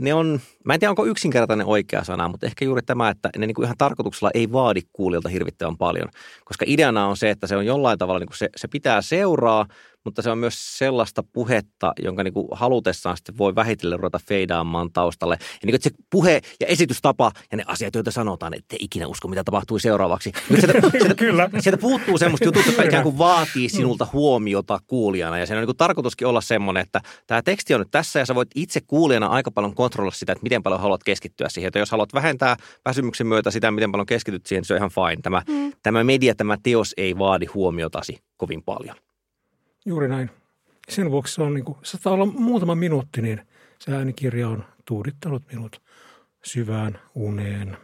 ne 0.00 0.14
on, 0.14 0.40
mä 0.64 0.74
en 0.74 0.80
tiedä 0.80 0.90
onko 0.90 1.06
yksinkertainen 1.06 1.66
oikea 1.66 2.04
sana, 2.04 2.28
mutta 2.28 2.46
ehkä 2.46 2.64
juuri 2.64 2.82
tämä, 2.82 3.10
että 3.10 3.30
ne 3.38 3.46
niin 3.46 3.54
kuin 3.54 3.64
ihan 3.64 3.78
tarkoituksella 3.78 4.30
ei 4.34 4.52
vaadi 4.52 4.80
kuulijalta 4.92 5.28
hirvittävän 5.28 5.76
paljon. 5.76 6.08
Koska 6.44 6.64
ideana 6.68 7.06
on 7.06 7.16
se, 7.16 7.30
että 7.30 7.46
se 7.46 7.56
on 7.56 7.66
jollain 7.66 7.98
tavalla, 7.98 8.20
niin 8.20 8.28
kuin 8.28 8.38
se, 8.38 8.48
se 8.56 8.68
pitää 8.68 9.02
seuraa, 9.02 9.66
mutta 10.04 10.22
se 10.22 10.30
on 10.30 10.38
myös 10.38 10.78
sellaista 10.78 11.22
puhetta, 11.32 11.92
jonka 12.02 12.24
niin 12.24 12.34
kuin 12.34 12.48
halutessaan 12.52 13.16
sitten 13.16 13.38
voi 13.38 13.54
vähitellen 13.54 13.98
ruveta 13.98 14.20
feidaamaan 14.28 14.92
taustalle. 14.92 15.34
Ja 15.40 15.46
niin 15.62 15.70
kuin, 15.70 15.74
että 15.74 15.88
se 15.88 16.04
puhe 16.10 16.40
ja 16.60 16.66
esitystapa 16.66 17.32
ja 17.50 17.56
ne 17.56 17.64
asiat, 17.66 17.94
joita 17.94 18.10
sanotaan, 18.10 18.54
että 18.54 18.76
ikinä 18.78 19.06
usko, 19.06 19.28
mitä 19.28 19.44
tapahtui 19.44 19.80
seuraavaksi. 19.80 20.32
Nyt 20.50 20.60
sieltä, 20.60 20.90
sieltä, 20.98 21.14
Kyllä. 21.14 21.50
sieltä 21.58 21.80
puuttuu 21.80 22.18
semmoista 22.18 22.44
jutut, 22.44 22.66
jotka 22.66 22.82
ikään 22.82 23.02
kuin 23.02 23.18
vaatii 23.18 23.68
sinulta 23.68 24.06
huomiota 24.12 24.78
kuulijana. 24.86 25.38
Ja 25.38 25.46
sen 25.46 25.56
on 25.56 25.60
niin 25.60 25.66
kuin 25.66 25.76
tarkoituskin 25.76 26.26
olla 26.26 26.40
semmoinen, 26.40 26.80
että 26.80 27.00
tämä 27.26 27.42
teksti 27.42 27.74
on 27.74 27.80
nyt 27.80 27.90
tässä 27.90 28.18
ja 28.18 28.26
sä 28.26 28.34
voit 28.34 28.50
itse 28.54 28.80
kuulijana 28.80 29.26
aika 29.26 29.50
paljon 29.50 29.74
kontrolloida 29.74 30.16
sitä, 30.16 30.32
että 30.32 30.42
miten 30.42 30.62
paljon 30.62 30.80
haluat 30.80 31.04
keskittyä 31.04 31.48
siihen. 31.48 31.68
Että 31.68 31.78
jos 31.78 31.90
haluat 31.90 32.14
vähentää 32.14 32.56
väsymyksen 32.84 33.26
myötä 33.26 33.50
sitä, 33.50 33.70
miten 33.70 33.92
paljon 33.92 34.06
keskityt 34.06 34.46
siihen, 34.46 34.60
niin 34.60 34.66
se 34.66 34.74
on 34.74 34.78
ihan 34.78 34.90
fine. 34.90 35.22
Tämä, 35.22 35.42
mm. 35.48 35.72
tämä 35.82 36.04
media, 36.04 36.34
tämä 36.34 36.56
teos 36.62 36.94
ei 36.96 37.18
vaadi 37.18 37.46
huomiotasi 37.46 38.18
kovin 38.36 38.62
paljon. 38.62 38.96
Juuri 39.86 40.08
näin. 40.08 40.30
Sen 40.88 41.10
vuoksi 41.10 41.34
se 41.34 41.42
on 41.42 41.54
niin 41.54 41.64
kuin, 41.64 41.78
se 41.82 41.90
saattaa 41.90 42.12
olla 42.12 42.26
muutama 42.26 42.74
minuutti, 42.74 43.22
niin 43.22 43.40
se 43.78 43.92
äänikirja 43.96 44.48
on 44.48 44.64
tuudittanut 44.84 45.42
minut 45.52 45.82
syvään 46.44 46.98
uneen. 47.14 47.76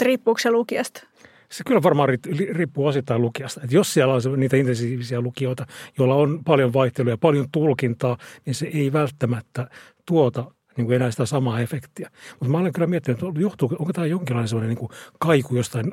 Riippuuko 0.00 0.38
se 0.38 0.50
lukijasta? 0.50 1.06
Se 1.50 1.64
kyllä 1.66 1.82
varmaan 1.82 2.08
riippuu 2.50 2.86
osittain 2.86 3.22
lukijasta. 3.22 3.60
Että 3.64 3.76
jos 3.76 3.94
siellä 3.94 4.14
on 4.14 4.40
niitä 4.40 4.56
intensiivisiä 4.56 5.20
lukijoita, 5.20 5.66
joilla 5.98 6.14
on 6.14 6.44
paljon 6.44 6.72
vaihteluja, 6.72 7.18
paljon 7.18 7.46
tulkintaa, 7.52 8.18
niin 8.46 8.54
se 8.54 8.66
ei 8.66 8.92
välttämättä 8.92 9.70
tuota 10.06 10.50
niin 10.76 10.84
kuin 10.86 10.96
enää 10.96 11.10
sitä 11.10 11.26
samaa 11.26 11.60
efektiä. 11.60 12.10
Mutta 12.30 12.48
mä 12.48 12.58
olen 12.58 12.72
kyllä 12.72 12.86
miettinyt, 12.86 13.22
että 13.22 13.40
johtuu, 13.40 13.76
onko 13.78 13.92
tämä 13.92 14.06
jonkinlainen 14.06 14.48
sellainen 14.48 14.68
niin 14.68 14.78
kuin 14.78 14.90
kaiku 15.18 15.56
jostain 15.56 15.92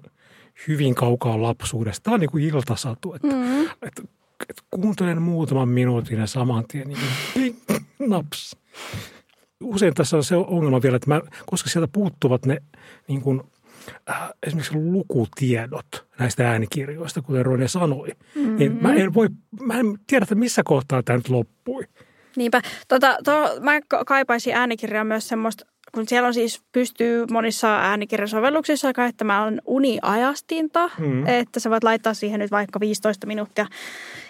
hyvin 0.67 0.95
kaukaa 0.95 1.41
lapsuudesta. 1.41 2.03
Tämä 2.03 2.13
on 2.13 2.19
niin 2.19 2.31
kuin 2.31 2.43
iltasatu, 2.43 3.13
että, 3.13 3.27
mm. 3.27 3.61
että, 3.61 3.75
että 3.81 4.01
kuuntelen 4.71 5.21
muutaman 5.21 5.69
minuutin 5.69 6.19
ja 6.19 6.27
saman 6.27 6.63
tien 6.67 6.87
niin 6.87 6.99
ping, 7.33 7.55
naps. 7.99 8.55
Usein 9.63 9.93
tässä 9.93 10.17
on 10.17 10.23
se 10.23 10.35
ongelma 10.35 10.81
vielä, 10.81 10.95
että 10.95 11.09
mä, 11.09 11.21
koska 11.45 11.69
sieltä 11.69 11.91
puuttuvat 11.93 12.45
ne 12.45 12.57
niin 13.07 13.21
kuin, 13.21 13.41
äh, 14.09 14.29
esimerkiksi 14.47 14.75
lukutiedot 14.75 16.05
näistä 16.19 16.49
äänikirjoista, 16.49 17.21
kuten 17.21 17.45
Rone 17.45 17.67
sanoi, 17.67 18.09
mm-hmm. 18.35 18.55
niin 18.55 18.77
mä 18.81 18.93
en 18.93 19.13
voi, 19.13 19.27
mä 19.61 19.79
en 19.79 19.85
tiedä, 20.07 20.23
että 20.23 20.35
missä 20.35 20.61
kohtaa 20.65 21.03
tämä 21.03 21.17
nyt 21.17 21.29
loppui. 21.29 21.83
Niinpä. 22.35 22.61
Tota, 22.87 23.17
to, 23.23 23.31
mä 23.61 23.71
kaipaisin 24.05 24.55
äänikirjaa 24.55 25.03
myös 25.03 25.27
semmoista, 25.27 25.65
kun 25.95 26.07
siellä 26.07 26.27
on 26.27 26.33
siis, 26.33 26.61
pystyy 26.71 27.25
monissa 27.31 27.75
äänikirjasovelluksissa 27.75 28.93
käyttämään 28.93 29.61
uniajastinta, 29.65 30.89
mm. 30.97 31.27
että 31.27 31.59
sä 31.59 31.69
voit 31.69 31.83
laittaa 31.83 32.13
siihen 32.13 32.39
nyt 32.39 32.51
vaikka 32.51 32.79
15 32.79 33.27
minuuttia 33.27 33.65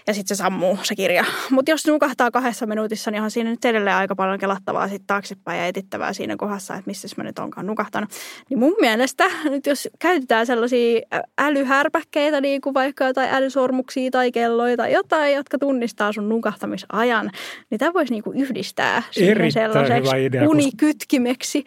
ja 0.08 0.14
sitten 0.14 0.38
se 0.38 0.40
sammuu 0.40 0.78
se 0.84 0.96
kirja. 0.96 1.26
Mutta 1.50 1.72
jos 1.72 1.88
nukahtaa 1.88 2.32
kahdessa 2.32 2.66
minuutissa, 2.66 3.12
niin 3.12 3.24
on 3.24 3.32
siinä 3.32 3.50
nyt 3.50 3.66
edelleen 3.66 3.96
aika 3.96 4.16
paljon 4.16 4.40
kelattavaa 4.40 4.88
sitten 4.88 5.08
taaksepäin 5.08 5.60
ja 5.60 5.68
etittävää 5.68 6.14
siinä 6.14 6.36
kohdassa, 6.36 6.74
että 6.74 6.84
missä 6.86 7.08
mä 7.18 7.24
nyt 7.24 7.40
onkaan 7.40 7.68
nukahtanut. 7.68 8.10
Niin 8.50 8.60
mun 8.60 8.76
mielestä 8.82 9.24
nyt 9.44 9.66
jos 9.66 9.90
käytetään 10.00 10.46
sellaisia 10.46 11.02
älyhärpäkkeitä, 11.38 12.42
niin 12.42 12.62
kuin 12.62 12.74
vaikka 12.74 13.06
jotain 13.06 13.30
älysormuksia 13.32 14.12
tai 14.12 14.32
kelloja 14.32 14.78
tai 14.78 14.94
jotain, 14.94 15.36
jotka 15.36 15.58
tunnistaa 15.58 16.12
sun 16.12 16.30
nukahtamisajan, 16.30 17.32
niin 17.70 17.80
tämä 17.80 17.94
voisi 17.94 18.14
niinku 18.14 18.32
yhdistää 18.32 19.04
siihen 19.12 19.52
sellaiseksi 19.52 20.26
idea, 20.26 20.50
unikytkimeksi. 20.50 21.64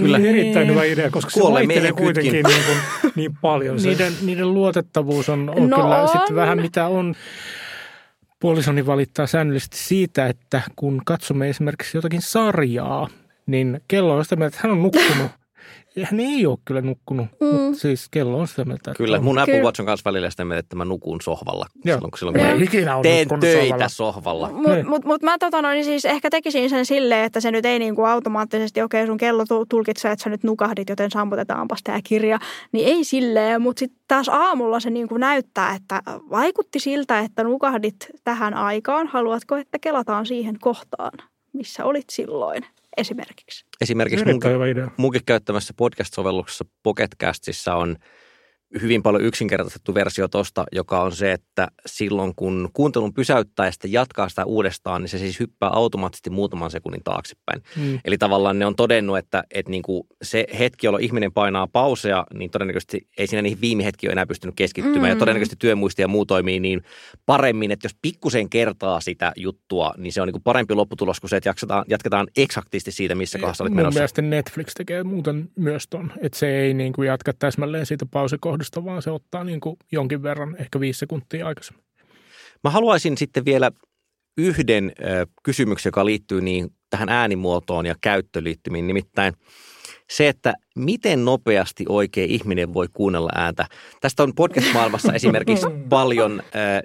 Kyllä 0.00 0.18
erittäin 0.18 0.68
hyvä 0.68 0.84
idea, 0.84 1.10
koska 1.10 1.30
se 1.30 1.40
vaihtelee 1.40 1.92
kuitenkin 1.92 2.32
niin, 2.32 2.62
kuin, 2.66 3.12
niin 3.14 3.36
paljon. 3.40 3.80
Se. 3.80 3.88
Niiden, 3.88 4.12
niiden 4.22 4.54
luotettavuus 4.54 5.28
on, 5.28 5.52
on 5.56 5.70
no 5.70 5.76
kyllä 5.76 6.02
on. 6.02 6.08
sitten 6.08 6.36
vähän 6.36 6.60
mitä 6.60 6.86
on. 6.86 7.14
Puolisoni 8.40 8.86
valittaa 8.86 9.26
säännöllisesti 9.26 9.76
siitä, 9.78 10.26
että 10.26 10.62
kun 10.76 11.02
katsomme 11.04 11.48
esimerkiksi 11.48 11.96
jotakin 11.96 12.22
sarjaa, 12.22 13.08
niin 13.46 13.80
kello 13.88 14.16
on 14.16 14.24
sitä 14.24 14.36
mieltä, 14.36 14.56
että 14.56 14.68
hän 14.68 14.76
on 14.76 14.82
nukkunut. 14.82 15.30
Hän 16.04 16.20
ei 16.20 16.46
ole 16.46 16.58
kyllä 16.64 16.80
nukkunut, 16.80 17.26
mm. 17.40 17.46
mutta 17.46 17.78
siis 17.78 18.08
kello 18.10 18.38
on 18.38 18.48
sitä 18.48 18.64
mieltä. 18.64 18.94
Kyllä, 18.96 19.16
on. 19.16 19.24
mun 19.24 19.38
Apple 19.38 19.62
Watch 19.62 19.80
on 19.80 19.86
kanssa 19.86 20.10
välillä 20.10 20.30
sitä 20.30 20.44
mieltä, 20.44 20.60
että 20.60 20.76
mä 20.76 20.84
nukun 20.84 21.20
sohvalla. 21.20 21.66
Joo. 21.84 21.96
Silloin, 21.96 22.10
kun, 22.10 22.18
silloin, 22.18 22.38
kun 22.38 22.46
ei 22.46 22.62
ikinä 22.62 22.96
ole 22.96 23.02
teen 23.02 23.28
töitä 23.40 23.88
sohvalla. 23.88 24.48
sohvalla. 24.48 24.50
Mutta 24.50 24.88
mut, 24.88 25.04
mut 25.04 25.22
mä 25.22 25.38
tota, 25.38 25.62
no, 25.62 25.70
niin 25.70 25.84
siis 25.84 26.04
ehkä 26.04 26.30
tekisin 26.30 26.70
sen 26.70 26.86
silleen, 26.86 27.24
että 27.24 27.40
se 27.40 27.50
nyt 27.50 27.66
ei 27.66 27.78
niinku 27.78 28.04
automaattisesti, 28.04 28.82
okei 28.82 29.00
okay, 29.00 29.06
sun 29.06 29.16
kello 29.16 29.44
tulkitsee, 29.68 30.12
että 30.12 30.22
sä 30.22 30.30
nyt 30.30 30.44
nukahdit, 30.44 30.88
joten 30.88 31.10
sammutetaanpas 31.10 31.82
tämä 31.84 31.98
kirja. 32.04 32.38
Niin 32.72 32.88
ei 32.88 33.04
silleen, 33.04 33.62
mutta 33.62 33.80
sitten 33.80 34.00
taas 34.08 34.28
aamulla 34.28 34.80
se 34.80 34.90
niinku 34.90 35.16
näyttää, 35.16 35.74
että 35.74 36.02
vaikutti 36.30 36.78
siltä, 36.78 37.18
että 37.18 37.44
nukahdit 37.44 38.06
tähän 38.24 38.54
aikaan. 38.54 39.06
Haluatko, 39.06 39.56
että 39.56 39.78
kelataan 39.78 40.26
siihen 40.26 40.56
kohtaan, 40.60 41.12
missä 41.52 41.84
olit 41.84 42.10
silloin? 42.10 42.64
Esimerkiksi. 42.98 43.64
Esimerkiksi 43.80 44.24
munkin, 44.24 44.50
munkin 44.96 45.22
käyttämässä 45.26 45.74
podcast-sovelluksessa 45.76 46.64
Pocketcastissa 46.82 47.74
on 47.74 47.96
hyvin 48.82 49.02
paljon 49.02 49.24
yksinkertaistettu 49.24 49.94
versio 49.94 50.28
tosta, 50.28 50.64
joka 50.72 51.02
on 51.02 51.12
se, 51.12 51.32
että 51.32 51.68
silloon 51.86 52.34
kun 52.34 52.68
kuuntelun 52.72 53.14
pysäyttää 53.14 53.66
ja 53.66 53.72
sitten 53.72 53.92
jatkaa 53.92 54.28
sitä 54.28 54.44
uudestaan, 54.44 55.02
niin 55.02 55.08
se 55.08 55.18
siis 55.18 55.40
hyppää 55.40 55.68
automaattisesti 55.68 56.30
muutaman 56.30 56.70
sekunnin 56.70 57.04
taaksepäin. 57.04 57.62
Mm. 57.76 57.98
Eli 58.04 58.18
tavallaan 58.18 58.58
ne 58.58 58.66
on 58.66 58.76
todennut, 58.76 59.18
että, 59.18 59.44
että 59.50 59.70
niin 59.70 59.82
kuin 59.82 60.02
se 60.22 60.46
hetki, 60.58 60.86
jolloin 60.86 61.04
ihminen 61.04 61.32
painaa 61.32 61.66
pausea, 61.66 62.24
niin 62.34 62.50
todennäköisesti 62.50 63.08
ei 63.18 63.26
siinä 63.26 63.42
niihin 63.42 63.60
viime 63.60 63.84
hetki 63.84 64.06
ole 64.06 64.12
enää 64.12 64.26
pystynyt 64.26 64.56
keskittymään. 64.56 65.02
Mm. 65.02 65.08
Ja 65.08 65.16
todennäköisesti 65.16 65.56
työmuisti 65.58 66.02
ja 66.02 66.08
muu 66.08 66.26
toimii 66.26 66.60
niin 66.60 66.82
paremmin, 67.26 67.70
että 67.70 67.84
jos 67.86 67.96
pikkusen 68.02 68.50
kertaa 68.50 69.00
sitä 69.00 69.32
juttua, 69.36 69.94
niin 69.96 70.12
se 70.12 70.20
on 70.20 70.28
niin 70.28 70.32
kuin 70.32 70.42
parempi 70.42 70.74
lopputulos 70.74 71.20
kuin 71.20 71.30
se, 71.30 71.36
että 71.36 71.48
jatketaan, 71.48 71.84
jatketaan 71.88 72.26
eksaktisti 72.36 72.92
siitä, 72.92 73.14
missä 73.14 73.38
kohdassa 73.38 73.64
olet 73.64 73.74
menossa. 73.74 73.90
Mun 73.90 74.00
mielestä 74.00 74.22
Netflix 74.22 74.74
tekee 74.74 75.04
muuten 75.04 75.48
myös 75.56 75.86
ton, 75.90 76.12
että 76.20 76.38
se 76.38 76.60
ei 76.60 76.74
niin 76.74 76.92
kuin 76.92 77.08
jatka 77.08 77.32
täsmälleen 77.32 77.86
siitä 77.86 78.06
pausikohdasta 78.06 78.57
kohdasta, 78.58 78.84
vaan 78.84 79.02
se 79.02 79.10
ottaa 79.10 79.44
niin 79.44 79.60
kuin 79.60 79.76
jonkin 79.92 80.22
verran, 80.22 80.56
ehkä 80.58 80.80
viisi 80.80 80.98
sekuntia 80.98 81.46
aikaisemmin. 81.46 81.84
Mä 82.64 82.70
haluaisin 82.70 83.18
sitten 83.18 83.44
vielä 83.44 83.70
yhden 84.38 84.92
ö, 85.00 85.26
kysymyksen, 85.42 85.88
joka 85.88 86.04
liittyy 86.04 86.40
niin 86.40 86.70
tähän 86.90 87.08
äänimuotoon 87.08 87.86
ja 87.86 87.94
käyttöliittymiin, 88.00 88.86
nimittäin 88.86 89.34
se, 90.10 90.28
että 90.28 90.54
miten 90.76 91.24
nopeasti 91.24 91.84
oikein 91.88 92.30
ihminen 92.30 92.74
voi 92.74 92.86
kuunnella 92.92 93.30
ääntä. 93.34 93.66
Tästä 94.00 94.22
on 94.22 94.34
podcast-maailmassa 94.34 95.12
esimerkiksi 95.12 95.66
paljon 95.88 96.42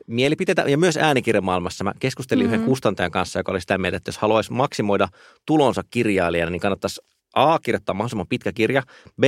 mielipiteitä 0.07 0.61
ja 0.67 0.77
myös 0.77 0.97
äänikirjamaailmassa. 0.97 1.83
Mä 1.83 1.93
keskustelin 1.99 2.45
mm-hmm. 2.45 2.55
yhden 2.55 2.69
kustantajan 2.69 3.11
kanssa, 3.11 3.39
joka 3.39 3.51
oli 3.51 3.61
sitä 3.61 3.77
mieltä, 3.77 3.97
että 3.97 4.09
jos 4.09 4.17
haluaisi 4.17 4.53
maksimoida 4.53 5.07
tulonsa 5.45 5.81
kirjailijana, 5.89 6.51
niin 6.51 6.61
kannattaisi 6.61 7.01
A, 7.35 7.59
kirjoittaa 7.59 7.93
mahdollisimman 7.93 8.27
pitkä 8.27 8.51
kirja, 8.51 8.83
B, 9.21 9.23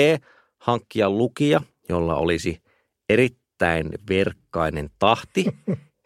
hankkia 0.58 1.10
lukija– 1.10 1.62
jolla 1.90 2.16
olisi 2.16 2.62
erittäin 3.10 3.90
verkkainen 4.10 4.90
tahti. 5.00 5.46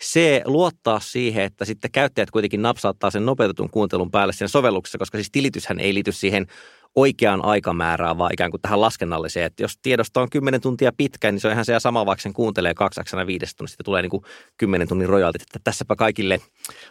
Se 0.01 0.41
luottaa 0.45 0.99
siihen, 0.99 1.43
että 1.43 1.65
sitten 1.65 1.91
käyttäjät 1.91 2.31
kuitenkin 2.31 2.61
napsauttaa 2.61 3.11
sen 3.11 3.25
nopeutetun 3.25 3.69
kuuntelun 3.69 4.11
päälle 4.11 4.33
sen 4.33 4.49
sovelluksessa, 4.49 4.97
koska 4.97 5.17
siis 5.17 5.31
tilityshän 5.31 5.79
ei 5.79 5.93
liity 5.93 6.11
siihen 6.11 6.47
oikeaan 6.95 7.45
aikamäärään, 7.45 8.17
vaan 8.17 8.33
ikään 8.33 8.51
kuin 8.51 8.61
tähän 8.61 8.81
laskennalliseen. 8.81 9.45
Että 9.45 9.63
jos 9.63 9.77
tiedosto 9.81 10.21
on 10.21 10.29
10 10.29 10.61
tuntia 10.61 10.91
pitkä, 10.97 11.31
niin 11.31 11.39
se 11.39 11.47
on 11.47 11.51
ihan 11.51 11.65
se 11.65 11.79
sama, 11.79 12.05
vaikka 12.05 12.21
sen 12.21 12.33
kuuntelee 12.33 12.73
kaksi 12.73 13.01
aksana 13.01 13.27
viidestä 13.27 13.57
tunnista. 13.57 13.73
Sitten 13.73 13.85
tulee 13.85 14.01
niin 14.01 14.09
kuin 14.09 14.23
10 14.57 14.87
tunnin 14.87 15.09
rojaltit. 15.09 15.41
Että 15.41 15.59
tässäpä 15.63 15.95
kaikille 15.95 16.39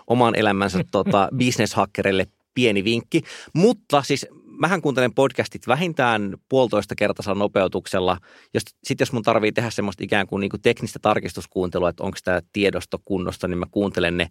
oman 0.06 0.34
elämänsä 0.34 0.84
tota, 0.90 1.28
business-hakkereille 1.38 2.26
pieni 2.54 2.84
vinkki. 2.84 3.22
Mutta 3.52 4.02
siis 4.02 4.26
mähän 4.60 4.82
kuuntelen 4.82 5.14
podcastit 5.14 5.68
vähintään 5.68 6.36
puolitoista 6.48 6.94
kertaisella 6.94 7.38
nopeutuksella. 7.38 8.18
Sitten 8.84 9.04
jos 9.04 9.12
mun 9.12 9.22
tarvii 9.22 9.52
tehdä 9.52 9.70
semmoista 9.70 10.04
ikään 10.04 10.26
kuin, 10.26 10.40
niin 10.40 10.50
kuin 10.50 10.62
teknistä 10.62 10.98
tarkistuskuuntelua, 11.02 11.88
että 11.88 12.02
onko 12.02 12.18
tämä 12.24 12.40
tiedosto 12.52 12.98
kunnossa, 13.04 13.48
niin 13.48 13.58
mä 13.58 13.66
kuuntelen 13.70 14.16
ne 14.16 14.28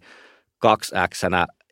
kaksi 0.58 0.94
x 1.14 1.22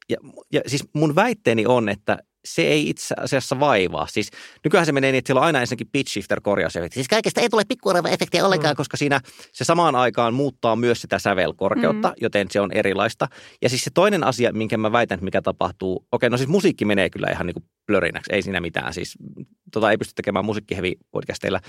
ja, 0.09 0.17
ja 0.53 0.61
siis 0.67 0.85
mun 0.93 1.15
väitteeni 1.15 1.67
on, 1.67 1.89
että 1.89 2.19
se 2.47 2.63
ei 2.63 2.89
itse 2.89 3.15
asiassa 3.19 3.61
vaivaa. 3.61 4.07
Siis 4.07 4.31
nykyään 4.65 4.87
se 4.87 4.93
menee 4.93 5.13
niin, 5.13 5.19
että 5.19 5.29
siellä 5.29 5.41
on 5.41 5.47
aina 5.47 5.61
ensinnäkin 5.61 5.89
pitch 5.93 6.13
shifter 6.13 6.41
korjausefekti. 6.41 6.95
Siis 6.95 7.09
kaikesta 7.09 7.41
ei 7.41 7.49
tule 7.49 7.63
pikkuareva-efektiä 7.69 8.45
ollenkaan, 8.45 8.75
mm. 8.75 8.77
koska 8.77 8.97
siinä 8.97 9.21
se 9.53 9.65
samaan 9.65 9.97
aikaan 9.97 10.35
muuttaa 10.35 10.77
myös 10.77 11.01
sitä 11.01 11.19
sävelkorkeutta, 11.19 12.09
mm. 12.09 12.15
joten 12.21 12.47
se 12.51 12.61
on 12.61 12.73
erilaista. 12.73 13.29
Ja 13.63 13.69
siis 13.69 13.85
se 13.85 13.91
toinen 13.95 14.25
asia, 14.25 14.53
minkä 14.53 14.77
mä 14.77 14.93
väitän, 14.93 15.19
mikä 15.23 15.43
tapahtuu, 15.43 16.07
okei, 16.13 16.31
no 16.31 16.37
siis 16.37 16.49
musiikki 16.49 16.85
menee 16.85 17.11
kyllä 17.11 17.29
ihan 17.31 17.47
niin 17.47 17.55
kuin 17.55 17.65
plörinäksi, 17.87 18.33
ei 18.33 18.43
siinä 18.43 18.61
mitään. 18.61 18.95
Siis 18.95 19.19
tota 19.73 19.91
ei 19.91 19.99
pysty 19.99 20.13
tekemään 20.15 20.45
musiikkihevi 20.45 20.93
podcasteilla. 21.11 21.61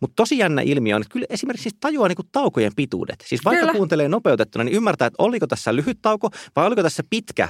Mutta 0.00 0.14
tosi 0.16 0.38
jännä 0.38 0.62
ilmiö 0.62 0.96
on, 0.96 1.02
että 1.02 1.12
kyllä 1.12 1.26
esimerkiksi 1.30 1.62
siis 1.62 1.76
tajuaa 1.80 2.08
niin 2.08 2.16
kuin 2.16 2.28
taukojen 2.32 2.72
pituudet. 2.76 3.24
Siis 3.26 3.44
vaikka 3.44 3.60
kyllä. 3.60 3.72
kuuntelee 3.72 4.08
nopeutettuna, 4.08 4.64
niin 4.64 4.76
ymmärtää, 4.76 5.06
että 5.06 5.22
oliko 5.22 5.46
tässä 5.46 5.76
lyhyt 5.76 5.98
tauko 6.02 6.30
vai 6.56 6.66
oliko 6.66 6.82
tässä 6.82 7.02
pitkä 7.10 7.48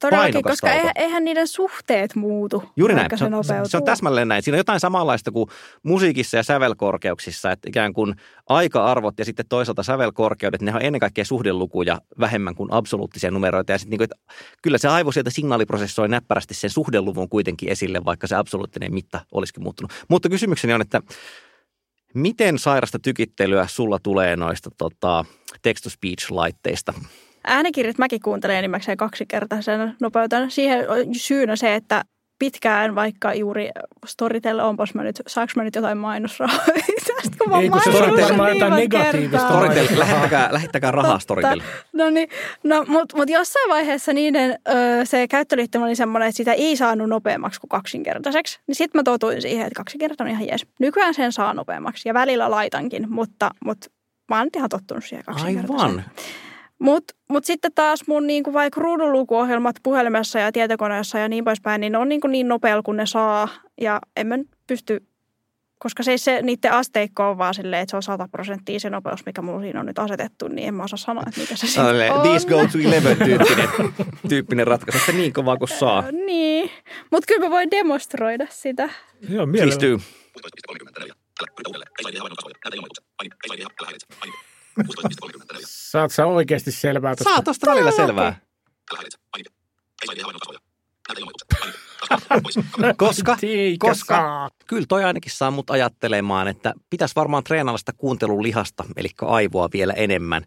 Todellakin, 0.00 0.42
koska 0.42 0.72
eihän, 0.72 0.92
eihän 0.94 1.24
niiden 1.24 1.48
suhteet 1.48 2.14
muutu, 2.14 2.62
Juuri 2.76 2.94
näin. 2.94 3.18
Se, 3.18 3.24
on, 3.24 3.44
se, 3.44 3.54
se 3.64 3.76
on 3.76 3.84
täsmälleen 3.84 4.28
näin. 4.28 4.42
Siinä 4.42 4.54
on 4.54 4.58
jotain 4.58 4.80
samanlaista 4.80 5.30
kuin 5.30 5.46
musiikissa 5.82 6.36
ja 6.36 6.42
sävelkorkeuksissa, 6.42 7.52
että 7.52 7.68
ikään 7.68 7.92
kuin 7.92 8.14
aika-arvot 8.48 9.18
ja 9.18 9.24
sitten 9.24 9.46
toisaalta 9.48 9.82
sävelkorkeudet, 9.82 10.62
ne 10.62 10.74
on 10.74 10.82
ennen 10.82 11.00
kaikkea 11.00 11.24
suhdelukuja 11.24 12.00
vähemmän 12.20 12.54
kuin 12.54 12.72
absoluuttisia 12.72 13.30
numeroita. 13.30 13.72
Ja 13.72 13.78
sitten 13.78 13.90
niin 13.90 13.98
kuin, 13.98 14.04
että 14.04 14.16
kyllä 14.62 14.78
se 14.78 14.88
aivo 14.88 15.12
sieltä 15.12 15.30
signaaliprosessoi 15.30 16.08
näppärästi 16.08 16.54
sen 16.54 16.70
suhdeluvun 16.70 17.28
kuitenkin 17.28 17.68
esille, 17.68 18.04
vaikka 18.04 18.26
se 18.26 18.36
absoluuttinen 18.36 18.94
mitta 18.94 19.20
olisikin 19.32 19.62
muuttunut. 19.62 19.92
Mutta 20.08 20.28
kysymykseni 20.28 20.72
on, 20.72 20.80
että 20.80 21.02
miten 22.14 22.58
sairasta 22.58 22.98
tykittelyä 22.98 23.66
sulla 23.66 23.98
tulee 23.98 24.36
noista 24.36 24.70
tota, 24.78 25.24
text-to-speech-laitteista? 25.62 26.94
Äänikirjat 27.46 27.98
mäkin 27.98 28.20
kuuntelen 28.20 28.56
enimmäkseen 28.56 28.96
kaksikertaisen 28.96 29.96
nopeutena. 30.00 30.50
Siihen 30.50 30.90
on 30.90 30.98
syynä 31.14 31.56
se, 31.56 31.74
että 31.74 32.04
pitkään 32.38 32.94
vaikka 32.94 33.34
juuri 33.34 33.70
Storytel, 34.06 34.58
onpas 34.58 34.94
mä 34.94 35.02
nyt, 35.02 35.22
saanko 35.26 35.52
mä 35.56 35.64
nyt 35.64 35.74
jotain 35.74 35.98
mainosrahoja 35.98 36.64
tästä, 37.16 37.36
kun 37.38 37.50
mä 37.50 37.60
Ei, 37.60 37.68
kun 37.68 37.80
Storytel 37.80 38.40
on 38.40 38.50
jotain 38.50 38.72
negatiivista. 38.72 39.48
Storytel, 39.48 39.98
lähettäkää, 39.98 40.48
lähettäkää 40.52 40.90
rahaa 40.90 41.18
Storytel. 41.18 41.60
No 41.92 42.10
niin, 42.10 42.28
no, 42.64 42.84
mutta 42.88 43.16
mut 43.16 43.30
jossain 43.30 43.70
vaiheessa 43.70 44.12
niiden 44.12 44.58
ö, 44.68 44.74
se 45.04 45.28
käyttöliittymä 45.28 45.84
oli 45.84 45.96
semmoinen, 45.96 46.28
että 46.28 46.36
sitä 46.36 46.52
ei 46.52 46.76
saanut 46.76 47.08
nopeammaksi 47.08 47.60
kuin 47.60 47.68
kaksinkertaiseksi. 47.68 48.60
Niin 48.66 48.74
sitten 48.74 48.98
mä 48.98 49.02
totuin 49.02 49.42
siihen, 49.42 49.66
että 49.66 49.76
kaksinkertainen 49.76 50.32
on 50.32 50.40
ihan 50.40 50.48
jees. 50.48 50.66
Nykyään 50.80 51.14
sen 51.14 51.32
saa 51.32 51.54
nopeammaksi 51.54 52.08
ja 52.08 52.14
välillä 52.14 52.50
laitankin, 52.50 53.06
mutta, 53.10 53.50
mutta 53.64 53.90
mä 54.30 54.38
oon 54.38 54.48
ihan 54.56 54.68
tottunut 54.68 55.04
siihen 55.04 55.24
kaksinkertaiseen. 55.24 55.90
Aivan. 55.90 56.04
Mutta 56.78 57.14
mut 57.30 57.44
sitten 57.44 57.72
taas 57.74 58.06
mun 58.06 58.26
niinku 58.26 58.52
vaikka 58.52 58.80
ruudunlukuohjelmat 58.80 59.76
puhelimessa 59.82 60.38
ja 60.38 60.52
tietokoneessa 60.52 61.18
ja 61.18 61.28
niin 61.28 61.44
poispäin, 61.44 61.80
niin 61.80 61.92
ne 61.92 61.98
on 61.98 62.08
niinku 62.08 62.26
niin 62.26 62.48
nopealla 62.48 62.82
kuin 62.82 62.96
ne 62.96 63.06
saa. 63.06 63.48
Ja 63.80 64.00
en 64.16 64.26
mä 64.26 64.38
pysty, 64.66 65.06
koska 65.78 66.02
se, 66.02 66.18
se 66.18 66.42
niiden 66.42 66.72
asteikko 66.72 67.30
on 67.30 67.38
vaan 67.38 67.54
silleen, 67.54 67.82
että 67.82 67.90
se 67.90 67.96
on 67.96 68.02
100 68.02 68.28
prosenttia 68.28 68.80
se 68.80 68.90
nopeus, 68.90 69.26
mikä 69.26 69.42
mulla 69.42 69.60
siinä 69.60 69.80
on 69.80 69.86
nyt 69.86 69.98
asetettu, 69.98 70.48
niin 70.48 70.68
en 70.68 70.74
mä 70.74 70.82
osaa 70.82 70.96
sanoa, 70.96 71.24
että 71.26 71.40
mikä 71.40 71.56
se 71.56 71.66
sitten 71.66 72.12
on. 72.12 72.28
These 72.28 72.48
go 72.48 72.56
to 72.56 72.78
11 72.78 73.24
tyyppinen, 73.24 73.68
tyyppinen 74.28 74.66
ratkaisu, 74.66 74.98
että 74.98 75.12
niin 75.12 75.32
kovaa 75.32 75.56
kuin 75.56 75.68
saa. 75.68 76.04
niin, 76.26 76.70
mutta 77.10 77.26
kyllä 77.26 77.46
mä 77.46 77.50
voin 77.50 77.70
demonstroida 77.70 78.46
sitä. 78.50 78.88
Joo, 79.28 79.46
mielellä. 79.46 79.76
Please 79.78 79.92
do. 79.92 79.98
Saat 85.64 86.12
sä 86.12 86.26
oikeasti 86.26 86.72
selvää 86.72 87.16
tosta? 87.16 87.30
Saa 87.30 87.42
tosta 87.42 87.70
välillä 87.70 87.90
selvää. 87.90 88.40
koska, 92.96 93.36
koska 93.78 94.14
saa. 94.14 94.50
kyllä 94.66 94.86
toi 94.88 95.04
ainakin 95.04 95.32
saa 95.32 95.50
mut 95.50 95.70
ajattelemaan, 95.70 96.48
että 96.48 96.74
pitäisi 96.90 97.14
varmaan 97.16 97.44
treenata 97.44 97.78
sitä 97.78 97.92
kuuntelun 97.96 98.42
lihasta, 98.42 98.84
eli 98.96 99.08
aivoa 99.20 99.68
vielä 99.72 99.92
enemmän. 99.92 100.44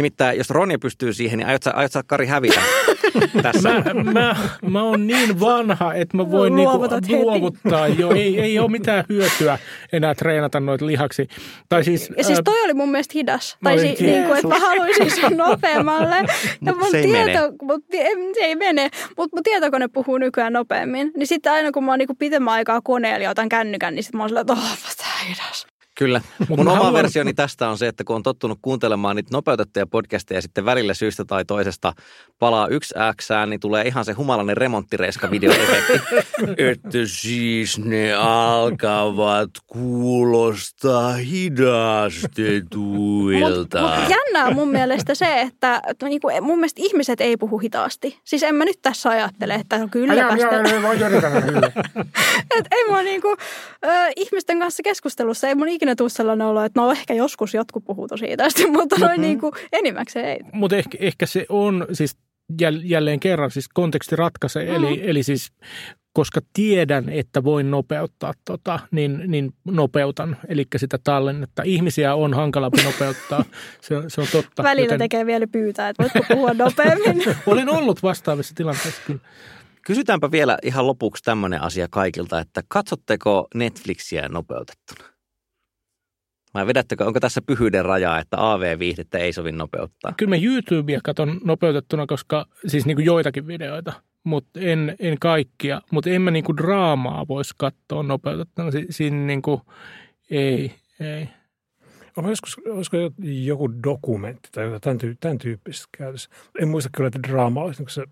Nimittäin, 0.00 0.38
jos 0.38 0.50
Ronja 0.50 0.78
pystyy 0.78 1.12
siihen, 1.12 1.38
niin 1.38 1.46
aiot 1.46 1.62
sä, 1.62 1.70
aiot 1.70 1.92
sä 1.92 2.02
Kari 2.06 2.26
hävitä 2.26 2.60
tässä? 3.42 3.68
Mä, 3.94 4.12
mä, 4.12 4.36
mä 4.70 4.82
oon 4.82 5.06
niin 5.06 5.40
vanha, 5.40 5.94
että 5.94 6.16
mä 6.16 6.30
voin 6.30 6.56
niinku 6.56 6.78
luovuttaa 7.20 7.88
jo. 7.88 8.10
Ei, 8.10 8.40
ei 8.40 8.58
ole 8.58 8.70
mitään 8.70 9.04
hyötyä 9.08 9.58
enää 9.92 10.14
treenata 10.14 10.60
noita 10.60 10.86
lihaksi. 10.86 11.28
Tai 11.68 11.84
siis, 11.84 12.10
ja 12.16 12.24
siis 12.24 12.40
toi 12.44 12.64
oli 12.64 12.74
mun 12.74 12.90
mielestä 12.90 13.12
hidas. 13.14 13.56
Tai 13.62 13.78
si, 13.78 13.96
niin 14.00 14.24
kuin, 14.24 14.34
että 14.34 14.48
mä 14.48 14.58
haluaisin 14.58 15.10
sun 15.20 15.36
nopeammalle. 15.36 16.16
ja 16.66 16.74
mun 16.74 16.90
se, 16.90 17.02
tieto, 17.02 17.44
ei 17.92 18.16
mut, 18.16 18.34
se 18.34 18.40
ei 18.40 18.56
mene. 18.56 18.90
Mutta 19.16 19.36
mun 19.36 19.42
tietokone 19.42 19.88
puhuu 19.88 20.18
nykyään 20.18 20.52
nopeammin. 20.52 21.12
Niin 21.16 21.26
sitten 21.26 21.52
aina 21.52 21.72
kun 21.72 21.84
mä 21.84 21.92
oon 21.92 21.98
niinku 21.98 22.14
pitemmän 22.14 22.54
aikaa 22.54 22.80
koneella 22.80 23.24
ja 23.24 23.30
otan 23.30 23.48
kännykän, 23.48 23.94
niin 23.94 24.02
sitten 24.02 24.18
mä 24.18 24.22
oon 24.22 24.28
sillä, 24.28 24.40
että 24.40 24.52
oh, 24.52 24.78
hidas. 25.28 25.69
Kyllä. 26.00 26.20
Mun 26.48 26.60
oma 26.60 26.74
haluan... 26.74 26.94
versioni 26.94 27.34
tästä 27.34 27.68
on 27.68 27.78
se, 27.78 27.88
että 27.88 28.04
kun 28.04 28.16
on 28.16 28.22
tottunut 28.22 28.58
kuuntelemaan 28.62 29.16
niitä 29.16 29.28
nopeutettuja 29.32 29.86
podcasteja 29.86 30.38
ja 30.38 30.42
sitten 30.42 30.64
välillä 30.64 30.94
syystä 30.94 31.24
tai 31.24 31.44
toisesta 31.44 31.92
palaa 32.38 32.68
yksi 32.68 32.94
äksään, 32.98 33.50
niin 33.50 33.60
tulee 33.60 33.86
ihan 33.86 34.04
se 34.04 34.12
humalainen 34.12 34.56
remonttireiska 34.56 35.30
videoefekti. 35.30 35.92
että 36.70 36.98
siis 37.04 37.78
ne 37.78 38.14
alkavat 38.14 39.50
kuulostaa 39.66 41.12
hidastetuilta. 41.12 43.58
Mutta 43.58 44.00
mut 44.00 44.10
jännää 44.10 44.44
on 44.44 44.54
mun 44.54 44.68
mielestä 44.68 45.14
se, 45.14 45.40
että, 45.40 45.82
että 45.88 46.06
niinku, 46.06 46.28
mun 46.40 46.58
mielestä 46.58 46.82
ihmiset 46.84 47.20
ei 47.20 47.36
puhu 47.36 47.58
hitaasti. 47.58 48.18
Siis 48.24 48.42
en 48.42 48.54
mä 48.54 48.64
nyt 48.64 48.82
tässä 48.82 49.08
ajattele, 49.08 49.54
että 49.54 49.76
on 49.76 49.90
kyllä 49.90 50.14
Et 52.58 52.66
ei 52.70 52.84
mua 52.88 53.02
niinku, 53.02 53.36
äh, 53.86 54.08
ihmisten 54.16 54.58
kanssa 54.58 54.82
keskustelussa 54.82 55.48
ei 55.48 55.54
mun 55.54 55.68
ikinä 55.68 55.89
ikinä 55.90 55.96
tule 55.96 56.08
sellainen 56.08 56.46
olo, 56.46 56.64
että 56.64 56.80
no 56.80 56.90
ehkä 56.90 57.14
joskus 57.14 57.54
jotkut 57.54 57.84
puhuu 57.84 58.08
tosi 58.08 58.28
hitaasti, 58.28 58.66
mutta 58.70 58.96
noin 58.98 59.10
mm-hmm. 59.10 59.22
niin 59.22 59.40
kuin 59.40 59.52
enimmäkseen 59.72 60.28
ei. 60.28 60.38
Mutta 60.52 60.76
ehkä, 60.76 60.98
ehkä 61.00 61.26
se 61.26 61.46
on 61.48 61.86
siis 61.92 62.16
jälleen 62.84 63.20
kerran 63.20 63.50
siis 63.50 63.68
konteksti 63.68 64.16
ratkaisee. 64.16 64.68
Mm. 64.68 64.74
Eli, 64.74 65.00
eli 65.10 65.22
siis 65.22 65.52
koska 66.12 66.40
tiedän, 66.52 67.08
että 67.08 67.44
voin 67.44 67.70
nopeuttaa 67.70 68.34
tota, 68.44 68.78
niin, 68.90 69.22
niin 69.26 69.52
nopeutan, 69.64 70.36
eli 70.48 70.66
sitä 70.76 70.98
tallennetta. 71.04 71.62
Ihmisiä 71.62 72.14
on 72.14 72.34
hankalampi 72.34 72.82
nopeuttaa, 72.92 73.44
se, 73.80 73.96
on- 73.96 74.10
se 74.10 74.20
on 74.20 74.26
totta. 74.32 74.62
Välillä 74.62 74.84
joten 74.84 74.98
tekee 74.98 75.26
vielä 75.26 75.46
pyytää, 75.46 75.88
että 75.88 76.02
voitko 76.02 76.34
puhua 76.34 76.54
nopeammin. 76.54 77.22
Olen 77.46 77.68
ollut 77.68 78.02
vastaavissa 78.02 78.54
tilanteissa 78.54 79.02
kyllä. 79.06 79.20
Kysytäänpä 79.86 80.30
vielä 80.30 80.58
ihan 80.62 80.86
lopuksi 80.86 81.24
tämmöinen 81.24 81.62
asia 81.62 81.86
kaikilta, 81.90 82.40
että 82.40 82.62
katsotteko 82.68 83.48
Netflixiä 83.54 84.28
nopeutettuna? 84.28 85.19
Vai 86.54 86.66
vedättekö, 86.66 87.04
onko 87.04 87.20
tässä 87.20 87.42
pyhyyden 87.42 87.84
rajaa, 87.84 88.18
että 88.18 88.52
AV-viihdettä 88.52 89.18
ei 89.18 89.32
sovi 89.32 89.52
nopeuttaa? 89.52 90.12
Kyllä 90.16 90.30
mä 90.30 90.36
YouTubea 90.36 91.00
katon 91.04 91.40
nopeutettuna, 91.44 92.06
koska 92.06 92.46
siis 92.66 92.86
niin 92.86 92.96
kuin 92.96 93.06
joitakin 93.06 93.46
videoita, 93.46 93.92
mutta 94.24 94.60
en, 94.60 94.96
en 94.98 95.18
kaikkia. 95.20 95.82
Mutta 95.92 96.10
en 96.10 96.22
mä 96.22 96.30
niin 96.30 96.44
kuin 96.44 96.56
draamaa 96.56 97.28
voisi 97.28 97.54
katsoa 97.58 98.02
nopeutettuna. 98.02 98.70
Si- 98.70 98.86
siinä 98.90 99.16
niin 99.16 99.42
kuin, 99.42 99.60
ei, 100.30 100.74
ei. 101.00 101.28
On 102.16 102.28
joskus, 102.28 102.56
olisiko 102.68 102.96
joku 103.22 103.70
dokumentti 103.82 104.48
tai 104.52 104.64
jotain 104.64 104.80
tämän, 104.80 104.98
tyy- 104.98 105.16
tämän 105.20 105.38
tyyppistä 105.38 105.86
käytössä. 105.98 106.30
En 106.60 106.68
muista 106.68 106.90
kyllä, 106.96 107.08
että 107.08 107.28
draama 107.28 107.62
olisi 107.62 107.82
niin 107.82 107.90
se 107.90 108.04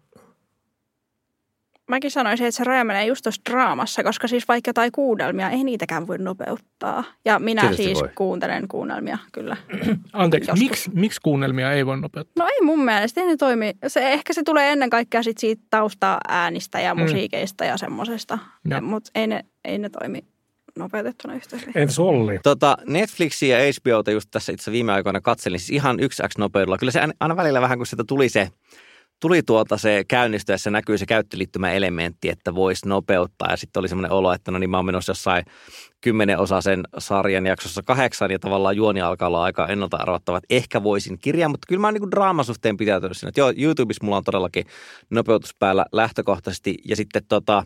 Mäkin 1.89 2.11
sanoisin, 2.11 2.47
että 2.47 2.57
se 2.57 2.65
raja 2.65 2.85
menee 2.85 3.07
just 3.07 3.23
tuossa 3.23 3.43
draamassa, 3.51 4.03
koska 4.03 4.29
siis 4.29 4.49
vaikka 4.49 4.69
jotain 4.69 4.93
kuunnelmia, 4.93 5.51
ei 5.51 5.65
niitäkään 5.65 6.07
voi 6.07 6.19
nopeuttaa. 6.19 7.05
Ja 7.25 7.39
minä 7.39 7.61
Tietysti 7.61 7.83
siis 7.85 7.99
voi. 8.01 8.09
kuuntelen 8.15 8.69
kuunnelmia, 8.69 9.19
kyllä. 9.33 9.57
Anteeksi, 10.13 10.51
Joskus. 10.51 10.69
miksi, 10.69 10.91
miksi 10.95 11.21
kuunnelmia 11.23 11.73
ei 11.73 11.87
voi 11.87 12.01
nopeuttaa? 12.01 12.45
No 12.45 12.51
ei 12.51 12.63
mun 12.67 12.85
mielestä, 12.85 13.21
ei 13.21 13.27
ne 13.27 13.37
toimi. 13.37 13.73
Se, 13.87 14.13
ehkä 14.13 14.33
se 14.33 14.43
tulee 14.43 14.73
ennen 14.73 14.91
kaikkea 14.91 15.23
sit 15.23 15.39
siitä 15.39 15.63
tausta 15.71 16.19
äänistä 16.29 16.81
ja 16.81 16.95
Mm. 16.95 17.01
musiikeista 17.01 17.65
ja 17.65 17.77
semmosesta. 17.77 18.39
Joo. 18.71 18.81
Mutta 18.81 19.11
ei 19.15 19.27
ne, 19.27 19.45
ei 19.65 19.79
ne 19.79 19.89
toimi 19.89 20.25
nopeutettuna 20.79 21.35
yhtä 21.35 21.57
hyvin. 21.57 21.73
Entäs 21.79 21.99
Olli? 21.99 22.39
Tota, 22.43 22.77
Netflixia 22.87 23.59
ja 23.65 23.73
HBOta 23.73 24.11
just 24.11 24.29
tässä 24.31 24.53
itse 24.53 24.73
viime 24.73 24.93
aikoina 24.93 25.21
katselin, 25.21 25.61
siis 25.61 25.71
ihan 25.71 26.01
yksi 26.01 26.23
x 26.29 26.39
nopeudella. 26.39 26.79
Kyllä 26.79 26.93
se 26.93 27.01
aina 27.21 27.37
välillä 27.37 27.61
vähän, 27.61 27.79
kun 27.79 27.87
sieltä 27.87 28.05
tuli 28.09 28.29
se, 28.29 28.49
tuli 29.21 29.43
tuolta 29.43 29.77
se 29.77 30.05
käynnistyessä 30.09 30.71
näkyy 30.71 30.99
se 30.99 31.07
käyttöliittymäelementti, 31.07 32.29
että 32.29 32.55
voisi 32.55 32.89
nopeuttaa. 32.89 33.51
Ja 33.51 33.57
sitten 33.57 33.81
oli 33.81 33.89
semmoinen 33.89 34.13
olo, 34.13 34.33
että 34.33 34.51
no 34.51 34.59
niin 34.59 34.71
mä 34.71 34.77
oon 34.77 34.87
menossa 34.87 35.11
jossain 35.11 35.45
kymmenen 36.01 36.39
osa 36.39 36.61
sen 36.61 36.85
sarjan 36.99 37.47
jaksossa 37.47 37.83
kahdeksan 37.83 38.31
ja 38.31 38.39
tavallaan 38.39 38.77
juoni 38.77 39.01
alkaa 39.01 39.29
olla 39.29 39.45
aika 39.45 39.67
ennalta 39.67 39.97
arvattava, 39.97 40.37
että 40.37 40.55
ehkä 40.55 40.83
voisin 40.83 41.19
kirjaa, 41.19 41.49
mutta 41.49 41.67
kyllä 41.69 41.81
mä 41.81 41.87
oon 41.87 41.95
niin 41.95 42.11
draaman 42.11 42.45
suhteen 42.45 42.77
pitäytynyt 42.77 43.17
siinä, 43.17 43.29
että 43.29 43.41
joo, 43.41 43.53
YouTubessa 43.57 44.05
mulla 44.05 44.17
on 44.17 44.25
todellakin 44.25 44.67
nopeutus 45.11 45.55
päällä 45.59 45.87
lähtökohtaisesti. 45.93 46.75
Ja 46.85 46.97
sitten 46.97 47.23
tota, 47.29 47.65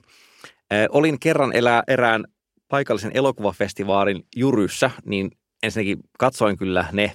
eh, 0.71 0.87
olin 0.91 1.21
kerran 1.21 1.57
elää 1.57 1.83
erään 1.89 2.25
paikallisen 2.69 3.11
elokuvafestivaalin 3.15 4.27
Juryssä, 4.37 4.91
niin 5.05 5.31
ensinnäkin 5.63 5.99
katsoin 6.19 6.57
kyllä 6.57 6.85
ne 6.93 7.13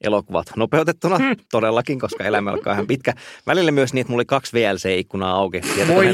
elokuvat 0.00 0.46
nopeutettuna, 0.56 1.18
Hmm. 1.18 1.36
todellakin, 1.50 1.98
koska 2.00 2.24
elämä 2.24 2.50
alkaa 2.50 2.72
ihan 2.72 2.86
pitkä. 2.86 3.12
Välillä 3.46 3.70
myös 3.70 3.92
niin, 3.92 4.00
että 4.00 4.10
mulla 4.10 4.20
oli 4.20 4.24
kaksi 4.24 4.52
VLC-ikkunaa 4.52 5.34
auki. 5.34 5.60
Voi! 5.88 6.06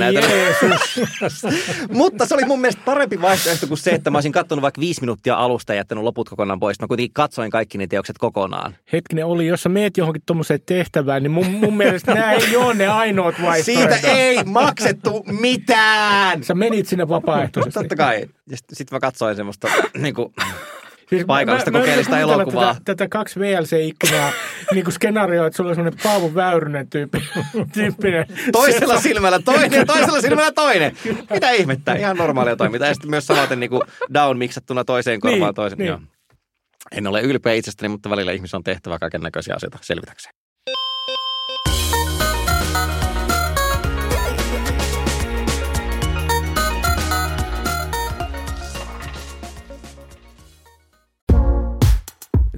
Mutta 1.92 2.26
se 2.26 2.34
oli 2.34 2.44
mun 2.44 2.60
mielestä 2.60 2.82
parempi 2.84 3.20
vaihtoehto 3.20 3.66
kuin 3.66 3.78
se, 3.78 3.90
että 3.90 4.10
mä 4.10 4.16
olisin 4.16 4.32
katsonut 4.32 4.62
vaikka 4.62 4.80
viisi 4.80 5.00
minuuttia 5.00 5.36
alusta 5.36 5.72
ja 5.72 5.76
jättänyt 5.76 6.04
loput 6.04 6.28
kokonaan 6.28 6.60
pois. 6.60 6.80
Mä 6.80 6.86
kuitenkin 6.86 7.12
katsoin 7.14 7.50
kaikki 7.50 7.78
ne 7.78 7.86
teokset 7.86 8.18
kokonaan. 8.18 8.76
Hetkinen, 8.92 9.26
oli, 9.26 9.46
jos 9.46 9.62
sä 9.62 9.68
meet 9.68 9.96
johonkin 9.96 10.22
tuommoiseen 10.26 10.60
tehtävään, 10.66 11.22
niin 11.22 11.30
mun, 11.30 11.46
mun 11.46 11.76
mielestä 11.76 12.14
nämä 12.14 12.32
ei 12.32 12.56
ole 12.56 12.74
ne 12.74 12.86
ainoat 12.86 13.34
vaihtoehdot. 13.42 13.92
Siitä 13.94 14.08
ei 14.12 14.44
maksettu 14.44 15.24
mitään! 15.40 16.44
Sä 16.44 16.54
menit 16.54 16.86
sinne 16.86 17.08
vapaaehtoisesti. 17.08 17.80
Totta 17.80 17.96
kai. 17.96 18.26
Ja 18.50 18.56
sitten 18.56 18.76
sit 18.76 18.90
mä 18.90 19.00
katsoin 19.00 19.36
semmoista 19.36 19.68
niin 19.98 20.14
kuin, 20.14 20.32
Siis 21.08 21.24
paikallista 21.26 21.70
mä- 21.70 21.78
mä 21.78 21.82
kokeellista 21.82 22.10
kuvitella 22.10 22.34
elokuvaa. 22.34 22.74
Tätä, 22.74 22.84
tätä 22.84 23.08
kaksi 23.08 23.40
VLC-ikkunaa, 23.40 24.32
niin 24.74 24.84
kuin 24.84 24.94
skenaario, 24.94 25.46
että 25.46 25.56
sulla 25.56 25.70
on 25.70 25.76
semmoinen 25.76 26.00
Paavo 26.02 26.34
Väyrynen 26.34 26.90
tyyppi, 26.90 27.18
tyyppinen. 27.74 28.26
toisella 28.52 29.00
silmällä 29.00 29.38
toinen 29.38 29.86
toisella 29.86 30.20
silmällä 30.20 30.52
toinen. 30.52 30.96
Mitä 31.30 31.50
ihmettä? 31.50 31.94
Ihan 31.94 32.16
normaalia 32.16 32.56
toimintaa. 32.56 32.88
Ja 32.88 32.94
sitten 32.94 33.10
myös 33.10 33.26
samaten 33.26 33.60
niin 33.60 33.70
kuin 33.70 33.82
down 34.14 34.38
miksattuna 34.38 34.84
toiseen 34.84 35.20
korvaan 35.20 35.40
Niin, 35.40 35.54
toisen. 35.54 35.78
niin. 35.78 35.88
Joo. 35.88 36.00
En 36.92 37.06
ole 37.06 37.20
ylpeä 37.22 37.52
itsestäni, 37.52 37.88
mutta 37.88 38.10
välillä 38.10 38.32
ihmisen 38.32 38.58
on 38.58 38.64
tehtävä 38.64 38.98
kaiken 38.98 39.20
näköisiä 39.20 39.54
asioita 39.54 39.78
selvitäkseen. 39.80 40.34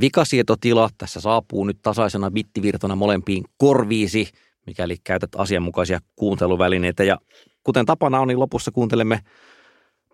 Vikasietotila 0.00 0.88
tässä 0.98 1.20
saapuu 1.20 1.64
nyt 1.64 1.78
tasaisena 1.82 2.30
bittivirtona 2.30 2.96
molempiin 2.96 3.44
korviisi, 3.56 4.28
mikäli 4.66 4.96
käytät 5.04 5.30
asianmukaisia 5.36 6.00
kuunteluvälineitä. 6.16 7.04
Ja 7.04 7.18
kuten 7.64 7.86
tapana 7.86 8.20
on, 8.20 8.28
niin 8.28 8.40
lopussa 8.40 8.70
kuuntelemme 8.70 9.20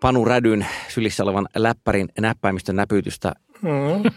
Panu 0.01 0.25
Rädyn 0.25 0.65
sylissä 0.87 1.23
olevan 1.23 1.47
läppärin 1.55 2.09
näppäimistön 2.19 2.75
näpytystä, 2.75 3.33
Mm. 3.61 4.11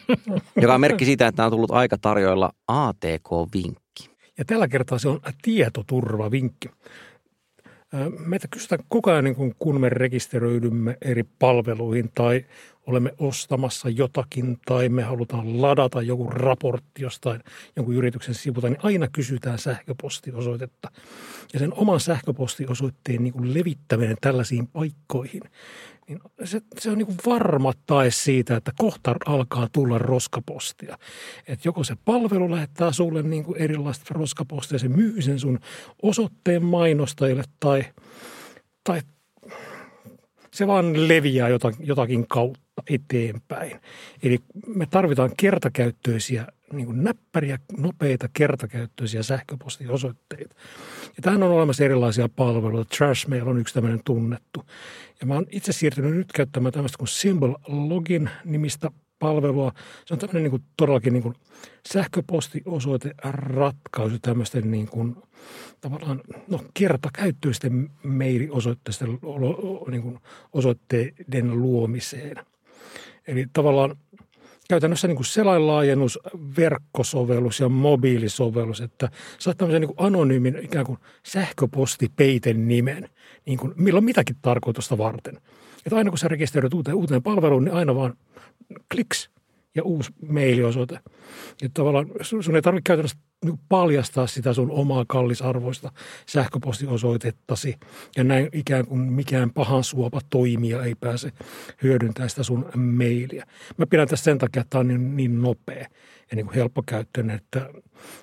joka 0.63 0.75
on 0.75 0.81
merkki 0.81 1.05
siitä, 1.05 1.27
että 1.27 1.45
on 1.45 1.51
tullut 1.51 1.71
aika 1.71 1.99
tarjoilla 1.99 2.51
ATK-vinkki. 2.69 4.11
Ja 4.39 4.45
tällä 4.45 4.69
kertaa 4.69 4.99
se 4.99 5.09
on 5.09 5.21
tietoturvavinkki. 5.43 6.69
Meitä 8.27 8.49
kysytään 8.49 8.85
koko 8.89 9.11
ajan, 9.11 9.25
niin 9.25 9.55
kun 9.59 9.81
me 9.81 9.89
rekisteröidymme 9.89 10.99
eri 11.03 11.23
palveluihin 11.39 12.11
tai 12.15 12.45
olemme 12.87 13.15
ostamassa 13.19 13.89
jotakin 13.89 14.59
tai 14.67 14.89
me 14.89 15.03
halutaan 15.03 15.63
ladata 15.63 16.03
joku 16.03 16.31
raportti 16.31 17.03
jostain 17.03 17.41
jonkun 17.77 17.95
yrityksen 17.95 18.35
sivulta, 18.35 18.69
niin 18.69 18.79
aina 18.83 19.09
kysytään 19.09 19.59
sähköpostiosoitetta. 19.59 20.91
Ja 21.53 21.59
sen 21.59 21.75
oman 21.75 22.01
sähköpostiosoitteen 22.01 23.23
niin 23.23 23.33
kuin 23.33 23.55
levittäminen 23.55 24.17
tällaisiin 24.21 24.67
paikkoihin, 24.67 25.43
niin 26.09 26.21
se, 26.45 26.61
se 26.79 26.91
on 26.91 26.99
niin 26.99 27.17
varma 27.27 27.73
tae 27.87 28.11
siitä, 28.11 28.57
että 28.57 28.73
kohta 28.79 29.15
alkaa 29.27 29.69
tulla 29.73 29.99
roskapostia. 29.99 30.99
Että 31.49 31.69
joko 31.69 31.85
se 31.85 31.97
palvelu 32.05 32.51
lähettää 32.51 32.93
sulle 32.93 33.23
niin 33.23 33.45
kuin 33.45 33.63
erilaista 33.63 34.05
roskapostia, 34.11 34.79
se 34.79 34.89
myy 34.89 35.23
sen 35.23 35.39
sun 35.39 35.59
osoitteen 36.03 36.65
mainostajille 36.65 37.45
tai, 37.61 37.85
tai 38.85 39.01
se 40.53 40.67
vaan 40.67 41.09
leviää 41.09 41.49
jotakin, 41.49 41.87
jotakin 41.87 42.27
kautta 42.29 42.83
eteenpäin. 42.91 43.81
Eli 44.23 44.39
me 44.67 44.87
tarvitaan 44.87 45.31
kertakäyttöisiä, 45.37 46.47
niin 46.73 46.87
kuin 46.87 47.05
näppäriä, 47.05 47.59
nopeita 47.79 48.29
kertakäyttöisiä 48.33 49.23
sähköpostiosoitteita. 49.23 50.55
Ja 51.17 51.23
tähän 51.23 51.43
on 51.43 51.51
olemassa 51.51 51.85
erilaisia 51.85 52.29
palveluita. 52.29 52.97
Trashmail 52.97 53.49
on 53.49 53.59
yksi 53.59 53.75
tämmöinen 53.75 54.01
tunnettu. 54.05 54.65
Ja 55.21 55.27
mä 55.27 55.35
oon 55.35 55.47
itse 55.51 55.73
siirtynyt 55.73 56.17
nyt 56.17 56.33
käyttämään 56.33 56.73
tämmöistä 56.73 56.99
kuin 56.99 57.09
Symbol 57.09 57.55
Login 57.67 58.31
nimistä 58.45 58.91
palvelua. 59.19 59.73
Se 60.07 60.15
on 60.15 60.21
tämmöinen 60.21 60.43
niin 60.43 60.51
kuin 60.51 60.63
todellakin 60.77 61.13
niin 61.13 61.23
kuin 61.23 61.35
sähköpostiosoiteratkaisu 61.93 64.19
tämmöisten 64.23 64.71
niin 64.71 64.87
kuin, 64.87 65.17
tavallaan 65.81 66.21
no, 66.49 66.65
kertakäyttöisten 66.75 67.91
mailiosoitteisten 68.03 69.19
niin 69.91 70.03
kuin 70.03 70.19
osoitteiden 70.53 71.63
luomiseen. 71.63 72.37
Eli 73.27 73.47
tavallaan 73.53 73.97
käytännössä 74.69 75.09
niin 75.09 75.17
kuin 75.17 75.27
selainlaajennus, 75.27 76.19
verkkosovellus 76.57 77.61
ja 77.61 77.69
mobiilisovellus, 77.69 78.81
että 78.81 79.09
saat 79.39 79.59
tämmöisen 79.59 79.81
niin 79.81 79.95
kuin 79.95 80.07
anonyymin 80.07 80.59
ikään 80.63 80.87
kuin 80.87 80.99
sähköpostipeiten 81.23 82.69
nimen, 82.69 83.09
niin 83.47 83.59
kuin 83.59 83.73
milloin 83.77 84.05
mitäkin 84.05 84.37
tarkoitusta 84.43 84.99
varten. 84.99 85.37
Että 85.87 85.97
aina 85.97 86.11
kun 86.11 86.19
sä 86.19 86.29
rekisteröit 86.29 86.75
uuteen, 86.75 86.95
uuteen 86.95 87.23
palveluun, 87.23 87.65
niin 87.65 87.75
aina 87.75 87.95
vaan 87.95 88.15
kliks 88.95 89.31
ja 89.75 89.83
uusi 89.83 90.13
mailiosoite. 90.29 91.01
Ja 91.63 91.69
tavallaan 91.75 92.07
sun 92.21 92.57
ei 92.57 92.63
tarvitse 92.63 92.87
käytännössä 92.87 93.19
paljastaa 93.69 94.27
sitä 94.27 94.53
sun 94.53 94.71
omaa 94.71 95.05
kallisarvoista 95.09 95.93
sähköpostiosoitettasi. 96.27 97.77
Ja 98.17 98.25
näin 98.25 98.49
ikään 98.53 98.87
kuin 98.87 99.01
mikään 99.01 99.51
pahan 99.51 99.85
suopa 99.85 100.21
toimija 100.31 100.85
ei 100.85 100.95
pääse 100.95 101.33
hyödyntämään 101.83 102.31
sitä 102.31 102.43
sun 102.43 102.71
mailia. 102.77 103.47
Mä 103.77 103.87
pidän 103.87 104.09
tästä 104.09 104.25
sen 104.25 104.39
takia, 104.39 104.61
että 104.61 104.71
tämä 104.71 104.81
on 104.81 104.89
niin, 104.89 105.17
niin 105.17 105.43
nopea 105.43 105.87
ja 106.31 106.37
niin 106.37 106.47
kuin 106.47 106.55
helppokäyttöinen, 106.55 107.37
että 107.37 107.71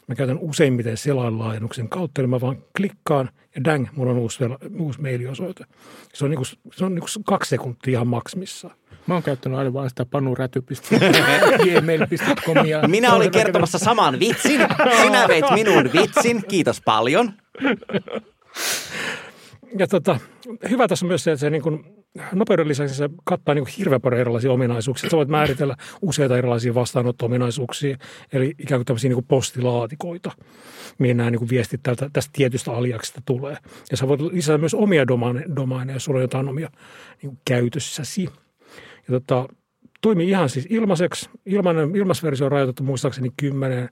mä 0.08 0.16
käytän 0.16 0.40
useimmiten 0.40 0.98
selainlaajennuksen 0.98 1.90
kautta, 1.90 2.22
eli 2.22 2.28
mä 2.28 2.42
vaan 2.42 2.58
klikkaan 2.78 3.30
ja 3.56 3.64
dang, 3.64 3.88
mulla 3.96 4.12
on 4.12 4.18
uusi, 4.18 4.44
uusi 4.80 5.02
mailiosoite. 5.02 5.66
Se 6.14 6.26
on, 6.26 6.32
niin 6.32 6.38
kuin, 6.38 6.48
se 6.74 6.86
on 6.86 6.96
niin 6.96 7.04
kuin 7.14 7.24
kaksi 7.24 7.50
sekuntia 7.50 7.92
ihan 7.92 8.08
maksimissaan. 8.08 8.81
Mä 9.08 9.14
oon 9.14 9.24
käyttänyt 9.24 9.60
aina 9.60 9.74
vaan 9.74 9.90
sitä 9.90 10.06
panuräty.gmail.comia. 10.06 12.82
Minä 12.88 13.14
olin 13.14 13.32
kertomassa 13.32 13.78
saman 13.78 14.20
vitsin. 14.20 14.62
Sinä 15.02 15.28
veit 15.28 15.46
minun 15.54 15.90
vitsin. 15.94 16.44
Kiitos 16.48 16.82
paljon. 16.86 17.34
Ja 19.78 19.88
tota, 19.88 20.20
hyvä 20.70 20.88
tässä 20.88 21.06
on 21.06 21.08
myös 21.08 21.24
se, 21.24 21.32
että 21.32 21.40
se 21.40 21.50
niin 21.50 21.62
kuin, 21.62 21.86
nopeuden 22.34 22.68
lisäksi 22.68 22.96
se 22.96 23.10
kattaa 23.24 23.56
niin 23.56 23.66
hirveän 23.78 24.02
paljon 24.02 24.22
erilaisia 24.22 24.52
ominaisuuksia. 24.52 25.10
Sä 25.10 25.18
voit 25.18 25.30
määritellä 25.30 25.76
useita 26.02 26.38
erilaisia 26.38 26.74
vastaanotto-ominaisuuksia, 26.74 27.98
eli 28.34 28.56
ikään 28.60 28.80
kuin 28.80 28.86
tämmöisiä 28.86 29.10
niin 29.10 29.16
kuin 29.16 29.26
postilaatikoita, 29.26 30.32
mihin 30.98 31.18
nämä 31.18 31.32
niin 31.32 31.40
kuin 31.40 31.50
viestit 31.50 31.84
tältä, 31.84 32.10
tästä 32.14 32.32
tietystä 32.34 32.72
aliaksesta 32.72 33.22
tulee. 33.26 33.58
Ja 33.92 33.98
sä 33.98 34.08
voit 34.08 34.22
lisätä 34.22 34.58
myös 34.58 34.74
omia 34.74 35.08
domaineja, 35.56 35.96
jos 35.96 36.04
sulla 36.04 36.18
on 36.18 36.22
jotain 36.22 36.50
omia 36.50 36.70
niin 37.22 37.30
kuin 37.30 37.40
käytössäsi. 37.46 38.30
Ja 39.12 39.20
tota, 39.20 39.48
toimii 40.02 40.30
ihan 40.30 40.50
siis 40.50 40.68
ilmaiseksi. 40.70 41.30
Ilmainen, 41.46 41.96
ilmaisversio 41.96 42.46
on 42.46 42.52
rajoitettu 42.52 42.84
muistaakseni 42.84 43.30
kymmenen 43.38 43.90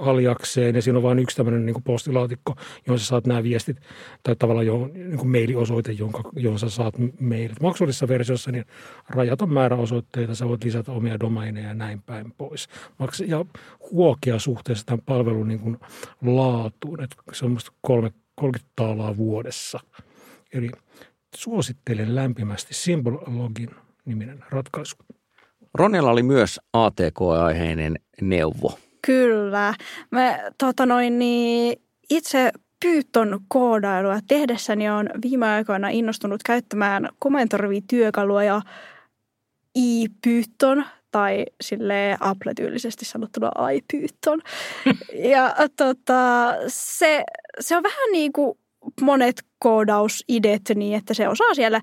aliakseen 0.00 0.74
ja 0.74 0.82
siinä 0.82 0.98
on 0.98 1.02
vain 1.02 1.18
yksi 1.18 1.36
tämmöinen 1.36 1.66
niin 1.66 1.82
postilaatikko, 1.82 2.54
johon 2.86 2.98
sä 2.98 3.06
saat 3.06 3.26
nämä 3.26 3.42
viestit 3.42 3.76
tai 4.22 4.36
tavallaan 4.36 4.66
johon, 4.66 4.92
niin 4.92 5.18
kuin 5.18 5.30
mailiosoite, 5.30 5.92
jonka, 5.92 6.22
johon 6.36 6.58
sä 6.58 6.70
saat 6.70 6.94
mailit. 7.20 7.60
Maksullisessa 7.60 8.08
versiossa 8.08 8.52
niin 8.52 8.64
rajaton 9.08 9.52
määrä 9.52 9.76
osoitteita, 9.76 10.34
sä 10.34 10.48
voit 10.48 10.64
lisätä 10.64 10.92
omia 10.92 11.20
domaineja 11.20 11.68
ja 11.68 11.74
näin 11.74 12.02
päin 12.02 12.32
pois. 12.38 12.68
Ja 13.26 13.44
huokea 13.92 14.38
suhteessa 14.38 14.86
tämän 14.86 15.02
palvelun 15.06 15.48
niin 15.48 15.60
kuin 15.60 15.78
laatuun, 16.22 17.02
että 17.02 17.16
se 17.32 17.44
on 17.44 17.50
musta 17.50 17.72
30 17.80 18.70
taalaa 18.76 19.16
vuodessa. 19.16 19.80
Eli 20.52 20.70
suosittelen 21.36 22.14
lämpimästi 22.14 22.74
Symbol 22.74 23.18
Login 23.26 23.70
niminen 24.06 24.44
ratkaisu. 24.50 24.96
Ronella 25.74 26.10
oli 26.10 26.22
myös 26.22 26.60
ATK-aiheinen 26.72 27.96
neuvo. 28.20 28.78
Kyllä. 29.06 29.74
Mä 30.10 30.38
tota 30.58 30.86
noin, 30.86 31.18
niin 31.18 31.82
itse 32.10 32.50
Python 32.84 33.40
koodailua 33.48 34.18
tehdessäni 34.28 34.90
on 34.90 35.10
viime 35.22 35.46
aikoina 35.46 35.88
innostunut 35.88 36.42
käyttämään 36.42 37.08
komentorivityökalua 37.18 38.44
ja 38.44 38.62
iPython 39.74 40.84
tai 41.10 41.44
sille 41.60 42.16
Apple-tyylisesti 42.20 43.04
sanottuna 43.04 43.50
iPython. 43.70 44.40
ja 45.32 45.54
tota, 45.76 46.52
se, 46.68 47.24
se 47.60 47.76
on 47.76 47.82
vähän 47.82 48.12
niin 48.12 48.32
kuin 48.32 48.58
monet 49.00 49.42
koodausidet 49.58 50.62
niin, 50.74 50.96
että 50.96 51.14
se 51.14 51.28
osaa 51.28 51.54
siellä 51.54 51.80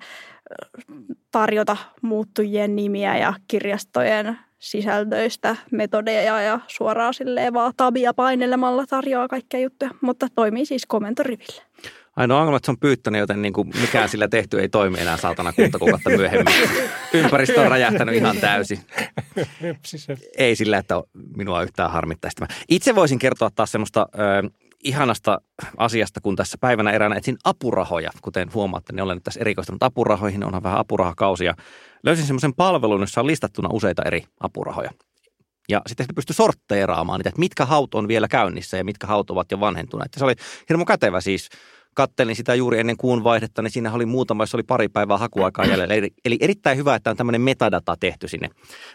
tarjota 1.32 1.78
muuttujien 2.02 2.76
nimiä 2.76 3.18
ja 3.18 3.34
kirjastojen 3.48 4.38
sisältöistä 4.60 5.56
metodeja 5.72 6.42
ja 6.42 6.60
suoraan 6.68 7.14
silleen 7.14 7.54
vaan 7.54 7.74
tabia 7.78 8.14
painelemalla 8.14 8.86
tarjoaa 8.86 9.28
kaikkia 9.28 9.60
juttuja, 9.60 9.92
mutta 10.02 10.28
toimii 10.36 10.66
siis 10.66 10.86
komentoriville. 10.86 11.62
Ainoa 12.16 12.40
ongelma, 12.40 12.58
että 12.58 12.66
se 12.66 12.72
on 12.72 12.80
pyyttänyt, 12.80 13.20
joten 13.20 13.42
niin 13.42 13.54
kuin 13.54 13.72
mikään 13.82 14.10
sillä 14.10 14.28
tehty 14.28 14.60
ei 14.60 14.70
toimi 14.70 15.00
enää 15.00 15.18
saatana 15.18 15.54
kuutta 15.54 15.80
kuukautta 15.80 16.10
myöhemmin. 16.10 16.54
Ympäristö 17.14 17.62
on 17.62 17.72
räjähtänyt 17.72 18.16
ihan 18.16 18.38
täysin. 18.38 18.80
Ei 20.38 20.56
sillä, 20.56 20.78
että 20.78 20.96
minua 21.38 21.64
yhtään 21.64 21.92
harmittaisi 21.92 22.38
Itse 22.70 22.96
voisin 22.96 23.20
kertoa 23.20 23.50
taas 23.56 23.72
semmoista 23.72 24.08
ihanasta 24.84 25.42
asiasta, 25.78 26.22
kun 26.22 26.36
tässä 26.36 26.58
päivänä 26.62 26.92
eräänä 26.92 27.16
etsin 27.16 27.38
apurahoja. 27.44 28.12
Kuten 28.22 28.54
huomaatte, 28.54 28.94
niin 28.94 29.04
olen 29.04 29.18
nyt 29.18 29.24
tässä 29.24 29.40
erikoistunut 29.40 29.84
apurahoihin, 29.84 30.46
onhan 30.46 30.64
vähän 30.64 30.80
apurahakausia. 30.80 31.54
Löysin 32.04 32.26
semmoisen 32.26 32.54
palvelun, 32.54 33.02
jossa 33.02 33.22
on 33.22 33.28
listattuna 33.28 33.70
useita 33.72 34.04
eri 34.06 34.24
apurahoja. 34.40 34.92
Ja 35.70 35.82
sitten 35.88 36.04
sitä 36.04 36.14
pystyy 36.14 36.34
sortteeraamaan 36.34 37.20
niitä, 37.20 37.30
että 37.30 37.40
mitkä 37.40 37.66
haut 37.66 37.96
on 37.96 38.08
vielä 38.08 38.28
käynnissä 38.28 38.78
ja 38.78 38.84
mitkä 38.84 39.08
haut 39.08 39.30
ovat 39.30 39.52
jo 39.52 39.60
vanhentuneet. 39.60 40.10
Ja 40.16 40.20
se 40.20 40.26
oli 40.26 40.36
hirmu 40.70 40.86
kätevä 40.86 41.22
siis. 41.22 41.50
Kattelin 41.96 42.36
sitä 42.36 42.56
juuri 42.56 42.80
ennen 42.80 42.98
kuun 42.98 43.24
vaihdetta, 43.24 43.62
niin 43.62 43.72
siinä 43.72 43.94
oli 43.94 44.06
muutama, 44.06 44.44
jos 44.44 44.56
oli 44.56 44.64
pari 44.64 44.90
päivää 44.90 45.18
hakuaikaa 45.18 45.66
jäljellä. 45.66 45.94
Eli, 45.94 46.14
eli 46.26 46.38
erittäin 46.40 46.78
hyvä, 46.78 46.96
että 46.96 47.10
on 47.10 47.18
tämmöinen 47.18 47.42
metadata 47.42 47.96
tehty 48.00 48.28
sinne. 48.28 48.50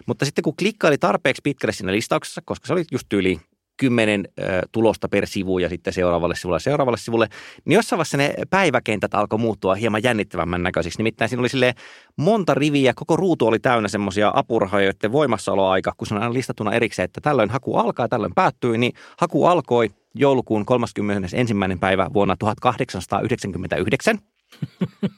Mutta 0.06 0.24
sitten 0.24 0.42
kun 0.42 0.56
klikkaili 0.56 0.98
tarpeeksi 0.98 1.40
pitkälle 1.44 1.72
siinä 1.72 1.92
listauksessa, 1.92 2.40
koska 2.44 2.66
se 2.66 2.72
oli 2.72 2.84
just 2.92 3.12
yli 3.12 3.40
kymmenen 3.78 4.28
tulosta 4.72 5.08
per 5.08 5.26
sivu 5.26 5.58
ja 5.58 5.68
sitten 5.68 5.92
seuraavalle 5.92 6.36
sivulle 6.36 6.60
seuraavalle 6.60 6.98
sivulle, 6.98 7.28
niin 7.64 7.74
jossain 7.74 7.98
vaiheessa 7.98 8.16
ne 8.16 8.34
päiväkentät 8.50 9.14
alkoi 9.14 9.38
muuttua 9.38 9.74
hieman 9.74 10.02
jännittävämmän 10.02 10.62
näköisiksi. 10.62 10.98
Nimittäin 10.98 11.28
siinä 11.28 11.40
oli 11.40 11.48
sille 11.48 11.74
monta 12.16 12.54
riviä, 12.54 12.92
koko 12.94 13.16
ruutu 13.16 13.46
oli 13.46 13.58
täynnä 13.58 13.88
semmoisia 13.88 14.32
apurahoja, 14.34 14.84
joiden 14.84 15.12
voimassaoloaika, 15.12 15.92
kun 15.96 16.06
se 16.06 16.14
on 16.14 16.22
aina 16.22 16.34
listattuna 16.34 16.72
erikseen, 16.72 17.04
että 17.04 17.20
tällöin 17.20 17.50
haku 17.50 17.76
alkaa 17.76 18.04
ja 18.04 18.08
tällöin 18.08 18.34
päättyy, 18.34 18.78
niin 18.78 18.92
haku 19.16 19.46
alkoi 19.46 19.90
joulukuun 20.14 20.66
31. 20.66 21.36
päivä 21.80 22.06
vuonna 22.12 22.36
1899 22.38 24.18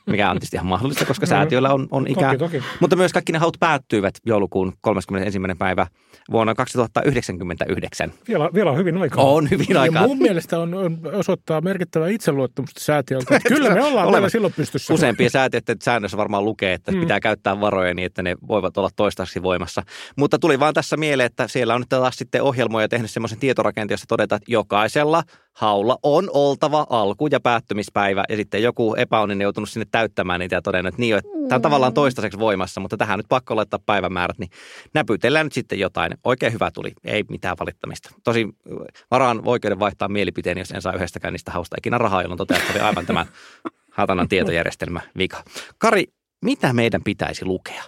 mikä 0.07 0.31
on 0.31 0.37
tietysti 0.37 0.57
ihan 0.57 0.67
mahdollista, 0.67 1.05
koska 1.05 1.27
säätiöllä 1.27 1.75
on, 1.75 1.89
on 1.91 2.07
ikä. 2.07 2.21
Toki, 2.21 2.39
toki. 2.39 2.63
Mutta 2.81 2.97
myös 2.97 3.13
kaikki 3.13 3.33
ne 3.33 3.39
haut 3.39 3.57
päättyivät 3.61 4.15
joulukuun 4.27 4.73
31. 4.81 5.39
päivä 5.59 5.87
vuonna 6.31 6.55
2099. 6.55 8.13
Vielä, 8.29 8.51
vielä 8.55 8.71
on 8.71 8.77
hyvin 8.77 8.99
aikaa. 8.99 9.25
On 9.25 9.51
hyvin 9.51 9.77
aikaa. 9.77 10.03
Ja 10.03 10.09
mun 10.09 10.19
mielestä 10.19 10.59
on, 10.59 10.75
on 10.75 10.99
osoittaa 11.13 11.61
merkittävää 11.61 12.09
itseluottamusta 12.09 12.81
säätiöltä. 12.81 13.41
Kyllä 13.49 13.75
me 13.75 13.83
ollaan 13.83 14.13
vielä 14.13 14.29
silloin 14.29 14.53
pystyssä. 14.53 14.95
Useimpien 14.95 15.31
säätiöiden 15.31 15.77
säännössä 15.83 16.17
varmaan 16.17 16.45
lukee, 16.45 16.73
että 16.73 16.93
mm. 16.93 17.01
pitää 17.01 17.21
käyttää 17.21 17.61
varoja 17.61 17.95
niin, 17.95 18.07
että 18.07 18.23
ne 18.23 18.37
voivat 18.49 18.77
olla 18.77 18.91
toistaiseksi 18.97 19.43
voimassa. 19.43 19.83
Mutta 20.17 20.39
tuli 20.39 20.61
vaan 20.61 20.75
tässä 20.75 20.97
mieleen, 20.97 21.27
että 21.27 21.49
siellä 21.49 21.75
on 21.75 21.81
nyt 21.81 21.89
taas 21.89 22.17
sitten 22.17 22.43
ohjelmoja 22.43 22.89
tehnyt 22.89 23.11
semmoisen 23.11 23.39
tietorakenteen, 23.39 23.95
jossa 23.95 24.07
todetaan, 24.09 24.37
että 24.37 24.53
jokaisella 24.53 25.23
haulla 25.53 25.99
on 26.03 26.31
oltava 26.33 26.87
alku- 26.91 27.29
ja 27.31 27.41
päättymispäivä. 27.41 28.25
Ja 28.29 28.37
sitten 28.37 28.63
joku 28.63 28.95
epäonninen 28.95 29.45
joutunut 29.45 29.69
sinne 29.69 29.87
täyttämään 29.91 30.41
niitä 30.41 30.55
ja 30.55 30.63
todennut, 30.63 30.95
että 30.95 31.01
niin, 31.01 31.17
että 31.17 31.31
tämä 31.49 31.57
on 31.57 31.63
tavallaan 31.63 31.95
toistaiseksi 31.95 32.39
voimassa, 32.39 32.81
mutta 32.81 32.97
tähän 32.97 33.19
nyt 33.19 33.27
pakko 33.29 33.57
laittaa 33.57 33.81
päivämäärät, 33.87 34.39
niin 34.39 34.51
näpytellään 34.95 35.47
nyt 35.47 35.53
sitten 35.53 35.79
jotain. 35.79 36.13
Oikein 36.25 36.53
hyvä 36.53 36.71
tuli, 36.71 36.93
ei 37.05 37.25
mitään 37.29 37.57
valittamista. 37.61 38.11
Tosi 38.25 38.49
varaan 39.11 39.43
oikeuden 39.45 39.79
vaihtaa 39.79 40.09
mielipiteen, 40.09 40.59
jos 40.59 40.71
en 40.71 40.83
saa 40.83 40.93
yhdestäkään 40.93 41.33
niistä 41.33 41.53
hausta 41.53 41.77
ikinä 41.79 41.99
rahaa, 41.99 42.23
jolloin 42.23 42.39
toteaa, 42.39 42.61
että 42.61 42.73
oli 42.73 42.81
aivan 42.81 43.07
tämä 43.07 43.27
hatanan 43.93 44.29
tietojärjestelmä 44.29 45.01
vika. 45.19 45.45
Kari, 45.79 46.05
mitä 46.45 46.73
meidän 46.73 47.03
pitäisi 47.05 47.45
lukea? 47.45 47.83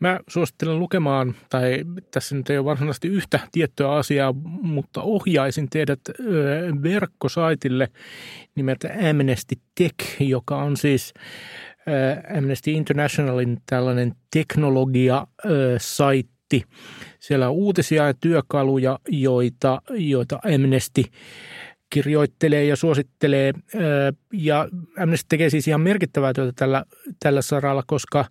Mä 0.00 0.20
suosittelen 0.28 0.78
lukemaan, 0.78 1.34
tai 1.50 1.84
tässä 2.10 2.36
nyt 2.36 2.50
ei 2.50 2.58
ole 2.58 2.64
varsinaisesti 2.64 3.08
yhtä 3.08 3.40
tiettyä 3.52 3.92
asiaa, 3.92 4.32
mutta 4.62 5.02
ohjaisin 5.02 5.70
teidät 5.70 6.00
verkkosaitille 6.82 7.88
nimeltä 8.54 8.88
Amnesty 9.10 9.56
Tech, 9.74 10.20
joka 10.20 10.56
on 10.56 10.76
siis 10.76 11.14
Amnesty 12.38 12.70
Internationalin 12.70 13.58
tällainen 13.66 14.14
teknologia-saitti. 14.32 16.62
Siellä 17.20 17.48
on 17.48 17.54
uutisia 17.54 18.06
ja 18.06 18.14
työkaluja, 18.14 18.98
joita, 19.08 19.82
joita 19.90 20.38
Amnesty 20.54 21.02
kirjoittelee 21.90 22.64
ja 22.64 22.76
suosittelee. 22.76 23.52
Ja 24.32 24.68
Amnesty 24.98 25.26
tekee 25.28 25.50
siis 25.50 25.68
ihan 25.68 25.80
merkittävää 25.80 26.32
työtä 26.32 26.52
tällä, 26.56 26.84
tällä 27.20 27.42
saralla, 27.42 27.82
koska, 27.86 28.24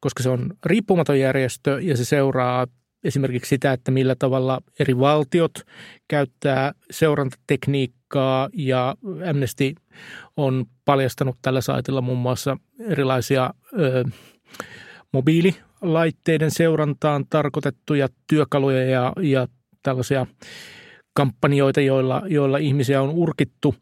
koska 0.00 0.22
se 0.22 0.28
on 0.28 0.50
riippumaton 0.66 1.20
järjestö 1.20 1.78
ja 1.82 1.96
se 1.96 2.04
seuraa 2.04 2.66
esimerkiksi 3.04 3.48
sitä, 3.48 3.72
että 3.72 3.90
millä 3.90 4.14
tavalla 4.18 4.60
eri 4.78 4.98
valtiot 4.98 5.52
käyttää 6.08 6.72
seurantatekniikkaa 6.90 8.48
ja 8.52 8.96
Amnesty 9.30 9.74
on 10.36 10.64
paljastanut 10.84 11.38
tällä 11.42 11.60
saitilla 11.60 12.00
muun 12.00 12.18
muassa 12.18 12.56
erilaisia 12.80 13.50
ö, 13.78 14.04
mobiililaitteiden 15.12 16.50
seurantaan 16.50 17.26
tarkoitettuja 17.30 18.08
työkaluja 18.26 18.84
ja, 18.84 19.12
ja 19.22 19.48
tällaisia 19.82 20.26
kampanjoita, 21.16 21.80
joilla, 21.80 22.22
joilla 22.26 22.58
ihmisiä 22.58 23.02
on 23.02 23.10
urkittu. 23.10 23.74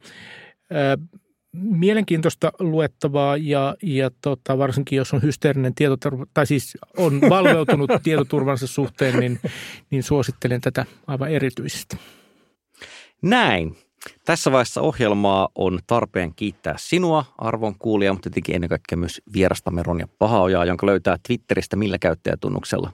Mielenkiintoista 1.52 2.52
luettavaa 2.58 3.36
ja, 3.36 3.74
ja 3.82 4.10
tota, 4.20 4.58
varsinkin 4.58 4.96
jos 4.96 5.14
on 5.14 5.22
hysteerinen 5.22 5.74
tietoturva, 5.74 6.26
tai 6.34 6.46
siis 6.46 6.78
on 6.96 7.20
valveutunut 7.30 7.90
tietoturvansa 8.02 8.66
suhteen, 8.66 9.20
niin, 9.20 9.40
niin 9.90 10.02
suosittelen 10.02 10.60
tätä 10.60 10.86
aivan 11.06 11.30
erityisesti. 11.30 11.96
Näin. 13.22 13.76
Tässä 14.24 14.52
vaiheessa 14.52 14.80
ohjelmaa 14.80 15.48
on 15.54 15.78
tarpeen 15.86 16.34
kiittää 16.34 16.74
sinua, 16.78 17.24
arvon 17.38 17.74
kuulija, 17.78 18.12
mutta 18.12 18.30
tietenkin 18.30 18.54
ennen 18.54 18.68
kaikkea 18.68 18.98
myös 18.98 19.22
vierastamme 19.32 19.82
Ronja 19.82 20.08
Pahaojaa, 20.18 20.64
jonka 20.64 20.86
löytää 20.86 21.16
Twitteristä 21.26 21.76
millä 21.76 21.98
käyttäjätunnuksella. 21.98 22.92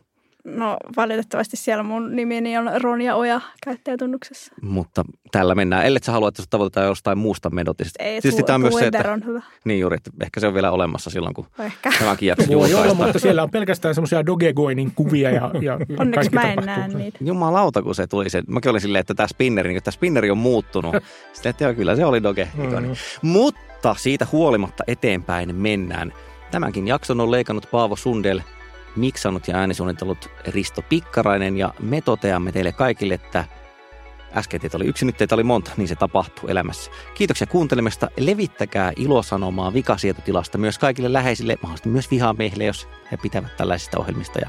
No 0.56 0.76
valitettavasti 0.96 1.56
siellä 1.56 1.82
mun 1.82 2.16
nimeni 2.16 2.58
on 2.58 2.70
Ronja 2.82 3.16
Oja 3.16 3.40
käyttäjätunnuksessa. 3.64 4.54
Mutta 4.62 5.04
tällä 5.30 5.54
mennään. 5.54 5.86
Ellet 5.86 6.04
sä 6.04 6.12
halua, 6.12 6.28
että 6.28 6.42
sä 6.42 6.46
tavoitetaan 6.50 6.86
jostain 6.86 7.18
muusta 7.18 7.50
medotista. 7.50 8.04
Ei, 8.04 8.20
Tietysti 8.20 8.42
tämä 8.42 8.54
on 8.54 8.60
myös 8.60 8.74
se, 8.74 8.86
että, 8.86 9.12
on 9.12 9.26
hyvä. 9.26 9.42
Niin 9.64 9.80
juuri, 9.80 9.96
että 9.96 10.10
ehkä 10.22 10.40
se 10.40 10.46
on 10.46 10.54
vielä 10.54 10.70
olemassa 10.70 11.10
silloin, 11.10 11.34
kun 11.34 11.46
ehkä. 11.58 11.90
tämäkin 11.98 12.26
jakso 12.26 12.52
Voi 12.54 12.74
olla, 12.74 12.94
mutta 12.94 13.18
siellä 13.18 13.42
on 13.42 13.50
pelkästään 13.50 13.94
semmoisia 13.94 14.26
Dogecoinin 14.26 14.92
kuvia 14.94 15.30
ja, 15.30 15.50
ja 15.60 15.78
Onneksi 15.98 16.30
mä 16.30 16.52
en 16.52 16.58
näe 16.66 16.88
niitä. 16.88 17.18
Jumalauta, 17.20 17.82
kun 17.82 17.94
se 17.94 18.06
tuli 18.06 18.30
se. 18.30 18.42
Mäkin 18.46 18.70
olin 18.70 18.80
silleen, 18.80 19.00
että 19.00 19.14
tämä 19.14 19.26
spinneri, 19.26 19.72
niin 19.72 19.82
tämä 19.82 19.92
spinneri 19.92 20.30
on 20.30 20.38
muuttunut. 20.38 20.94
Sitten, 21.32 21.50
että 21.50 21.64
joo, 21.64 21.74
kyllä 21.74 21.96
se 21.96 22.04
oli 22.04 22.22
Doge. 22.22 22.48
Mm-hmm. 22.56 22.96
Mutta 23.22 23.94
siitä 23.98 24.26
huolimatta 24.32 24.84
eteenpäin 24.86 25.54
mennään. 25.54 26.12
Tämänkin 26.50 26.88
jakson 26.88 27.20
on 27.20 27.30
leikannut 27.30 27.68
Paavo 27.70 27.96
Sundel– 27.96 28.40
miksannut 28.96 29.48
ja 29.48 29.56
äänisuunnitellut 29.56 30.30
Risto 30.46 30.82
Pikkarainen 30.82 31.56
ja 31.56 31.74
me 31.80 32.00
toteamme 32.00 32.52
teille 32.52 32.72
kaikille, 32.72 33.14
että 33.14 33.44
äsken 34.36 34.60
teitä 34.60 34.76
oli 34.76 34.86
yksi, 34.86 35.04
nyt 35.04 35.16
teitä 35.16 35.34
oli 35.34 35.42
monta, 35.42 35.70
niin 35.76 35.88
se 35.88 35.96
tapahtuu 35.96 36.48
elämässä. 36.48 36.90
Kiitoksia 37.14 37.46
kuuntelemasta. 37.46 38.10
Levittäkää 38.16 38.92
ilosanomaa 38.96 39.72
vikasietotilasta 39.72 40.58
myös 40.58 40.78
kaikille 40.78 41.12
läheisille, 41.12 41.56
mahdollisesti 41.62 41.88
myös 41.88 42.10
vihamiehille, 42.10 42.64
jos 42.64 42.88
he 43.12 43.16
pitävät 43.16 43.56
tällaisista 43.56 43.98
ohjelmista. 43.98 44.38
Ja 44.38 44.48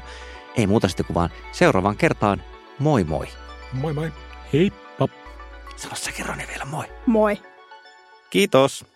ei 0.56 0.66
muuta 0.66 0.88
sitten 0.88 1.06
kuin 1.06 1.14
vaan 1.14 1.30
seuraavaan 1.52 1.96
kertaan. 1.96 2.42
Moi 2.78 3.04
moi. 3.04 3.26
Moi 3.72 3.92
moi. 3.92 4.12
Heippa. 4.52 5.08
Sano 5.76 5.94
sä 5.94 6.12
kerran 6.12 6.42
vielä 6.48 6.64
moi. 6.64 6.84
Moi. 7.06 7.38
Kiitos. 8.30 8.91